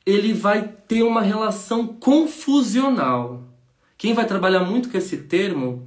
Ele 0.04 0.32
vai 0.32 0.66
ter 0.88 1.02
uma 1.02 1.22
relação 1.22 1.86
confusional. 1.86 3.42
Quem 3.96 4.14
vai 4.14 4.26
trabalhar 4.26 4.60
muito 4.60 4.88
com 4.88 4.96
esse 4.96 5.18
termo, 5.18 5.86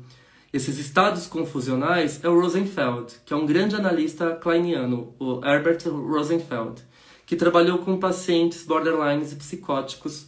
esses 0.54 0.78
estados 0.78 1.26
confusionais, 1.26 2.24
é 2.24 2.30
o 2.30 2.40
Rosenfeld, 2.40 3.16
que 3.26 3.34
é 3.34 3.36
um 3.36 3.46
grande 3.46 3.76
analista 3.76 4.36
kleiniano, 4.36 5.16
o 5.20 5.44
Herbert 5.44 5.82
Rosenfeld, 5.90 6.84
que 7.26 7.36
trabalhou 7.36 7.80
com 7.80 7.98
pacientes 7.98 8.64
borderlines 8.64 9.32
e 9.32 9.36
psicóticos 9.36 10.28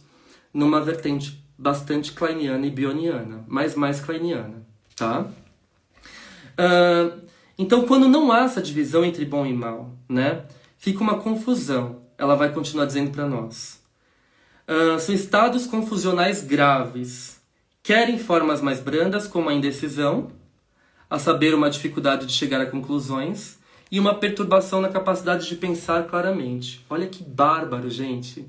numa 0.52 0.80
vertente 0.80 1.45
bastante 1.58 2.12
kleiniana 2.12 2.66
e 2.66 2.70
bioniana, 2.70 3.44
mas 3.46 3.74
mais 3.74 4.00
kleiniana, 4.00 4.62
tá? 4.94 5.26
Uh, 6.58 7.20
então, 7.58 7.86
quando 7.86 8.08
não 8.08 8.30
há 8.30 8.40
essa 8.40 8.60
divisão 8.60 9.04
entre 9.04 9.24
bom 9.24 9.46
e 9.46 9.52
mal, 9.52 9.90
né, 10.08 10.44
fica 10.76 11.00
uma 11.00 11.18
confusão. 11.18 12.02
Ela 12.18 12.34
vai 12.34 12.52
continuar 12.52 12.86
dizendo 12.86 13.10
para 13.10 13.26
nós. 13.26 13.82
Uh, 14.68 14.98
são 14.98 15.14
estados 15.14 15.66
confusionais 15.66 16.42
graves, 16.42 17.40
quer 17.82 18.08
em 18.08 18.18
formas 18.18 18.60
mais 18.60 18.80
brandas, 18.80 19.26
como 19.28 19.48
a 19.48 19.54
indecisão, 19.54 20.30
a 21.08 21.18
saber, 21.18 21.54
uma 21.54 21.70
dificuldade 21.70 22.26
de 22.26 22.32
chegar 22.32 22.60
a 22.60 22.66
conclusões, 22.66 23.58
e 23.90 24.00
uma 24.00 24.14
perturbação 24.14 24.80
na 24.80 24.88
capacidade 24.88 25.48
de 25.48 25.54
pensar 25.54 26.06
claramente. 26.08 26.84
Olha 26.90 27.06
que 27.06 27.22
bárbaro, 27.22 27.88
gente. 27.88 28.44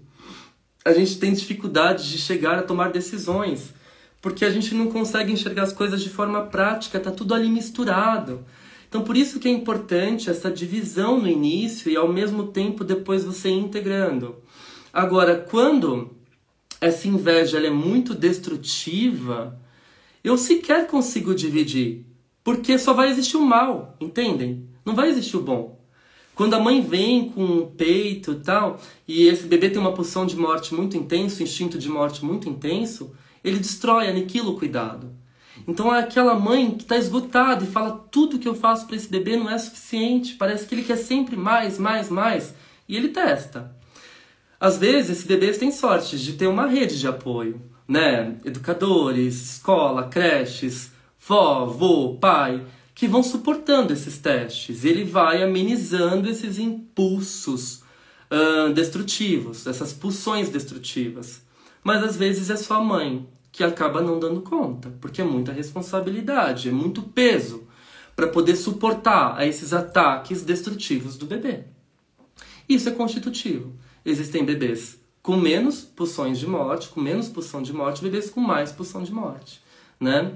A 0.87 0.93
gente 0.93 1.19
tem 1.19 1.33
dificuldade 1.33 2.09
de 2.09 2.17
chegar 2.17 2.57
a 2.57 2.63
tomar 2.63 2.93
decisões, 2.93 3.73
porque 4.21 4.45
a 4.45 4.49
gente 4.49 4.73
não 4.73 4.87
consegue 4.87 5.33
enxergar 5.33 5.63
as 5.63 5.73
coisas 5.73 6.01
de 6.01 6.09
forma 6.09 6.43
prática, 6.43 6.97
tá 6.97 7.11
tudo 7.11 7.33
ali 7.33 7.49
misturado. 7.49 8.45
Então, 8.87 9.01
por 9.01 9.17
isso 9.17 9.37
que 9.37 9.49
é 9.49 9.51
importante 9.51 10.29
essa 10.29 10.49
divisão 10.49 11.19
no 11.19 11.27
início 11.27 11.91
e 11.91 11.97
ao 11.97 12.07
mesmo 12.07 12.47
tempo 12.53 12.85
depois 12.85 13.25
você 13.25 13.49
integrando. 13.49 14.37
Agora, 14.93 15.35
quando 15.35 16.15
essa 16.79 17.05
inveja 17.05 17.59
é 17.59 17.69
muito 17.69 18.13
destrutiva, 18.13 19.59
eu 20.23 20.37
sequer 20.37 20.87
consigo 20.87 21.35
dividir, 21.35 22.05
porque 22.45 22.79
só 22.79 22.93
vai 22.93 23.09
existir 23.09 23.35
o 23.35 23.45
mal, 23.45 23.97
entendem? 23.99 24.69
Não 24.85 24.95
vai 24.95 25.09
existir 25.09 25.35
o 25.35 25.41
bom. 25.41 25.76
Quando 26.37 26.53
a 26.53 26.59
mãe 26.59 26.79
vem 26.81 27.31
com 27.31 27.43
um 27.43 27.65
peito 27.65 28.33
e 28.33 28.35
tal, 28.35 28.79
e 29.07 29.25
esse 29.27 29.47
bebê 29.47 29.71
tem 29.71 29.81
uma 29.81 29.91
pulsão 29.91 30.23
de 30.23 30.37
morte 30.37 30.71
muito 30.71 30.95
intenso, 30.95 31.41
instinto 31.41 31.79
de 31.79 31.89
morte 31.89 32.23
muito 32.23 32.47
intenso, 32.47 33.11
ele 33.43 33.57
destrói, 33.57 34.07
aniquila 34.07 34.51
o 34.51 34.55
cuidado. 34.55 35.09
Então 35.67 35.93
é 35.93 35.99
aquela 35.99 36.35
mãe 36.35 36.69
que 36.69 36.83
está 36.83 36.95
esgotada 36.95 37.63
e 37.63 37.67
fala 37.67 38.05
tudo 38.11 38.37
que 38.37 38.47
eu 38.47 38.53
faço 38.53 38.85
para 38.85 38.95
esse 38.95 39.09
bebê 39.09 39.35
não 39.35 39.49
é 39.49 39.57
suficiente, 39.57 40.35
parece 40.35 40.67
que 40.67 40.75
ele 40.75 40.83
quer 40.83 40.97
sempre 40.97 41.35
mais, 41.35 41.79
mais, 41.79 42.07
mais, 42.07 42.53
e 42.87 42.95
ele 42.95 43.07
testa. 43.07 43.75
Às 44.59 44.77
vezes, 44.77 45.17
esse 45.17 45.27
bebê 45.27 45.51
tem 45.53 45.71
sorte 45.71 46.19
de 46.19 46.33
ter 46.33 46.45
uma 46.45 46.67
rede 46.67 46.99
de 46.99 47.07
apoio, 47.07 47.59
né? 47.87 48.35
Educadores, 48.45 49.53
escola, 49.53 50.03
creches, 50.03 50.91
vó, 51.19 51.65
vô, 51.65 52.15
pai, 52.21 52.63
que 52.97 53.07
vão 53.07 53.21
suportando 53.21 53.93
esses 53.93 54.17
testes. 54.17 54.83
Ele 54.83 55.03
vai 55.03 55.43
amenizando 55.43 56.27
esses 56.27 56.57
impulsos 56.57 57.83
uh, 58.31 58.73
destrutivos, 58.73 59.67
essas 59.67 59.93
pulsões 59.93 60.49
destrutivas. 60.49 61.43
Mas 61.83 62.03
às 62.03 62.17
vezes 62.17 62.49
é 62.49 62.57
sua 62.57 62.83
mãe 62.83 63.29
que 63.51 63.63
acaba 63.63 64.01
não 64.01 64.19
dando 64.19 64.41
conta, 64.41 64.91
porque 64.99 65.21
é 65.21 65.23
muita 65.23 65.51
responsabilidade, 65.51 66.69
é 66.69 66.71
muito 66.71 67.03
peso 67.03 67.67
para 68.15 68.29
poder 68.29 68.55
suportar 68.55 69.37
a 69.37 69.45
esses 69.45 69.73
ataques 69.73 70.41
destrutivos 70.41 71.17
do 71.17 71.27
bebê. 71.27 71.65
Isso 72.67 72.89
é 72.89 72.91
constitutivo. 72.91 73.73
Existem 74.03 74.43
bebês 74.43 74.99
com 75.21 75.37
menos 75.37 75.81
pulsões 75.81 76.39
de 76.39 76.47
morte, 76.47 76.89
com 76.89 76.99
menos 76.99 77.29
pulsão 77.29 77.61
de 77.61 77.71
morte, 77.71 78.01
bebês 78.01 78.31
com 78.31 78.41
mais 78.41 78.71
pulsão 78.71 79.03
de 79.03 79.13
morte, 79.13 79.61
né? 79.99 80.33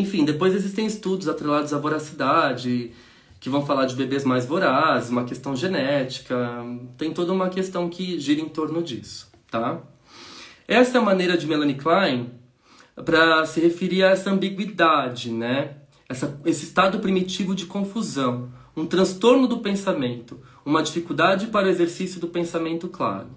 Enfim, 0.00 0.24
depois 0.24 0.54
existem 0.54 0.86
estudos 0.86 1.28
atrelados 1.28 1.72
à 1.72 1.78
voracidade, 1.78 2.92
que 3.38 3.48
vão 3.48 3.64
falar 3.64 3.86
de 3.86 3.94
bebês 3.94 4.24
mais 4.24 4.44
vorazes, 4.44 5.10
uma 5.10 5.24
questão 5.24 5.56
genética, 5.56 6.36
tem 6.98 7.12
toda 7.12 7.32
uma 7.32 7.48
questão 7.48 7.88
que 7.88 8.18
gira 8.18 8.40
em 8.40 8.48
torno 8.48 8.82
disso, 8.82 9.30
tá? 9.50 9.80
Essa 10.68 10.98
é 10.98 11.00
a 11.00 11.04
maneira 11.04 11.36
de 11.38 11.46
Melanie 11.46 11.74
Klein 11.74 12.30
para 13.04 13.46
se 13.46 13.60
referir 13.60 14.04
a 14.04 14.10
essa 14.10 14.30
ambiguidade, 14.30 15.30
né? 15.30 15.76
Essa, 16.08 16.40
esse 16.44 16.64
estado 16.64 16.98
primitivo 16.98 17.54
de 17.54 17.66
confusão, 17.66 18.50
um 18.76 18.84
transtorno 18.84 19.46
do 19.46 19.58
pensamento, 19.60 20.40
uma 20.64 20.82
dificuldade 20.82 21.46
para 21.46 21.66
o 21.66 21.70
exercício 21.70 22.20
do 22.20 22.28
pensamento 22.28 22.88
claro. 22.88 23.28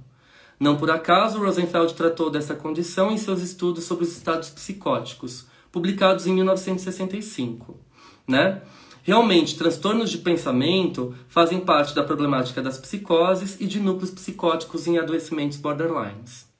Não 0.59 0.76
por 0.76 0.91
acaso, 0.91 1.39
Rosenfeld 1.39 1.93
tratou 1.93 2.30
dessa 2.30 2.55
condição 2.55 3.11
em 3.11 3.18
seus 3.18 3.41
estudos 3.41 3.84
sobre 3.86 4.03
os 4.03 4.11
estados 4.11 4.49
psicóticos, 4.49 5.45
publicados 5.74 6.26
em 6.26 6.34
1965. 6.34 7.78
Né? 8.26 8.62
Realmente, 9.04 9.58
transtornos 9.58 10.10
de 10.10 10.20
pensamento 10.20 11.14
fazem 11.28 11.60
parte 11.60 11.94
da 11.94 12.04
problemática 12.04 12.62
das 12.62 12.78
psicoses 12.78 13.60
e 13.60 13.66
de 13.66 13.82
núcleos 13.82 14.12
psicóticos 14.12 14.88
em 14.88 14.98
adoecimentos 14.98 15.58
borderlines 15.58 16.54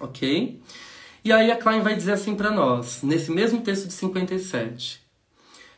ok? 0.00 0.60
E 1.24 1.32
aí 1.32 1.50
a 1.50 1.56
Klein 1.56 1.80
vai 1.80 1.96
dizer 1.96 2.12
assim 2.12 2.34
para 2.34 2.50
nós, 2.50 3.02
nesse 3.02 3.30
mesmo 3.30 3.60
texto 3.60 3.86
de 3.86 3.92
57. 3.92 5.00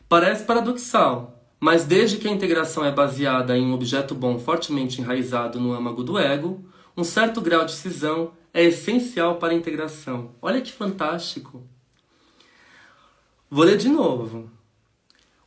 Parece 0.08 0.44
paradoxal, 0.44 1.42
mas 1.58 1.84
desde 1.84 2.18
que 2.18 2.28
a 2.28 2.32
integração 2.32 2.84
é 2.84 2.92
baseada 2.92 3.56
em 3.56 3.64
um 3.64 3.74
objeto 3.74 4.14
bom 4.14 4.38
fortemente 4.38 5.00
enraizado 5.00 5.60
no 5.60 5.72
âmago 5.72 6.02
do 6.02 6.18
ego, 6.18 6.64
um 6.96 7.04
certo 7.04 7.40
grau 7.40 7.64
de 7.64 7.72
cisão 7.72 8.32
é 8.52 8.64
essencial 8.64 9.36
para 9.36 9.52
a 9.52 9.56
integração. 9.56 10.32
Olha 10.42 10.60
que 10.60 10.72
fantástico! 10.72 11.62
Vou 13.50 13.64
ler 13.64 13.78
de 13.78 13.88
novo. 13.88 14.50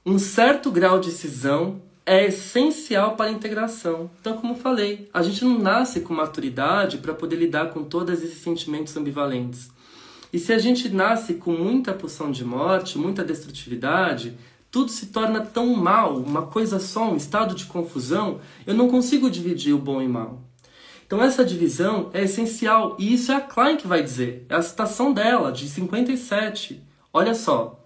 Um 0.04 0.18
certo 0.18 0.72
grau 0.72 1.00
de 1.00 1.12
cisão 1.12 1.84
é 2.04 2.26
essencial 2.26 3.16
para 3.16 3.30
a 3.30 3.32
integração. 3.32 4.10
Então, 4.20 4.38
como 4.38 4.56
falei, 4.56 5.08
a 5.14 5.22
gente 5.22 5.46
não 5.46 5.60
nasce 5.60 6.02
com 6.02 6.12
maturidade 6.12 6.98
para 6.98 7.14
poder 7.14 7.36
lidar 7.36 7.70
com 7.70 7.84
todos 7.84 8.24
esses 8.24 8.42
sentimentos 8.42 8.98
ambivalentes. 8.98 9.70
E 10.34 10.40
se 10.40 10.52
a 10.52 10.58
gente 10.58 10.90
nasce 10.90 11.36
com 11.36 11.52
muita 11.52 11.94
pulsão 11.94 12.32
de 12.32 12.44
morte, 12.44 12.98
muita 12.98 13.24
destrutividade, 13.24 14.36
tudo 14.72 14.90
se 14.90 15.08
torna 15.08 15.42
tão 15.42 15.68
mal, 15.76 16.18
uma 16.18 16.48
coisa 16.48 16.80
só, 16.80 17.12
um 17.12 17.18
estado 17.18 17.54
de 17.54 17.66
confusão, 17.66 18.40
eu 18.66 18.74
não 18.74 18.90
consigo 18.90 19.30
dividir 19.30 19.76
o 19.76 19.78
bom 19.78 20.02
e 20.02 20.08
mal. 20.08 20.42
Então 21.06 21.22
essa 21.22 21.46
divisão 21.46 22.10
é 22.14 22.24
essencial, 22.24 22.96
e 22.98 23.14
isso 23.14 23.32
é 23.32 23.36
a 23.36 23.42
Klein 23.42 23.78
que 23.78 23.86
vai 23.86 24.02
dizer, 24.02 24.44
é 24.50 24.56
a 24.56 24.62
citação 24.64 25.14
dela, 25.14 25.52
de 25.52 25.70
57. 25.70 26.82
Olha 27.14 27.36
só, 27.36 27.81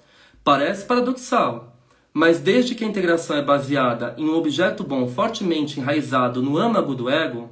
parece 0.46 0.86
paradoxal, 0.86 1.76
mas 2.14 2.40
desde 2.40 2.76
que 2.76 2.84
a 2.84 2.88
integração 2.88 3.36
é 3.36 3.42
baseada 3.42 4.14
em 4.16 4.30
um 4.30 4.36
objeto 4.36 4.84
bom 4.84 5.08
fortemente 5.08 5.80
enraizado 5.80 6.40
no 6.40 6.56
âmago 6.56 6.94
do 6.94 7.10
ego, 7.10 7.50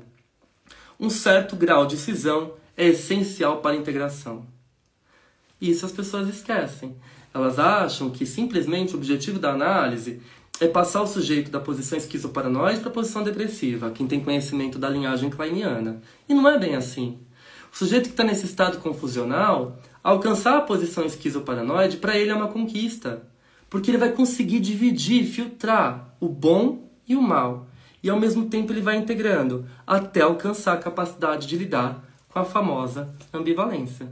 um 1.00 1.10
certo 1.10 1.56
grau 1.56 1.88
de 1.88 1.98
cisão 1.98 2.54
é 2.78 2.88
essencial 2.88 3.58
para 3.58 3.72
a 3.72 3.76
integração. 3.76 4.46
Isso 5.60 5.88
as 5.88 5.92
pessoas 5.92 6.30
esquecem. 6.30 6.96
Elas 7.34 7.58
acham 7.58 8.12
que 8.12 8.28
simplesmente 8.28 8.94
o 8.94 8.98
objetivo 8.98 9.40
da 9.40 9.52
análise 9.52 10.22
é 10.60 10.68
passar 10.68 11.02
o 11.02 11.08
sujeito 11.08 11.50
da 11.50 11.60
posição 11.60 11.98
esquizoparanoide 11.98 12.80
para 12.80 12.90
a 12.90 12.94
posição 12.94 13.24
depressiva, 13.24 13.90
quem 13.90 14.06
tem 14.06 14.24
conhecimento 14.24 14.78
da 14.78 14.88
linhagem 14.88 15.32
kleiniana. 15.32 16.00
E 16.30 16.34
não 16.36 16.48
é 16.48 16.60
bem 16.60 16.76
assim. 16.76 17.18
O 17.74 17.76
sujeito 17.76 18.04
que 18.04 18.12
está 18.12 18.24
nesse 18.24 18.46
estado 18.46 18.78
confusional, 18.78 19.80
alcançar 20.04 20.58
a 20.58 20.62
posição 20.62 21.06
esquizoparanoide, 21.06 21.98
para 21.98 22.18
ele 22.18 22.32
é 22.32 22.36
uma 22.36 22.48
conquista. 22.48 23.24
Porque 23.70 23.90
ele 23.90 23.98
vai 23.98 24.12
conseguir 24.12 24.60
dividir, 24.60 25.26
filtrar 25.26 26.16
o 26.20 26.28
bom 26.28 26.90
e 27.08 27.16
o 27.16 27.22
mal. 27.22 27.68
E 28.04 28.10
ao 28.10 28.20
mesmo 28.20 28.50
tempo 28.50 28.72
ele 28.72 28.82
vai 28.82 28.98
integrando 28.98 29.68
até 29.88 30.22
alcançar 30.22 30.74
a 30.74 30.78
capacidade 30.78 31.48
de 31.48 31.58
lidar 31.58 32.04
com 32.30 32.40
a 32.40 32.46
famosa 32.46 33.16
ambivalência. 33.34 34.12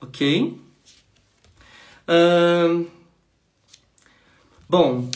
Ok? 0.00 0.58
bom, 4.68 5.08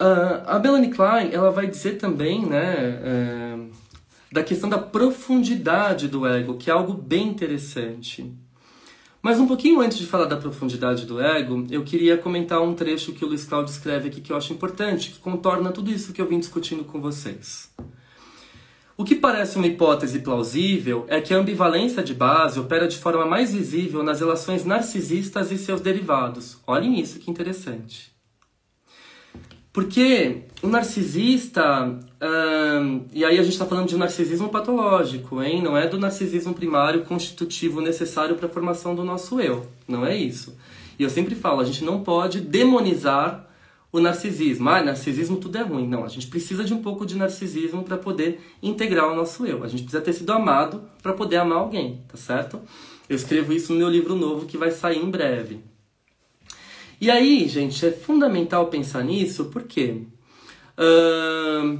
Uh, 0.00 0.46
a 0.46 0.60
Melanie 0.60 0.90
Klein 0.90 1.32
ela 1.32 1.50
vai 1.50 1.66
dizer 1.66 1.98
também 1.98 2.46
né, 2.46 3.00
uh, 3.02 3.68
da 4.30 4.42
questão 4.42 4.68
da 4.68 4.78
profundidade 4.78 6.08
do 6.08 6.26
ego, 6.26 6.56
que 6.56 6.70
é 6.70 6.72
algo 6.72 6.92
bem 6.92 7.28
interessante. 7.28 8.32
Mas 9.20 9.40
um 9.40 9.46
pouquinho 9.46 9.80
antes 9.80 9.98
de 9.98 10.06
falar 10.06 10.26
da 10.26 10.36
profundidade 10.36 11.04
do 11.04 11.20
ego, 11.20 11.66
eu 11.70 11.82
queria 11.82 12.16
comentar 12.16 12.62
um 12.62 12.74
trecho 12.74 13.12
que 13.12 13.24
o 13.24 13.28
Luiz 13.28 13.44
Cláudio 13.44 13.72
escreve 13.72 14.08
aqui 14.08 14.20
que 14.20 14.32
eu 14.32 14.36
acho 14.36 14.52
importante, 14.52 15.10
que 15.10 15.18
contorna 15.18 15.72
tudo 15.72 15.90
isso 15.90 16.12
que 16.12 16.20
eu 16.20 16.28
vim 16.28 16.38
discutindo 16.38 16.84
com 16.84 17.00
vocês. 17.00 17.70
O 18.96 19.04
que 19.04 19.14
parece 19.14 19.56
uma 19.56 19.66
hipótese 19.66 20.20
plausível 20.20 21.04
é 21.08 21.20
que 21.20 21.32
a 21.32 21.38
ambivalência 21.38 22.02
de 22.02 22.12
base 22.12 22.58
opera 22.58 22.88
de 22.88 22.96
forma 22.96 23.24
mais 23.24 23.52
visível 23.52 24.02
nas 24.02 24.20
relações 24.20 24.64
narcisistas 24.64 25.52
e 25.52 25.58
seus 25.58 25.80
derivados. 25.80 26.58
Olhem 26.66 26.98
isso 26.98 27.18
que 27.18 27.30
interessante. 27.30 28.17
Porque 29.78 30.42
o 30.60 30.66
narcisista, 30.66 32.00
e 33.12 33.24
aí 33.24 33.38
a 33.38 33.42
gente 33.44 33.52
está 33.52 33.64
falando 33.64 33.86
de 33.86 33.96
narcisismo 33.96 34.48
patológico, 34.48 35.40
hein? 35.40 35.62
não 35.62 35.76
é 35.76 35.86
do 35.86 35.96
narcisismo 35.96 36.52
primário 36.52 37.04
constitutivo 37.04 37.80
necessário 37.80 38.34
para 38.34 38.46
a 38.46 38.50
formação 38.50 38.92
do 38.92 39.04
nosso 39.04 39.40
eu, 39.40 39.68
não 39.86 40.04
é 40.04 40.16
isso. 40.16 40.58
E 40.98 41.04
eu 41.04 41.08
sempre 41.08 41.36
falo, 41.36 41.60
a 41.60 41.64
gente 41.64 41.84
não 41.84 42.02
pode 42.02 42.40
demonizar 42.40 43.48
o 43.92 44.00
narcisismo. 44.00 44.68
Ah, 44.68 44.82
narcisismo 44.82 45.36
tudo 45.36 45.58
é 45.58 45.62
ruim. 45.62 45.86
Não, 45.86 46.04
a 46.04 46.08
gente 46.08 46.26
precisa 46.26 46.64
de 46.64 46.74
um 46.74 46.82
pouco 46.82 47.06
de 47.06 47.16
narcisismo 47.16 47.84
para 47.84 47.96
poder 47.96 48.40
integrar 48.60 49.08
o 49.08 49.14
nosso 49.14 49.46
eu. 49.46 49.62
A 49.62 49.68
gente 49.68 49.84
precisa 49.84 50.02
ter 50.02 50.12
sido 50.12 50.32
amado 50.32 50.82
para 51.00 51.12
poder 51.12 51.36
amar 51.36 51.58
alguém, 51.58 52.00
tá 52.08 52.16
certo? 52.16 52.60
Eu 53.08 53.14
escrevo 53.14 53.52
isso 53.52 53.72
no 53.72 53.78
meu 53.78 53.88
livro 53.88 54.16
novo 54.16 54.44
que 54.44 54.58
vai 54.58 54.72
sair 54.72 54.98
em 54.98 55.08
breve. 55.08 55.60
E 57.00 57.10
aí, 57.10 57.48
gente, 57.48 57.84
é 57.86 57.92
fundamental 57.92 58.66
pensar 58.66 59.04
nisso, 59.04 59.46
por 59.46 59.62
quê? 59.62 60.02
Uh, 60.76 61.78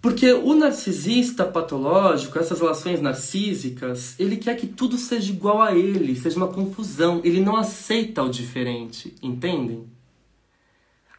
porque 0.00 0.32
o 0.32 0.54
narcisista 0.54 1.44
patológico, 1.44 2.38
essas 2.38 2.60
relações 2.60 3.00
narcísicas, 3.00 4.18
ele 4.18 4.36
quer 4.36 4.56
que 4.56 4.66
tudo 4.66 4.96
seja 4.96 5.32
igual 5.32 5.60
a 5.60 5.74
ele, 5.74 6.14
seja 6.16 6.36
uma 6.36 6.48
confusão. 6.48 7.20
Ele 7.24 7.40
não 7.40 7.56
aceita 7.56 8.22
o 8.22 8.30
diferente, 8.30 9.14
entendem? 9.22 9.86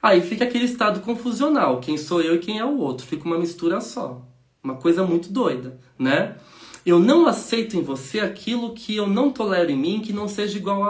Aí 0.01 0.21
fica 0.21 0.45
aquele 0.45 0.63
estado 0.63 1.01
confusional, 1.01 1.81
quem 1.81 1.97
sou 1.97 2.21
eu 2.21 2.35
e 2.35 2.39
quem 2.39 2.57
é 2.57 2.65
o 2.65 2.77
outro, 2.77 3.05
fica 3.05 3.25
uma 3.25 3.37
mistura 3.37 3.81
só. 3.81 4.25
Uma 4.63 4.75
coisa 4.75 5.03
muito 5.05 5.29
doida, 5.31 5.77
né? 5.97 6.37
Eu 6.89 6.97
não 6.97 7.27
aceito 7.27 7.77
em 7.77 7.83
você 7.83 8.19
aquilo 8.19 8.73
que 8.73 8.95
eu 8.95 9.05
não 9.05 9.29
tolero 9.31 9.69
em 9.69 9.77
mim, 9.77 10.01
que 10.01 10.11
não 10.11 10.27
seja 10.27 10.57
igual 10.57 10.83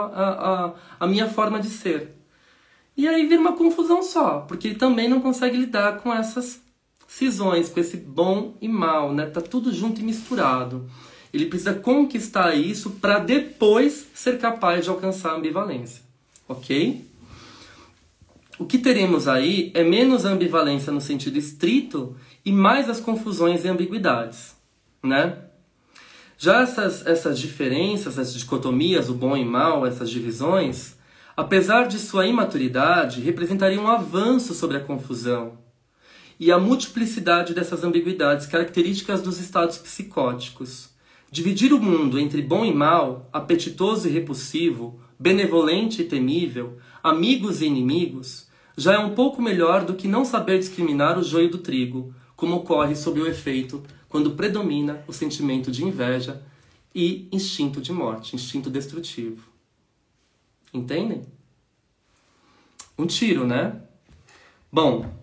a 0.98 1.06
minha 1.06 1.28
forma 1.28 1.60
de 1.60 1.68
ser. 1.68 2.16
E 2.96 3.06
aí 3.06 3.26
vira 3.26 3.38
uma 3.38 3.52
confusão 3.52 4.02
só, 4.02 4.40
porque 4.40 4.68
ele 4.68 4.76
também 4.76 5.10
não 5.10 5.20
consegue 5.20 5.58
lidar 5.58 5.98
com 5.98 6.10
essas 6.10 6.58
cisões, 7.06 7.68
com 7.68 7.78
esse 7.80 7.98
bom 7.98 8.54
e 8.62 8.68
mal, 8.68 9.12
né? 9.12 9.26
Tá 9.26 9.42
tudo 9.42 9.74
junto 9.74 10.00
e 10.00 10.04
misturado. 10.04 10.88
Ele 11.34 11.44
precisa 11.44 11.74
conquistar 11.74 12.54
isso 12.54 12.92
para 12.92 13.18
depois 13.18 14.06
ser 14.14 14.38
capaz 14.38 14.84
de 14.84 14.90
alcançar 14.90 15.32
a 15.32 15.36
ambivalência, 15.36 16.02
ok? 16.48 17.04
O 18.58 18.64
que 18.64 18.78
teremos 18.78 19.28
aí 19.28 19.70
é 19.74 19.84
menos 19.84 20.24
ambivalência 20.24 20.90
no 20.90 21.00
sentido 21.00 21.36
estrito 21.36 22.16
e 22.42 22.50
mais 22.50 22.88
as 22.88 23.00
confusões 23.00 23.66
e 23.66 23.68
ambiguidades, 23.68 24.56
né? 25.02 25.49
Já 26.42 26.62
essas, 26.62 27.06
essas 27.06 27.38
diferenças, 27.38 28.16
essas 28.16 28.32
dicotomias, 28.32 29.10
o 29.10 29.14
bom 29.14 29.36
e 29.36 29.44
mal, 29.44 29.86
essas 29.86 30.08
divisões, 30.08 30.96
apesar 31.36 31.86
de 31.86 31.98
sua 31.98 32.26
imaturidade, 32.26 33.20
representariam 33.20 33.84
um 33.84 33.88
avanço 33.88 34.54
sobre 34.54 34.78
a 34.78 34.80
confusão 34.80 35.58
e 36.38 36.50
a 36.50 36.58
multiplicidade 36.58 37.52
dessas 37.52 37.84
ambiguidades 37.84 38.46
características 38.46 39.20
dos 39.20 39.38
estados 39.38 39.76
psicóticos. 39.76 40.88
Dividir 41.30 41.74
o 41.74 41.78
mundo 41.78 42.18
entre 42.18 42.40
bom 42.40 42.64
e 42.64 42.72
mal, 42.72 43.28
apetitoso 43.30 44.08
e 44.08 44.10
repulsivo, 44.10 44.98
benevolente 45.18 46.00
e 46.00 46.06
temível, 46.06 46.78
amigos 47.02 47.60
e 47.60 47.66
inimigos, 47.66 48.48
já 48.78 48.94
é 48.94 48.98
um 48.98 49.10
pouco 49.10 49.42
melhor 49.42 49.84
do 49.84 49.92
que 49.92 50.08
não 50.08 50.24
saber 50.24 50.58
discriminar 50.58 51.18
o 51.18 51.22
joio 51.22 51.50
do 51.50 51.58
trigo, 51.58 52.14
como 52.34 52.56
ocorre 52.56 52.96
sob 52.96 53.20
o 53.20 53.26
efeito 53.26 53.82
quando 54.10 54.32
predomina 54.32 55.04
o 55.06 55.12
sentimento 55.12 55.70
de 55.70 55.84
inveja 55.84 56.42
e 56.92 57.28
instinto 57.30 57.80
de 57.80 57.92
morte, 57.92 58.34
instinto 58.34 58.68
destrutivo. 58.68 59.48
Entendem? 60.74 61.22
Um 62.98 63.06
tiro, 63.06 63.46
né? 63.46 63.80
Bom, 64.70 65.14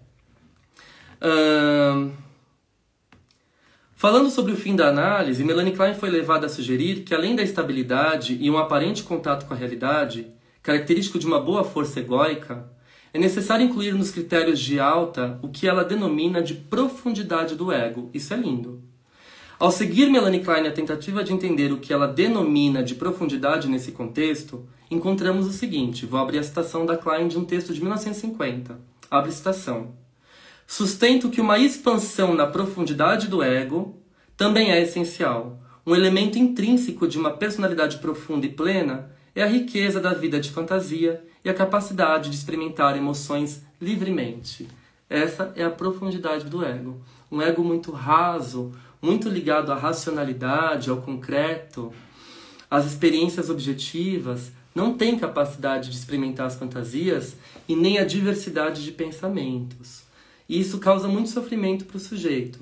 falando 3.94 4.32
sobre 4.32 4.54
o 4.54 4.58
fim 4.58 4.74
da 4.74 4.88
análise, 4.88 5.44
Melanie 5.44 5.76
Klein 5.76 5.94
foi 5.94 6.10
levada 6.10 6.46
a 6.46 6.50
sugerir 6.50 7.04
que, 7.04 7.14
além 7.14 7.36
da 7.36 7.44
estabilidade 7.44 8.38
e 8.40 8.50
um 8.50 8.58
aparente 8.58 9.04
contato 9.04 9.46
com 9.46 9.54
a 9.54 9.58
realidade, 9.58 10.32
característico 10.64 11.20
de 11.20 11.28
uma 11.28 11.42
boa 11.42 11.66
força 11.66 12.00
egóica, 12.00 12.72
é 13.18 13.20
necessário 13.20 13.66
incluir 13.66 13.96
nos 13.96 14.12
critérios 14.12 14.60
de 14.60 14.80
alta 14.80 15.40
o 15.42 15.48
que 15.48 15.68
ela 15.68 15.84
denomina 15.84 16.40
de 16.40 16.54
profundidade 16.54 17.56
do 17.56 17.72
ego. 17.72 18.12
Isso 18.14 18.32
é 18.32 18.38
lindo. 18.38 18.80
Ao 19.58 19.72
seguir 19.72 20.08
Melanie 20.12 20.44
Klein 20.44 20.68
a 20.68 20.72
tentativa 20.72 21.24
de 21.24 21.34
entender 21.34 21.72
o 21.72 21.80
que 21.80 21.92
ela 21.92 22.08
denomina 22.08 22.84
de 22.84 22.94
profundidade 22.94 23.68
nesse 23.68 23.92
contexto, 23.92 24.68
encontramos 24.92 25.48
o 25.48 25.52
seguinte: 25.52 26.06
vou 26.06 26.20
abrir 26.20 26.38
a 26.38 26.44
citação 26.44 26.86
da 26.86 26.96
Klein 26.96 27.28
de 27.28 27.40
um 27.40 27.44
texto 27.44 27.74
de 27.74 27.82
1950. 27.82 28.80
Abre 29.10 29.32
citação. 29.32 29.96
Sustento 30.68 31.32
que 31.32 31.42
uma 31.42 31.58
expansão 31.58 32.36
na 32.36 32.46
profundidade 32.46 33.28
do 33.28 33.42
ego 33.42 33.98
também 34.38 34.72
é 34.72 34.80
essencial. 34.80 35.60
Um 35.84 35.96
elemento 35.96 36.38
intrínseco 36.38 37.08
de 37.08 37.18
uma 37.18 37.32
personalidade 37.32 37.98
profunda 37.98 38.46
e 38.46 38.50
plena 38.50 39.10
é 39.34 39.42
a 39.42 39.48
riqueza 39.48 40.00
da 40.00 40.14
vida 40.14 40.40
de 40.40 40.52
fantasia 40.52 41.24
e 41.48 41.50
a 41.50 41.54
capacidade 41.54 42.30
de 42.30 42.36
experimentar 42.36 42.98
emoções 42.98 43.64
livremente. 43.80 44.68
Essa 45.10 45.54
é 45.56 45.64
a 45.64 45.70
profundidade 45.70 46.44
do 46.44 46.62
ego. 46.62 47.02
Um 47.32 47.42
ego 47.42 47.64
muito 47.64 47.90
raso, 47.90 48.74
muito 49.02 49.30
ligado 49.30 49.72
à 49.72 49.76
racionalidade, 49.76 50.90
ao 50.90 50.98
concreto, 50.98 51.94
às 52.70 52.86
experiências 52.86 53.50
objetivas, 53.50 54.52
não 54.76 54.98
tem 54.98 55.18
capacidade 55.18 55.90
de 55.90 55.96
experimentar 55.96 56.48
as 56.48 56.56
fantasias 56.56 57.38
e 57.66 57.78
nem 57.78 57.98
a 57.98 58.04
diversidade 58.04 58.84
de 58.84 58.92
pensamentos. 58.92 60.04
E 60.50 60.60
isso 60.60 60.80
causa 60.80 61.08
muito 61.08 61.30
sofrimento 61.30 61.86
para 61.86 61.96
o 61.96 62.02
sujeito. 62.02 62.60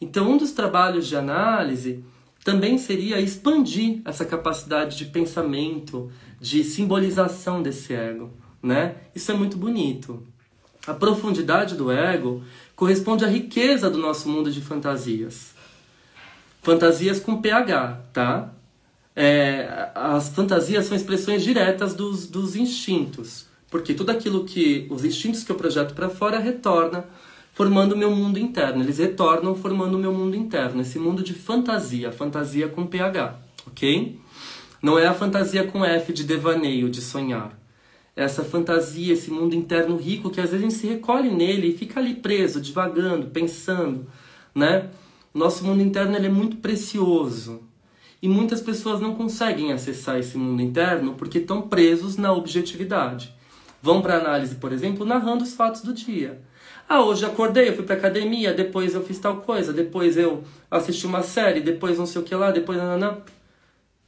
Então, 0.00 0.32
um 0.32 0.38
dos 0.38 0.52
trabalhos 0.52 1.06
de 1.06 1.16
análise 1.16 2.02
também 2.42 2.78
seria 2.78 3.20
expandir 3.20 4.00
essa 4.06 4.24
capacidade 4.24 4.96
de 4.96 5.04
pensamento, 5.04 6.10
de 6.42 6.64
simbolização 6.64 7.62
desse 7.62 7.94
ego, 7.94 8.32
né? 8.60 8.96
Isso 9.14 9.30
é 9.30 9.34
muito 9.34 9.56
bonito. 9.56 10.26
A 10.84 10.92
profundidade 10.92 11.76
do 11.76 11.88
ego 11.88 12.42
corresponde 12.74 13.24
à 13.24 13.28
riqueza 13.28 13.88
do 13.88 13.96
nosso 13.96 14.28
mundo 14.28 14.50
de 14.50 14.60
fantasias. 14.60 15.52
Fantasias 16.60 17.20
com 17.20 17.40
pH, 17.40 18.00
tá? 18.12 18.52
É, 19.14 19.90
as 19.94 20.30
fantasias 20.30 20.86
são 20.86 20.96
expressões 20.96 21.44
diretas 21.44 21.94
dos, 21.94 22.26
dos 22.26 22.56
instintos, 22.56 23.46
porque 23.70 23.94
tudo 23.94 24.10
aquilo 24.10 24.44
que 24.44 24.88
os 24.90 25.04
instintos 25.04 25.44
que 25.44 25.52
eu 25.52 25.56
projeto 25.56 25.94
para 25.94 26.08
fora 26.08 26.40
retorna 26.40 27.04
formando 27.52 27.92
o 27.92 27.96
meu 27.96 28.10
mundo 28.10 28.36
interno. 28.36 28.82
Eles 28.82 28.98
retornam 28.98 29.54
formando 29.54 29.94
o 29.94 30.00
meu 30.00 30.12
mundo 30.12 30.34
interno, 30.34 30.82
esse 30.82 30.98
mundo 30.98 31.22
de 31.22 31.34
fantasia, 31.34 32.10
fantasia 32.10 32.66
com 32.66 32.84
pH, 32.84 33.38
ok? 33.64 34.18
Não 34.82 34.98
é 34.98 35.06
a 35.06 35.14
fantasia 35.14 35.64
com 35.64 35.84
F 35.84 36.12
de 36.12 36.24
devaneio, 36.24 36.90
de 36.90 37.00
sonhar. 37.00 37.56
Essa 38.16 38.42
fantasia, 38.42 39.12
esse 39.12 39.30
mundo 39.30 39.54
interno 39.54 39.96
rico 39.96 40.28
que 40.28 40.40
às 40.40 40.50
vezes 40.50 40.66
a 40.66 40.68
gente 40.68 40.78
se 40.78 40.88
recolhe 40.88 41.30
nele 41.30 41.68
e 41.68 41.78
fica 41.78 42.00
ali 42.00 42.14
preso, 42.14 42.60
divagando, 42.60 43.28
pensando, 43.28 44.08
né? 44.52 44.90
Nosso 45.32 45.64
mundo 45.64 45.80
interno 45.82 46.16
ele 46.16 46.26
é 46.26 46.30
muito 46.30 46.56
precioso. 46.56 47.62
E 48.20 48.28
muitas 48.28 48.60
pessoas 48.60 49.00
não 49.00 49.14
conseguem 49.14 49.72
acessar 49.72 50.18
esse 50.18 50.36
mundo 50.36 50.60
interno 50.60 51.14
porque 51.14 51.38
estão 51.38 51.62
presos 51.62 52.16
na 52.16 52.32
objetividade. 52.32 53.32
Vão 53.80 54.02
para 54.02 54.18
análise, 54.18 54.56
por 54.56 54.72
exemplo, 54.72 55.06
narrando 55.06 55.44
os 55.44 55.54
fatos 55.54 55.82
do 55.82 55.94
dia. 55.94 56.40
Ah, 56.88 57.02
hoje 57.02 57.24
acordei, 57.24 57.68
eu 57.68 57.76
fui 57.76 57.84
pra 57.84 57.94
academia, 57.94 58.52
depois 58.52 58.94
eu 58.94 59.02
fiz 59.02 59.18
tal 59.18 59.36
coisa, 59.42 59.72
depois 59.72 60.16
eu 60.16 60.42
assisti 60.68 61.06
uma 61.06 61.22
série, 61.22 61.60
depois 61.60 61.98
não 61.98 62.06
sei 62.06 62.20
o 62.20 62.24
que 62.24 62.34
lá, 62.34 62.50
depois. 62.50 62.76
Nanana. 62.78 63.22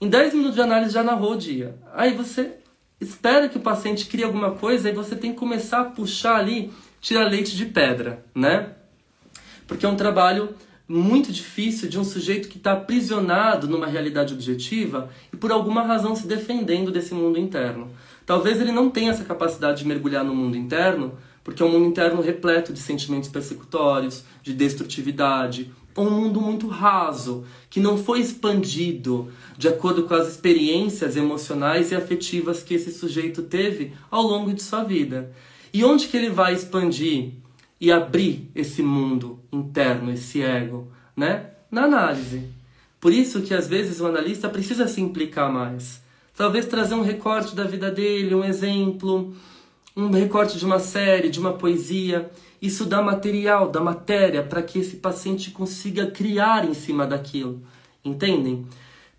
Em 0.04 0.08
10 0.10 0.34
minutos 0.34 0.54
de 0.54 0.60
análise 0.60 0.92
já 0.92 1.02
narrou 1.02 1.32
o 1.32 1.38
dia. 1.38 1.76
Aí 1.94 2.12
você 2.12 2.56
espera 3.00 3.48
que 3.48 3.56
o 3.56 3.60
paciente 3.60 4.04
crie 4.04 4.22
alguma 4.22 4.50
coisa 4.50 4.90
e 4.90 4.92
você 4.92 5.16
tem 5.16 5.32
que 5.32 5.38
começar 5.38 5.80
a 5.80 5.84
puxar 5.84 6.36
ali, 6.36 6.70
tirar 7.00 7.24
leite 7.24 7.56
de 7.56 7.64
pedra, 7.64 8.22
né? 8.34 8.74
Porque 9.66 9.86
é 9.86 9.88
um 9.88 9.96
trabalho 9.96 10.50
muito 10.86 11.32
difícil 11.32 11.88
de 11.88 11.98
um 11.98 12.04
sujeito 12.04 12.50
que 12.50 12.58
está 12.58 12.72
aprisionado 12.72 13.66
numa 13.66 13.86
realidade 13.86 14.34
objetiva 14.34 15.08
e 15.32 15.38
por 15.38 15.50
alguma 15.50 15.80
razão 15.80 16.14
se 16.14 16.26
defendendo 16.26 16.92
desse 16.92 17.14
mundo 17.14 17.38
interno. 17.38 17.88
Talvez 18.26 18.60
ele 18.60 18.72
não 18.72 18.90
tenha 18.90 19.10
essa 19.10 19.24
capacidade 19.24 19.78
de 19.78 19.88
mergulhar 19.88 20.22
no 20.22 20.34
mundo 20.34 20.54
interno 20.54 21.16
porque 21.42 21.62
é 21.62 21.66
um 21.66 21.70
mundo 21.70 21.86
interno 21.86 22.20
repleto 22.20 22.74
de 22.74 22.80
sentimentos 22.80 23.30
persecutórios, 23.30 24.22
de 24.42 24.52
destrutividade, 24.52 25.72
um 25.96 26.10
mundo 26.10 26.40
muito 26.40 26.66
raso, 26.66 27.44
que 27.70 27.80
não 27.80 27.96
foi 27.96 28.20
expandido 28.20 29.30
de 29.56 29.68
acordo 29.68 30.04
com 30.04 30.14
as 30.14 30.28
experiências 30.28 31.16
emocionais 31.16 31.92
e 31.92 31.94
afetivas 31.94 32.62
que 32.62 32.74
esse 32.74 32.92
sujeito 32.92 33.42
teve 33.42 33.92
ao 34.10 34.22
longo 34.22 34.52
de 34.52 34.62
sua 34.62 34.82
vida. 34.82 35.32
E 35.72 35.84
onde 35.84 36.08
que 36.08 36.16
ele 36.16 36.30
vai 36.30 36.54
expandir 36.54 37.32
e 37.80 37.90
abrir 37.90 38.50
esse 38.54 38.82
mundo 38.82 39.38
interno, 39.52 40.12
esse 40.12 40.40
ego, 40.40 40.88
né? 41.16 41.50
Na 41.70 41.84
análise. 41.84 42.48
Por 43.00 43.12
isso 43.12 43.42
que 43.42 43.52
às 43.52 43.68
vezes 43.68 44.00
o 44.00 44.06
analista 44.06 44.48
precisa 44.48 44.88
se 44.88 45.00
implicar 45.00 45.52
mais. 45.52 46.00
Talvez 46.36 46.66
trazer 46.66 46.94
um 46.94 47.02
recorte 47.02 47.54
da 47.54 47.64
vida 47.64 47.90
dele, 47.90 48.34
um 48.34 48.44
exemplo, 48.44 49.34
um 49.96 50.10
recorte 50.10 50.58
de 50.58 50.64
uma 50.64 50.78
série, 50.78 51.28
de 51.28 51.38
uma 51.38 51.52
poesia. 51.52 52.30
Isso 52.64 52.86
dá 52.86 53.02
material, 53.02 53.70
dá 53.70 53.78
matéria 53.78 54.42
para 54.42 54.62
que 54.62 54.78
esse 54.78 54.96
paciente 54.96 55.50
consiga 55.50 56.10
criar 56.10 56.64
em 56.64 56.72
cima 56.72 57.06
daquilo. 57.06 57.62
Entendem? 58.02 58.64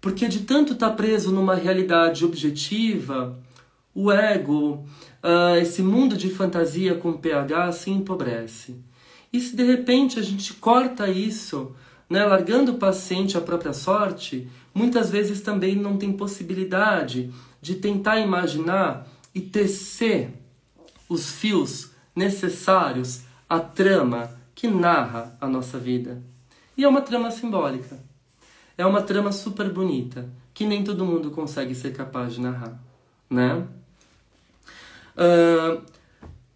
Porque 0.01 0.27
de 0.27 0.39
tanto 0.39 0.73
estar 0.73 0.89
tá 0.89 0.95
preso 0.95 1.31
numa 1.31 1.53
realidade 1.53 2.25
objetiva, 2.25 3.39
o 3.93 4.11
ego, 4.11 4.83
uh, 5.23 5.57
esse 5.61 5.83
mundo 5.83 6.17
de 6.17 6.31
fantasia 6.31 6.95
com 6.95 7.13
pH 7.13 7.71
se 7.73 7.91
empobrece. 7.91 8.77
E 9.31 9.39
se 9.39 9.55
de 9.55 9.63
repente 9.63 10.17
a 10.17 10.23
gente 10.23 10.55
corta 10.55 11.07
isso, 11.07 11.71
né, 12.09 12.25
largando 12.25 12.71
o 12.71 12.79
paciente 12.79 13.37
à 13.37 13.41
própria 13.41 13.73
sorte, 13.73 14.47
muitas 14.73 15.11
vezes 15.11 15.41
também 15.41 15.75
não 15.75 15.97
tem 15.97 16.11
possibilidade 16.13 17.31
de 17.61 17.75
tentar 17.75 18.19
imaginar 18.19 19.07
e 19.35 19.39
tecer 19.39 20.31
os 21.07 21.29
fios 21.29 21.91
necessários 22.15 23.23
à 23.49 23.59
trama 23.59 24.29
que 24.53 24.67
narra 24.67 25.35
a 25.39 25.47
nossa 25.47 25.77
vida. 25.77 26.21
E 26.77 26.83
é 26.83 26.87
uma 26.87 27.01
trama 27.01 27.31
simbólica. 27.31 27.97
É 28.77 28.85
uma 28.85 29.01
trama 29.01 29.31
super 29.31 29.69
bonita, 29.69 30.29
que 30.53 30.65
nem 30.65 30.83
todo 30.83 31.05
mundo 31.05 31.31
consegue 31.31 31.73
ser 31.73 31.93
capaz 31.93 32.33
de 32.33 32.41
narrar, 32.41 32.77
né? 33.29 33.65
Uh, 35.15 35.81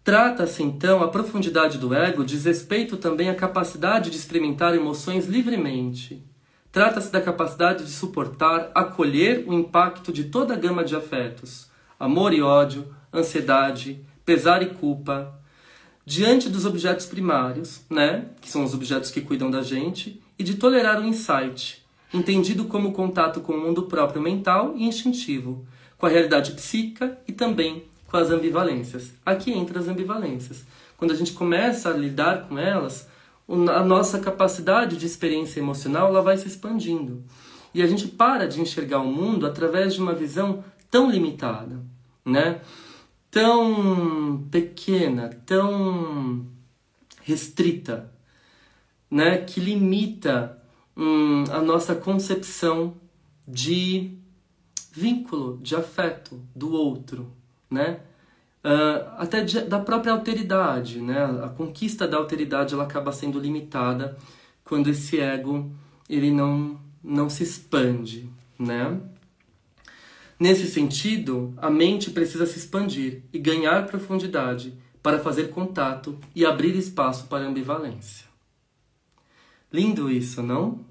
Trata-se 0.02 0.62
então 0.62 1.02
a 1.02 1.08
profundidade 1.08 1.76
do 1.76 1.94
ego 1.94 2.24
diz 2.24 2.44
respeito 2.44 2.96
também 2.96 3.28
à 3.28 3.34
capacidade 3.34 4.10
de 4.10 4.16
experimentar 4.16 4.74
emoções 4.74 5.26
livremente. 5.26 6.24
Trata-se 6.72 7.12
da 7.12 7.20
capacidade 7.20 7.84
de 7.84 7.90
suportar, 7.90 8.70
acolher 8.74 9.44
o 9.46 9.52
impacto 9.52 10.10
de 10.10 10.24
toda 10.24 10.54
a 10.54 10.56
gama 10.56 10.82
de 10.82 10.96
afetos, 10.96 11.68
amor 11.98 12.32
e 12.32 12.40
ódio, 12.40 12.92
ansiedade, 13.12 14.04
pesar 14.24 14.62
e 14.62 14.70
culpa, 14.70 15.38
diante 16.04 16.48
dos 16.48 16.64
objetos 16.64 17.06
primários, 17.06 17.82
né, 17.88 18.26
que 18.40 18.50
são 18.50 18.64
os 18.64 18.74
objetos 18.74 19.10
que 19.10 19.20
cuidam 19.20 19.50
da 19.50 19.62
gente, 19.62 20.20
e 20.38 20.42
de 20.42 20.54
tolerar 20.54 21.00
o 21.00 21.04
insight, 21.04 21.84
entendido 22.12 22.64
como 22.64 22.92
contato 22.92 23.40
com 23.40 23.52
o 23.52 23.60
mundo 23.60 23.84
próprio 23.84 24.22
mental 24.22 24.74
e 24.76 24.84
instintivo, 24.84 25.64
com 25.98 26.06
a 26.06 26.08
realidade 26.08 26.52
psíquica 26.52 27.18
e 27.28 27.32
também 27.32 27.84
com 28.08 28.16
as 28.16 28.30
ambivalências. 28.30 29.12
Aqui 29.24 29.52
entra 29.52 29.78
as 29.78 29.86
ambivalências. 29.86 30.64
Quando 30.96 31.12
a 31.12 31.16
gente 31.16 31.32
começa 31.32 31.90
a 31.90 31.96
lidar 31.96 32.48
com 32.48 32.58
elas, 32.58 33.08
a 33.48 33.84
nossa 33.84 34.18
capacidade 34.18 34.96
de 34.96 35.06
experiência 35.06 35.60
emocional 35.60 36.08
ela 36.08 36.22
vai 36.22 36.36
se 36.36 36.46
expandindo. 36.46 37.22
E 37.72 37.82
a 37.82 37.86
gente 37.86 38.08
para 38.08 38.48
de 38.48 38.60
enxergar 38.60 38.98
o 38.98 39.06
mundo 39.06 39.46
através 39.46 39.94
de 39.94 40.00
uma 40.00 40.12
visão 40.12 40.64
tão 40.90 41.10
limitada, 41.10 41.78
né? 42.24 42.60
Tão 43.30 44.46
pequena, 44.50 45.30
tão 45.46 46.46
restrita, 47.22 48.12
né? 49.10 49.38
que 49.38 49.60
limita 49.60 50.60
hum, 50.96 51.44
a 51.50 51.60
nossa 51.60 51.94
concepção 51.94 52.94
de 53.46 54.18
vínculo, 54.92 55.58
de 55.62 55.74
afeto 55.74 56.40
do 56.54 56.72
outro, 56.72 57.32
né? 57.70 58.00
Uh, 58.62 59.16
até 59.16 59.42
de, 59.42 59.60
da 59.62 59.78
própria 59.78 60.12
alteridade, 60.12 61.00
né? 61.00 61.24
A 61.42 61.48
conquista 61.48 62.06
da 62.06 62.18
alteridade 62.18 62.74
ela 62.74 62.84
acaba 62.84 63.10
sendo 63.10 63.38
limitada 63.38 64.18
quando 64.64 64.90
esse 64.90 65.18
ego 65.18 65.70
ele 66.08 66.30
não 66.30 66.78
não 67.02 67.30
se 67.30 67.42
expande, 67.42 68.28
né? 68.58 69.00
Nesse 70.40 70.66
sentido, 70.66 71.52
a 71.58 71.68
mente 71.68 72.10
precisa 72.10 72.46
se 72.46 72.58
expandir 72.58 73.24
e 73.30 73.38
ganhar 73.38 73.86
profundidade 73.86 74.72
para 75.02 75.20
fazer 75.20 75.50
contato 75.50 76.18
e 76.34 76.46
abrir 76.46 76.74
espaço 76.74 77.26
para 77.26 77.44
ambivalência. 77.44 78.24
Lindo 79.70 80.10
isso, 80.10 80.42
não? 80.42 80.82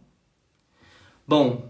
Bom, 1.28 1.68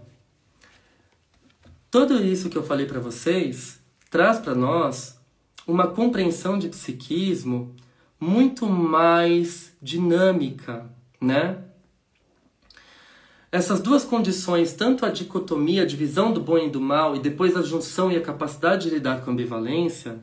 tudo 1.90 2.22
isso 2.22 2.50
que 2.50 2.58
eu 2.58 2.62
falei 2.62 2.84
para 2.84 3.00
vocês 3.00 3.80
traz 4.10 4.38
para 4.38 4.54
nós 4.54 5.18
uma 5.66 5.86
compreensão 5.86 6.58
de 6.58 6.68
psiquismo 6.68 7.74
muito 8.20 8.66
mais 8.66 9.74
dinâmica, 9.80 10.90
né? 11.18 11.64
Essas 13.52 13.80
duas 13.80 14.04
condições, 14.04 14.72
tanto 14.72 15.04
a 15.04 15.10
dicotomia, 15.10 15.82
a 15.82 15.86
divisão 15.86 16.32
do 16.32 16.40
bom 16.40 16.56
e 16.58 16.70
do 16.70 16.80
mal, 16.80 17.16
e 17.16 17.18
depois 17.18 17.56
a 17.56 17.62
junção 17.62 18.10
e 18.10 18.16
a 18.16 18.20
capacidade 18.20 18.88
de 18.88 18.94
lidar 18.94 19.22
com 19.22 19.30
a 19.30 19.32
ambivalência, 19.32 20.20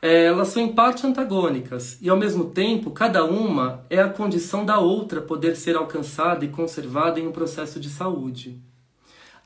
é, 0.00 0.24
elas 0.24 0.48
são 0.48 0.60
em 0.60 0.72
parte 0.72 1.06
antagônicas, 1.06 1.96
e 2.00 2.10
ao 2.10 2.16
mesmo 2.16 2.46
tempo, 2.46 2.90
cada 2.90 3.24
uma 3.24 3.86
é 3.88 4.00
a 4.00 4.08
condição 4.08 4.64
da 4.64 4.78
outra 4.78 5.20
poder 5.20 5.54
ser 5.54 5.76
alcançada 5.76 6.44
e 6.44 6.48
conservada 6.48 7.20
em 7.20 7.28
um 7.28 7.32
processo 7.32 7.78
de 7.78 7.88
saúde. 7.88 8.60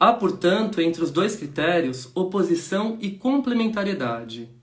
Há, 0.01 0.13
portanto, 0.15 0.81
entre 0.81 1.03
os 1.03 1.11
dois 1.11 1.37
critérios, 1.37 2.11
oposição 2.15 2.97
e 3.01 3.11
complementariedade 3.11 4.57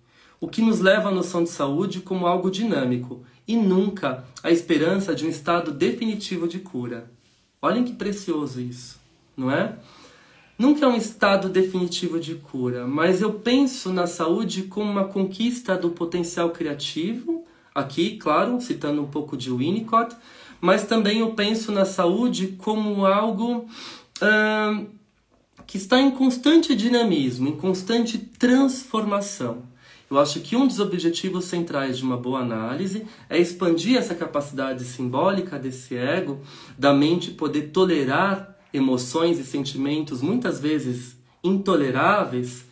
o 0.43 0.47
que 0.49 0.61
nos 0.61 0.81
leva 0.81 1.07
à 1.07 1.11
noção 1.11 1.41
de 1.41 1.49
saúde 1.49 2.01
como 2.01 2.27
algo 2.27 2.51
dinâmico 2.51 3.23
e 3.47 3.55
nunca 3.55 4.25
a 4.43 4.51
esperança 4.51 5.15
de 5.15 5.25
um 5.25 5.29
estado 5.29 5.71
definitivo 5.71 6.49
de 6.49 6.59
cura. 6.59 7.09
Olhem 7.63 7.85
que 7.85 7.93
precioso 7.93 8.59
isso, 8.59 8.99
não 9.37 9.49
é? 9.49 9.77
Nunca 10.59 10.85
é 10.85 10.87
um 10.89 10.97
estado 10.97 11.47
definitivo 11.47 12.19
de 12.19 12.35
cura, 12.35 12.85
mas 12.85 13.21
eu 13.21 13.35
penso 13.35 13.93
na 13.93 14.05
saúde 14.05 14.63
como 14.63 14.91
uma 14.91 15.05
conquista 15.05 15.77
do 15.77 15.89
potencial 15.91 16.49
criativo, 16.49 17.45
aqui, 17.73 18.17
claro, 18.17 18.59
citando 18.59 19.01
um 19.01 19.07
pouco 19.07 19.37
de 19.37 19.49
Winnicott, 19.49 20.13
mas 20.59 20.83
também 20.83 21.19
eu 21.19 21.31
penso 21.35 21.71
na 21.71 21.85
saúde 21.85 22.55
como 22.57 23.05
algo 23.05 23.65
que 25.65 25.77
está 25.77 26.01
em 26.01 26.11
constante 26.11 26.75
dinamismo, 26.75 27.47
em 27.47 27.55
constante 27.55 28.17
transformação. 28.17 29.63
Eu 30.13 30.19
acho 30.19 30.41
que 30.41 30.55
um 30.55 30.67
dos 30.67 30.79
objetivos 30.79 31.45
centrais 31.45 31.97
de 31.97 32.03
uma 32.03 32.15
boa 32.15 32.39
análise 32.39 33.03
é 33.27 33.39
expandir 33.39 33.97
essa 33.97 34.13
capacidade 34.13 34.85
simbólica 34.85 35.57
desse 35.57 35.95
ego, 35.97 36.39
da 36.77 36.93
mente 36.93 37.31
poder 37.31 37.71
tolerar 37.71 38.55
emoções 38.71 39.39
e 39.39 39.43
sentimentos 39.43 40.21
muitas 40.21 40.59
vezes 40.59 41.17
intoleráveis 41.43 42.63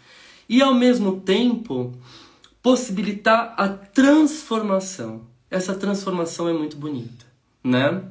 e 0.48 0.62
ao 0.62 0.76
mesmo 0.76 1.20
tempo 1.20 1.92
possibilitar 2.62 3.56
a 3.58 3.68
transformação. 3.70 5.22
Essa 5.50 5.74
transformação 5.74 6.48
é 6.48 6.54
muito 6.54 6.78
bonita, 6.78 7.26
né? 7.64 8.04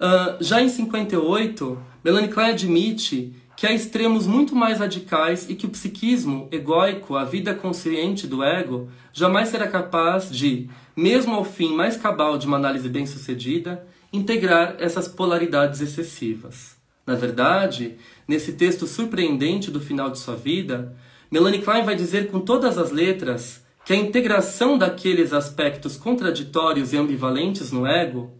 Uh, 0.00 0.42
já 0.42 0.60
em 0.60 0.68
58, 0.68 1.78
Melanie 2.02 2.28
Klein 2.28 2.50
admite 2.50 3.39
que 3.60 3.66
há 3.66 3.74
extremos 3.74 4.26
muito 4.26 4.56
mais 4.56 4.78
radicais 4.78 5.44
e 5.50 5.54
que 5.54 5.66
o 5.66 5.68
psiquismo 5.68 6.48
egóico, 6.50 7.14
a 7.14 7.26
vida 7.26 7.54
consciente 7.54 8.26
do 8.26 8.42
ego, 8.42 8.88
jamais 9.12 9.50
será 9.50 9.68
capaz 9.68 10.30
de, 10.30 10.70
mesmo 10.96 11.34
ao 11.34 11.44
fim 11.44 11.76
mais 11.76 11.94
cabal 11.94 12.38
de 12.38 12.46
uma 12.46 12.56
análise 12.56 12.88
bem-sucedida, 12.88 13.86
integrar 14.10 14.76
essas 14.78 15.06
polaridades 15.06 15.82
excessivas. 15.82 16.74
Na 17.06 17.14
verdade, 17.14 17.96
nesse 18.26 18.54
texto 18.54 18.86
surpreendente 18.86 19.70
do 19.70 19.78
final 19.78 20.08
de 20.08 20.18
sua 20.18 20.36
vida, 20.36 20.96
Melanie 21.30 21.60
Klein 21.60 21.84
vai 21.84 21.94
dizer 21.94 22.30
com 22.30 22.40
todas 22.40 22.78
as 22.78 22.90
letras 22.90 23.62
que 23.84 23.92
a 23.92 23.96
integração 23.96 24.78
daqueles 24.78 25.34
aspectos 25.34 25.98
contraditórios 25.98 26.94
e 26.94 26.96
ambivalentes 26.96 27.70
no 27.70 27.86
ego, 27.86 28.32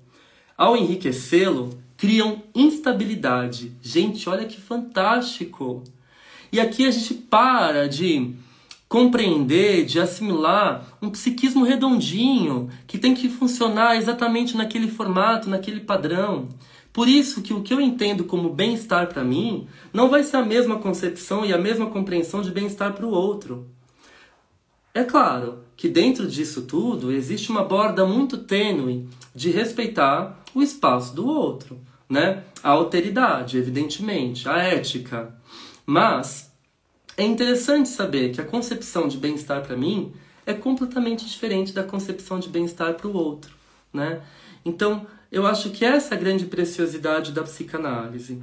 ao 0.57 0.75
enriquecê-lo, 0.79 1.79
criam 2.01 2.43
instabilidade. 2.55 3.73
Gente, 3.83 4.27
olha 4.27 4.47
que 4.47 4.59
fantástico! 4.59 5.85
E 6.51 6.59
aqui 6.59 6.87
a 6.87 6.91
gente 6.91 7.13
para 7.13 7.87
de 7.87 8.35
compreender, 8.89 9.85
de 9.85 10.01
assimilar 10.01 10.97
um 11.03 11.11
psiquismo 11.11 11.63
redondinho, 11.63 12.71
que 12.87 12.97
tem 12.97 13.15
que 13.15 13.29
funcionar 13.29 13.97
exatamente 13.97 14.57
naquele 14.57 14.89
formato, 14.89 15.51
naquele 15.51 15.81
padrão. 15.81 16.49
Por 16.91 17.07
isso 17.07 17.43
que 17.43 17.53
o 17.53 17.63
que 17.63 17.75
eu 17.75 17.81
entendo 17.83 18.25
como 18.25 18.49
bem-estar 18.49 19.07
para 19.09 19.23
mim 19.23 19.69
não 19.93 20.09
vai 20.09 20.25
ser 20.25 20.39
a 20.39 20.45
mesma 20.45 20.79
concepção 20.79 21.45
e 21.45 21.53
a 21.53 21.59
mesma 21.59 21.91
compreensão 21.91 22.41
de 22.41 22.51
bem-estar 22.51 22.95
para 22.95 23.07
o 23.07 23.11
outro. 23.11 23.69
É 24.95 25.05
claro 25.05 25.59
que 25.77 25.87
dentro 25.87 26.27
disso 26.27 26.63
tudo 26.63 27.13
existe 27.13 27.51
uma 27.51 27.63
borda 27.63 28.07
muito 28.07 28.39
tênue 28.39 29.07
de 29.35 29.51
respeitar 29.51 30.43
o 30.55 30.63
espaço 30.63 31.15
do 31.15 31.29
outro, 31.29 31.79
né? 32.11 32.43
A 32.61 32.71
alteridade, 32.71 33.57
evidentemente, 33.57 34.49
a 34.49 34.59
ética. 34.59 35.33
Mas 35.87 36.53
é 37.17 37.23
interessante 37.23 37.89
saber 37.89 38.33
que 38.33 38.41
a 38.41 38.45
concepção 38.45 39.07
de 39.07 39.17
bem-estar 39.17 39.63
para 39.63 39.77
mim 39.77 40.13
é 40.45 40.53
completamente 40.53 41.25
diferente 41.25 41.73
da 41.73 41.85
concepção 41.85 42.41
de 42.41 42.49
bem-estar 42.49 42.95
para 42.95 43.07
o 43.07 43.15
outro, 43.15 43.55
né? 43.93 44.21
Então, 44.65 45.07
eu 45.31 45.47
acho 45.47 45.71
que 45.71 45.85
essa 45.85 46.15
é 46.15 46.19
a 46.19 46.21
grande 46.21 46.47
preciosidade 46.47 47.31
da 47.31 47.45
psicanálise. 47.45 48.43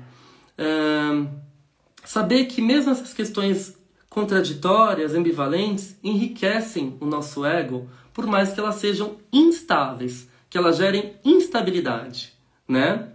saber 2.03 2.45
que 2.45 2.61
mesmo 2.61 2.91
essas 2.91 3.13
questões 3.13 3.77
contraditórias, 4.09 5.13
ambivalentes, 5.13 5.95
enriquecem 6.01 6.97
o 7.01 7.05
nosso 7.05 7.45
ego, 7.45 7.87
por 8.13 8.25
mais 8.25 8.53
que 8.53 8.59
elas 8.59 8.75
sejam 8.75 9.17
instáveis, 9.31 10.27
que 10.49 10.57
elas 10.57 10.77
gerem 10.77 11.15
instabilidade, 11.23 12.33
né? 12.67 13.09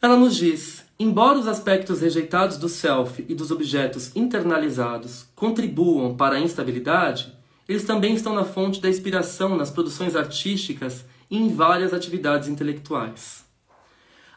Ela 0.00 0.16
nos 0.16 0.36
diz: 0.36 0.84
embora 0.98 1.38
os 1.38 1.48
aspectos 1.48 2.00
rejeitados 2.00 2.58
do 2.58 2.68
self 2.68 3.24
e 3.28 3.34
dos 3.34 3.50
objetos 3.50 4.14
internalizados 4.14 5.26
contribuam 5.34 6.14
para 6.14 6.36
a 6.36 6.40
instabilidade, 6.40 7.34
eles 7.68 7.84
também 7.84 8.14
estão 8.14 8.34
na 8.34 8.44
fonte 8.44 8.80
da 8.80 8.88
inspiração 8.88 9.56
nas 9.56 9.70
produções 9.70 10.14
artísticas 10.14 11.04
e 11.30 11.36
em 11.36 11.48
várias 11.48 11.92
atividades 11.92 12.48
intelectuais. 12.48 13.44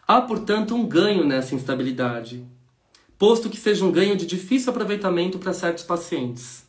Há, 0.08 0.22
portanto, 0.22 0.74
um 0.74 0.88
ganho 0.88 1.24
nessa 1.24 1.54
instabilidade, 1.54 2.44
posto 3.18 3.50
que 3.50 3.58
seja 3.58 3.86
um 3.86 3.92
ganho 3.92 4.16
de 4.16 4.26
difícil 4.26 4.72
aproveitamento 4.72 5.38
para 5.38 5.54
certos 5.54 5.84
pacientes. 5.84 6.64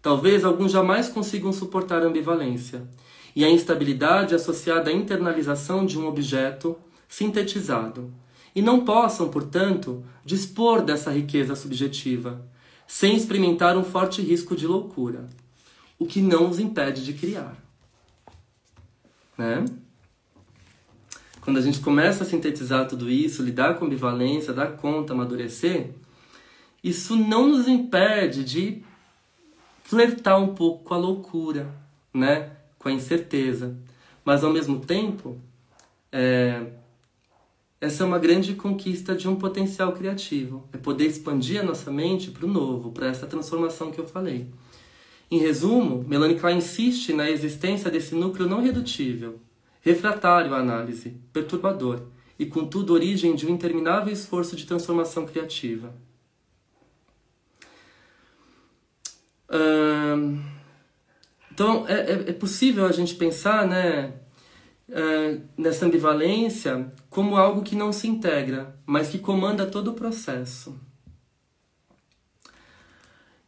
Talvez 0.00 0.44
alguns 0.44 0.70
jamais 0.70 1.08
consigam 1.08 1.52
suportar 1.52 2.02
a 2.02 2.06
ambivalência 2.06 2.86
e 3.34 3.44
a 3.44 3.50
instabilidade 3.50 4.34
associada 4.34 4.90
à 4.90 4.92
internalização 4.92 5.84
de 5.84 5.98
um 5.98 6.06
objeto 6.06 6.76
sintetizado, 7.08 8.12
e 8.56 8.62
não 8.62 8.86
possam, 8.86 9.28
portanto, 9.28 10.02
dispor 10.24 10.80
dessa 10.82 11.10
riqueza 11.10 11.54
subjetiva, 11.54 12.42
sem 12.86 13.14
experimentar 13.14 13.76
um 13.76 13.84
forte 13.84 14.22
risco 14.22 14.56
de 14.56 14.66
loucura, 14.66 15.28
o 15.98 16.06
que 16.06 16.22
não 16.22 16.48
os 16.48 16.58
impede 16.58 17.04
de 17.04 17.12
criar. 17.12 17.54
Né? 19.36 19.62
Quando 21.42 21.58
a 21.58 21.60
gente 21.60 21.80
começa 21.80 22.24
a 22.24 22.26
sintetizar 22.26 22.88
tudo 22.88 23.10
isso, 23.10 23.42
lidar 23.42 23.74
com 23.74 23.84
ambivalência, 23.84 24.54
dar 24.54 24.72
conta, 24.78 25.12
amadurecer, 25.12 25.90
isso 26.82 27.14
não 27.14 27.48
nos 27.48 27.68
impede 27.68 28.42
de 28.42 28.82
flertar 29.84 30.40
um 30.40 30.54
pouco 30.54 30.82
com 30.82 30.94
a 30.94 30.98
loucura, 30.98 31.70
né? 32.12 32.52
com 32.78 32.88
a 32.88 32.92
incerteza. 32.92 33.76
Mas 34.24 34.42
ao 34.42 34.50
mesmo 34.50 34.80
tempo, 34.80 35.38
é, 36.10 36.72
essa 37.80 38.02
é 38.02 38.06
uma 38.06 38.18
grande 38.18 38.54
conquista 38.54 39.14
de 39.14 39.28
um 39.28 39.36
potencial 39.36 39.92
criativo. 39.92 40.68
É 40.72 40.78
poder 40.78 41.06
expandir 41.06 41.60
a 41.60 41.64
nossa 41.64 41.90
mente 41.90 42.30
para 42.30 42.46
o 42.46 42.48
novo, 42.48 42.90
para 42.90 43.08
essa 43.08 43.26
transformação 43.26 43.90
que 43.90 44.00
eu 44.00 44.08
falei. 44.08 44.48
Em 45.30 45.38
resumo, 45.38 46.04
Melanie 46.06 46.38
Klein 46.38 46.58
insiste 46.58 47.12
na 47.12 47.30
existência 47.30 47.90
desse 47.90 48.14
núcleo 48.14 48.48
não 48.48 48.62
redutível, 48.62 49.40
refratário 49.80 50.54
à 50.54 50.58
análise, 50.58 51.20
perturbador, 51.32 52.02
e 52.38 52.46
contudo 52.46 52.92
origem 52.92 53.34
de 53.34 53.46
um 53.46 53.50
interminável 53.50 54.12
esforço 54.12 54.54
de 54.56 54.66
transformação 54.66 55.26
criativa. 55.26 55.94
Hum, 59.50 60.42
então, 61.50 61.86
é, 61.88 61.94
é, 61.94 62.12
é, 62.12 62.32
possível 62.32 62.84
a 62.84 62.92
gente 62.92 63.14
pensar 63.14 63.66
né, 63.66 64.12
nessa 65.56 65.86
ambivalência 65.86 66.92
como 67.10 67.36
algo 67.36 67.62
que 67.62 67.74
não 67.74 67.92
se 67.92 68.06
integra, 68.06 68.78
mas 68.86 69.08
que 69.08 69.18
comanda 69.18 69.66
todo 69.66 69.88
o 69.88 69.94
processo. 69.94 70.78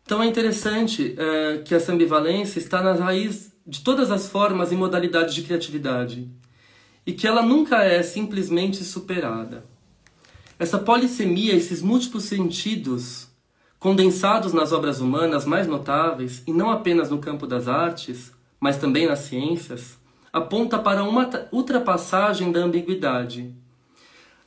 Então 0.05 0.23
é 0.23 0.27
interessante 0.27 1.15
é, 1.19 1.59
que 1.59 1.75
essa 1.75 1.93
ambivalência 1.93 2.59
está 2.59 2.83
na 2.83 2.95
raiz 2.95 3.53
de 3.67 3.83
todas 3.83 4.11
as 4.11 4.27
formas 4.27 4.73
e 4.73 4.75
modalidades 4.75 5.35
de 5.35 5.43
criatividade 5.43 6.31
e 7.07 7.13
que 7.13 7.27
ela 7.27 7.43
nunca 7.43 7.85
é 7.85 8.03
simplesmente 8.03 8.83
superada. 8.85 9.67
Essa 10.59 10.79
polissemia, 10.79 11.55
esses 11.55 11.83
múltiplos 11.83 12.25
sentidos 12.25 13.29
condensados 13.79 14.53
nas 14.53 14.73
obras 14.73 14.99
humanas 15.01 15.45
mais 15.45 15.67
notáveis, 15.67 16.43
e 16.47 16.53
não 16.53 16.71
apenas 16.71 17.11
no 17.11 17.19
campo 17.19 17.47
das 17.47 17.69
artes, 17.69 18.33
mas 18.59 18.77
também 18.77 19.07
nas 19.07 19.21
ciências, 19.21 19.98
aponta 20.33 20.79
para 20.79 21.05
uma 21.05 21.29
ultrapassagem 21.53 22.53
da 22.53 22.61
ambiguidade, 22.61 23.55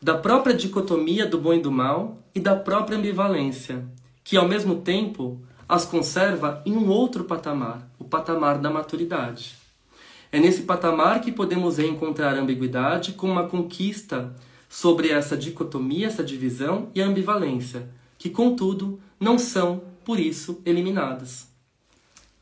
da 0.01 0.17
própria 0.17 0.55
dicotomia 0.55 1.25
do 1.25 1.37
bom 1.37 1.53
e 1.53 1.59
do 1.59 1.71
mal 1.71 2.17
e 2.33 2.39
da 2.39 2.55
própria 2.55 2.97
ambivalência, 2.97 3.85
que 4.23 4.37
ao 4.37 4.47
mesmo 4.47 4.81
tempo 4.81 5.39
as 5.67 5.85
conserva 5.85 6.61
em 6.65 6.75
um 6.75 6.89
outro 6.89 7.23
patamar, 7.23 7.87
o 7.97 8.03
patamar 8.03 8.57
da 8.57 8.69
maturidade. 8.69 9.55
É 10.31 10.39
nesse 10.39 10.63
patamar 10.63 11.21
que 11.21 11.31
podemos 11.31 11.77
reencontrar 11.77 12.35
a 12.35 12.39
ambiguidade 12.39 13.13
com 13.13 13.29
uma 13.29 13.47
conquista 13.47 14.35
sobre 14.67 15.09
essa 15.09 15.35
dicotomia, 15.35 16.07
essa 16.07 16.23
divisão 16.23 16.89
e 16.95 17.01
a 17.01 17.05
ambivalência, 17.05 17.89
que, 18.17 18.29
contudo, 18.29 18.99
não 19.19 19.37
são, 19.37 19.81
por 20.05 20.19
isso, 20.19 20.61
eliminadas. 20.65 21.47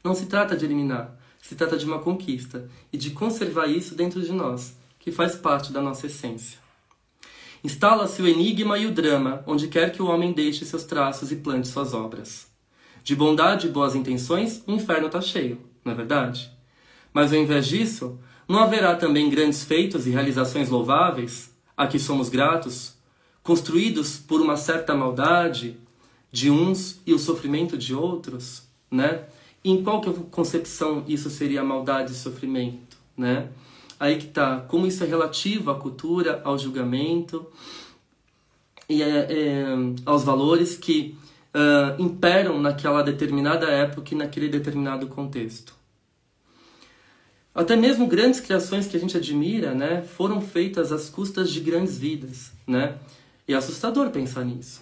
Não 0.04 0.14
se 0.14 0.28
trata 0.28 0.56
de 0.56 0.66
eliminar, 0.66 1.19
se 1.50 1.56
trata 1.56 1.76
de 1.76 1.84
uma 1.84 1.98
conquista 1.98 2.70
e 2.94 2.98
de 2.98 3.10
conservar 3.10 3.66
isso 3.66 3.96
dentro 3.96 4.22
de 4.22 4.32
nós, 4.32 4.76
que 5.00 5.12
faz 5.12 5.36
parte 5.36 5.74
da 5.74 5.82
nossa 5.82 6.06
essência. 6.06 6.60
Instala-se 7.64 8.22
o 8.22 8.28
enigma 8.28 8.78
e 8.78 8.86
o 8.86 8.92
drama 8.92 9.44
onde 9.48 9.68
quer 9.68 9.92
que 9.92 10.00
o 10.00 10.06
homem 10.06 10.32
deixe 10.32 10.64
seus 10.64 10.84
traços 10.84 11.32
e 11.32 11.38
plante 11.38 11.68
suas 11.68 11.92
obras. 11.96 12.46
De 13.04 13.16
bondade 13.16 13.66
e 13.66 13.72
boas 13.72 13.96
intenções, 13.96 14.62
o 14.68 14.72
inferno 14.74 15.08
está 15.08 15.22
cheio, 15.22 15.60
não 15.84 15.92
é 15.92 15.96
verdade? 15.96 16.52
Mas 17.12 17.34
ao 17.34 17.40
invés 17.40 17.66
disso, 17.66 18.20
não 18.48 18.60
haverá 18.60 18.96
também 18.96 19.28
grandes 19.28 19.64
feitos 19.64 20.06
e 20.06 20.12
realizações 20.12 20.70
louváveis, 20.70 21.52
a 21.76 21.88
que 21.88 21.98
somos 21.98 22.30
gratos, 22.30 22.94
construídos 23.42 24.20
por 24.20 24.40
uma 24.40 24.56
certa 24.56 24.94
maldade 24.94 25.80
de 26.32 26.52
uns 26.52 27.02
e 27.08 27.12
o 27.12 27.18
sofrimento 27.18 27.76
de 27.76 27.96
outros, 27.96 28.70
né? 28.92 29.24
Em 29.64 29.84
qual 29.84 30.02
concepção 30.32 31.04
isso 31.08 31.30
seria 31.30 31.64
maldade 31.64 32.14
e 32.14 32.16
sofrimento, 32.16 32.98
né? 33.18 33.50
Aí 34.00 34.18
que 34.18 34.28
tá, 34.28 34.62
como 34.62 34.88
isso 34.88 35.04
é 35.04 35.08
relativo 35.08 35.72
à 35.72 35.76
cultura, 35.76 36.42
ao 36.46 36.58
julgamento 36.58 37.46
e 38.88 39.04
é, 39.04 39.28
é, 39.30 39.66
aos 40.06 40.24
valores 40.24 40.78
que 40.78 41.18
uh, 41.54 42.02
imperam 42.02 42.60
naquela 42.62 43.02
determinada 43.04 43.68
época 43.68 44.14
e 44.14 44.18
naquele 44.18 44.48
determinado 44.48 45.08
contexto. 45.08 45.76
Até 47.54 47.76
mesmo 47.76 48.08
grandes 48.08 48.40
criações 48.40 48.88
que 48.88 48.96
a 48.96 49.00
gente 49.00 49.18
admira, 49.18 49.74
né, 49.74 50.02
foram 50.02 50.40
feitas 50.40 50.92
às 50.92 51.10
custas 51.10 51.52
de 51.52 51.60
grandes 51.60 51.98
vidas, 51.98 52.54
né? 52.66 52.98
E 53.48 53.54
é 53.54 53.58
assustador 53.58 54.12
pensar 54.12 54.46
nisso. 54.46 54.82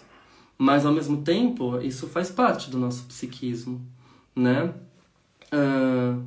Mas 0.57 0.85
ao 0.85 0.91
mesmo 0.91 1.23
tempo, 1.23 1.79
isso 1.81 2.07
faz 2.07 2.29
parte 2.29 2.69
do 2.69 2.77
nosso 2.77 3.03
psiquismo, 3.05 3.81
né? 4.37 4.73
Uh, 5.51 6.23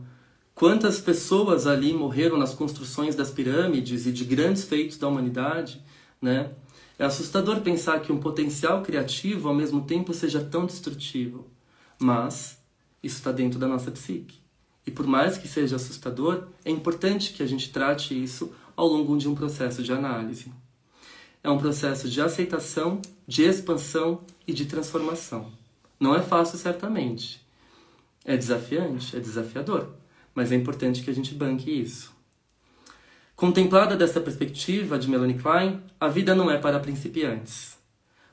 quantas 0.55 0.99
pessoas 0.99 1.67
ali 1.67 1.93
morreram 1.93 2.37
nas 2.37 2.53
construções 2.53 3.15
das 3.15 3.31
pirâmides 3.31 4.07
e 4.07 4.13
de 4.13 4.25
grandes 4.25 4.65
feitos 4.65 4.99
da 4.99 5.09
humanidade, 5.09 5.83
né? 6.21 6.51
É 6.99 7.05
assustador 7.05 7.61
pensar 7.61 8.01
que 8.01 8.13
um 8.13 8.21
potencial 8.21 8.83
criativo 8.83 9.49
ao 9.49 9.55
mesmo 9.55 9.83
tempo 9.83 10.13
seja 10.13 10.45
tão 10.45 10.67
destrutivo, 10.67 11.47
mas 11.99 12.59
isso 13.03 13.17
está 13.17 13.33
dentro 13.33 13.59
da 13.59 13.67
nossa 13.67 13.91
psique. 13.91 14.39
E 14.87 14.91
por 14.91 15.07
mais 15.07 15.39
que 15.39 15.49
seja 15.49 15.77
assustador, 15.77 16.49
é 16.63 16.71
importante 16.71 17.33
que 17.33 17.43
a 17.43 17.47
gente 17.47 17.71
trate 17.71 18.21
isso 18.21 18.53
ao 18.77 18.87
longo 18.87 19.17
de 19.17 19.29
um 19.29 19.35
processo 19.35 19.83
de 19.83 19.93
análise. 19.93 20.53
É 21.43 21.49
um 21.49 21.57
processo 21.57 22.09
de 22.09 22.21
aceitação, 22.21 23.01
de 23.27 23.45
expansão 23.45 24.21
e 24.47 24.53
de 24.53 24.67
transformação. 24.67 25.51
Não 25.99 26.15
é 26.15 26.21
fácil, 26.21 26.59
certamente. 26.59 27.41
É 28.25 28.37
desafiante, 28.37 29.17
é 29.17 29.21
desafiador, 29.21 29.95
mas 30.35 30.53
é 30.53 30.55
importante 30.55 31.03
que 31.03 31.11
a 31.11 31.15
gente 31.15 31.35
banque 31.35 31.71
isso. 31.71 32.15
Contemplada 33.35 33.97
dessa 33.97 34.21
perspectiva 34.21 34.99
de 34.99 35.09
Melanie 35.09 35.39
Klein, 35.39 35.83
a 35.99 36.09
vida 36.09 36.35
não 36.35 36.51
é 36.51 36.59
para 36.59 36.79
principiantes. 36.79 37.79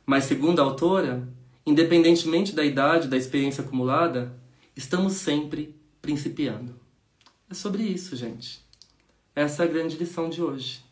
Mas, 0.06 0.26
segundo 0.26 0.60
a 0.60 0.64
autora, 0.64 1.28
independentemente 1.66 2.54
da 2.54 2.66
idade, 2.66 3.08
da 3.08 3.16
experiência 3.16 3.64
acumulada, 3.64 4.38
estamos 4.76 5.14
sempre 5.14 5.76
principiando. 6.02 6.76
É 7.50 7.54
sobre 7.54 7.84
isso, 7.84 8.16
gente. 8.16 8.60
Essa 9.34 9.64
é 9.64 9.66
a 9.66 9.70
grande 9.70 9.98
lição 9.98 10.30
de 10.30 10.42
hoje. 10.42 10.87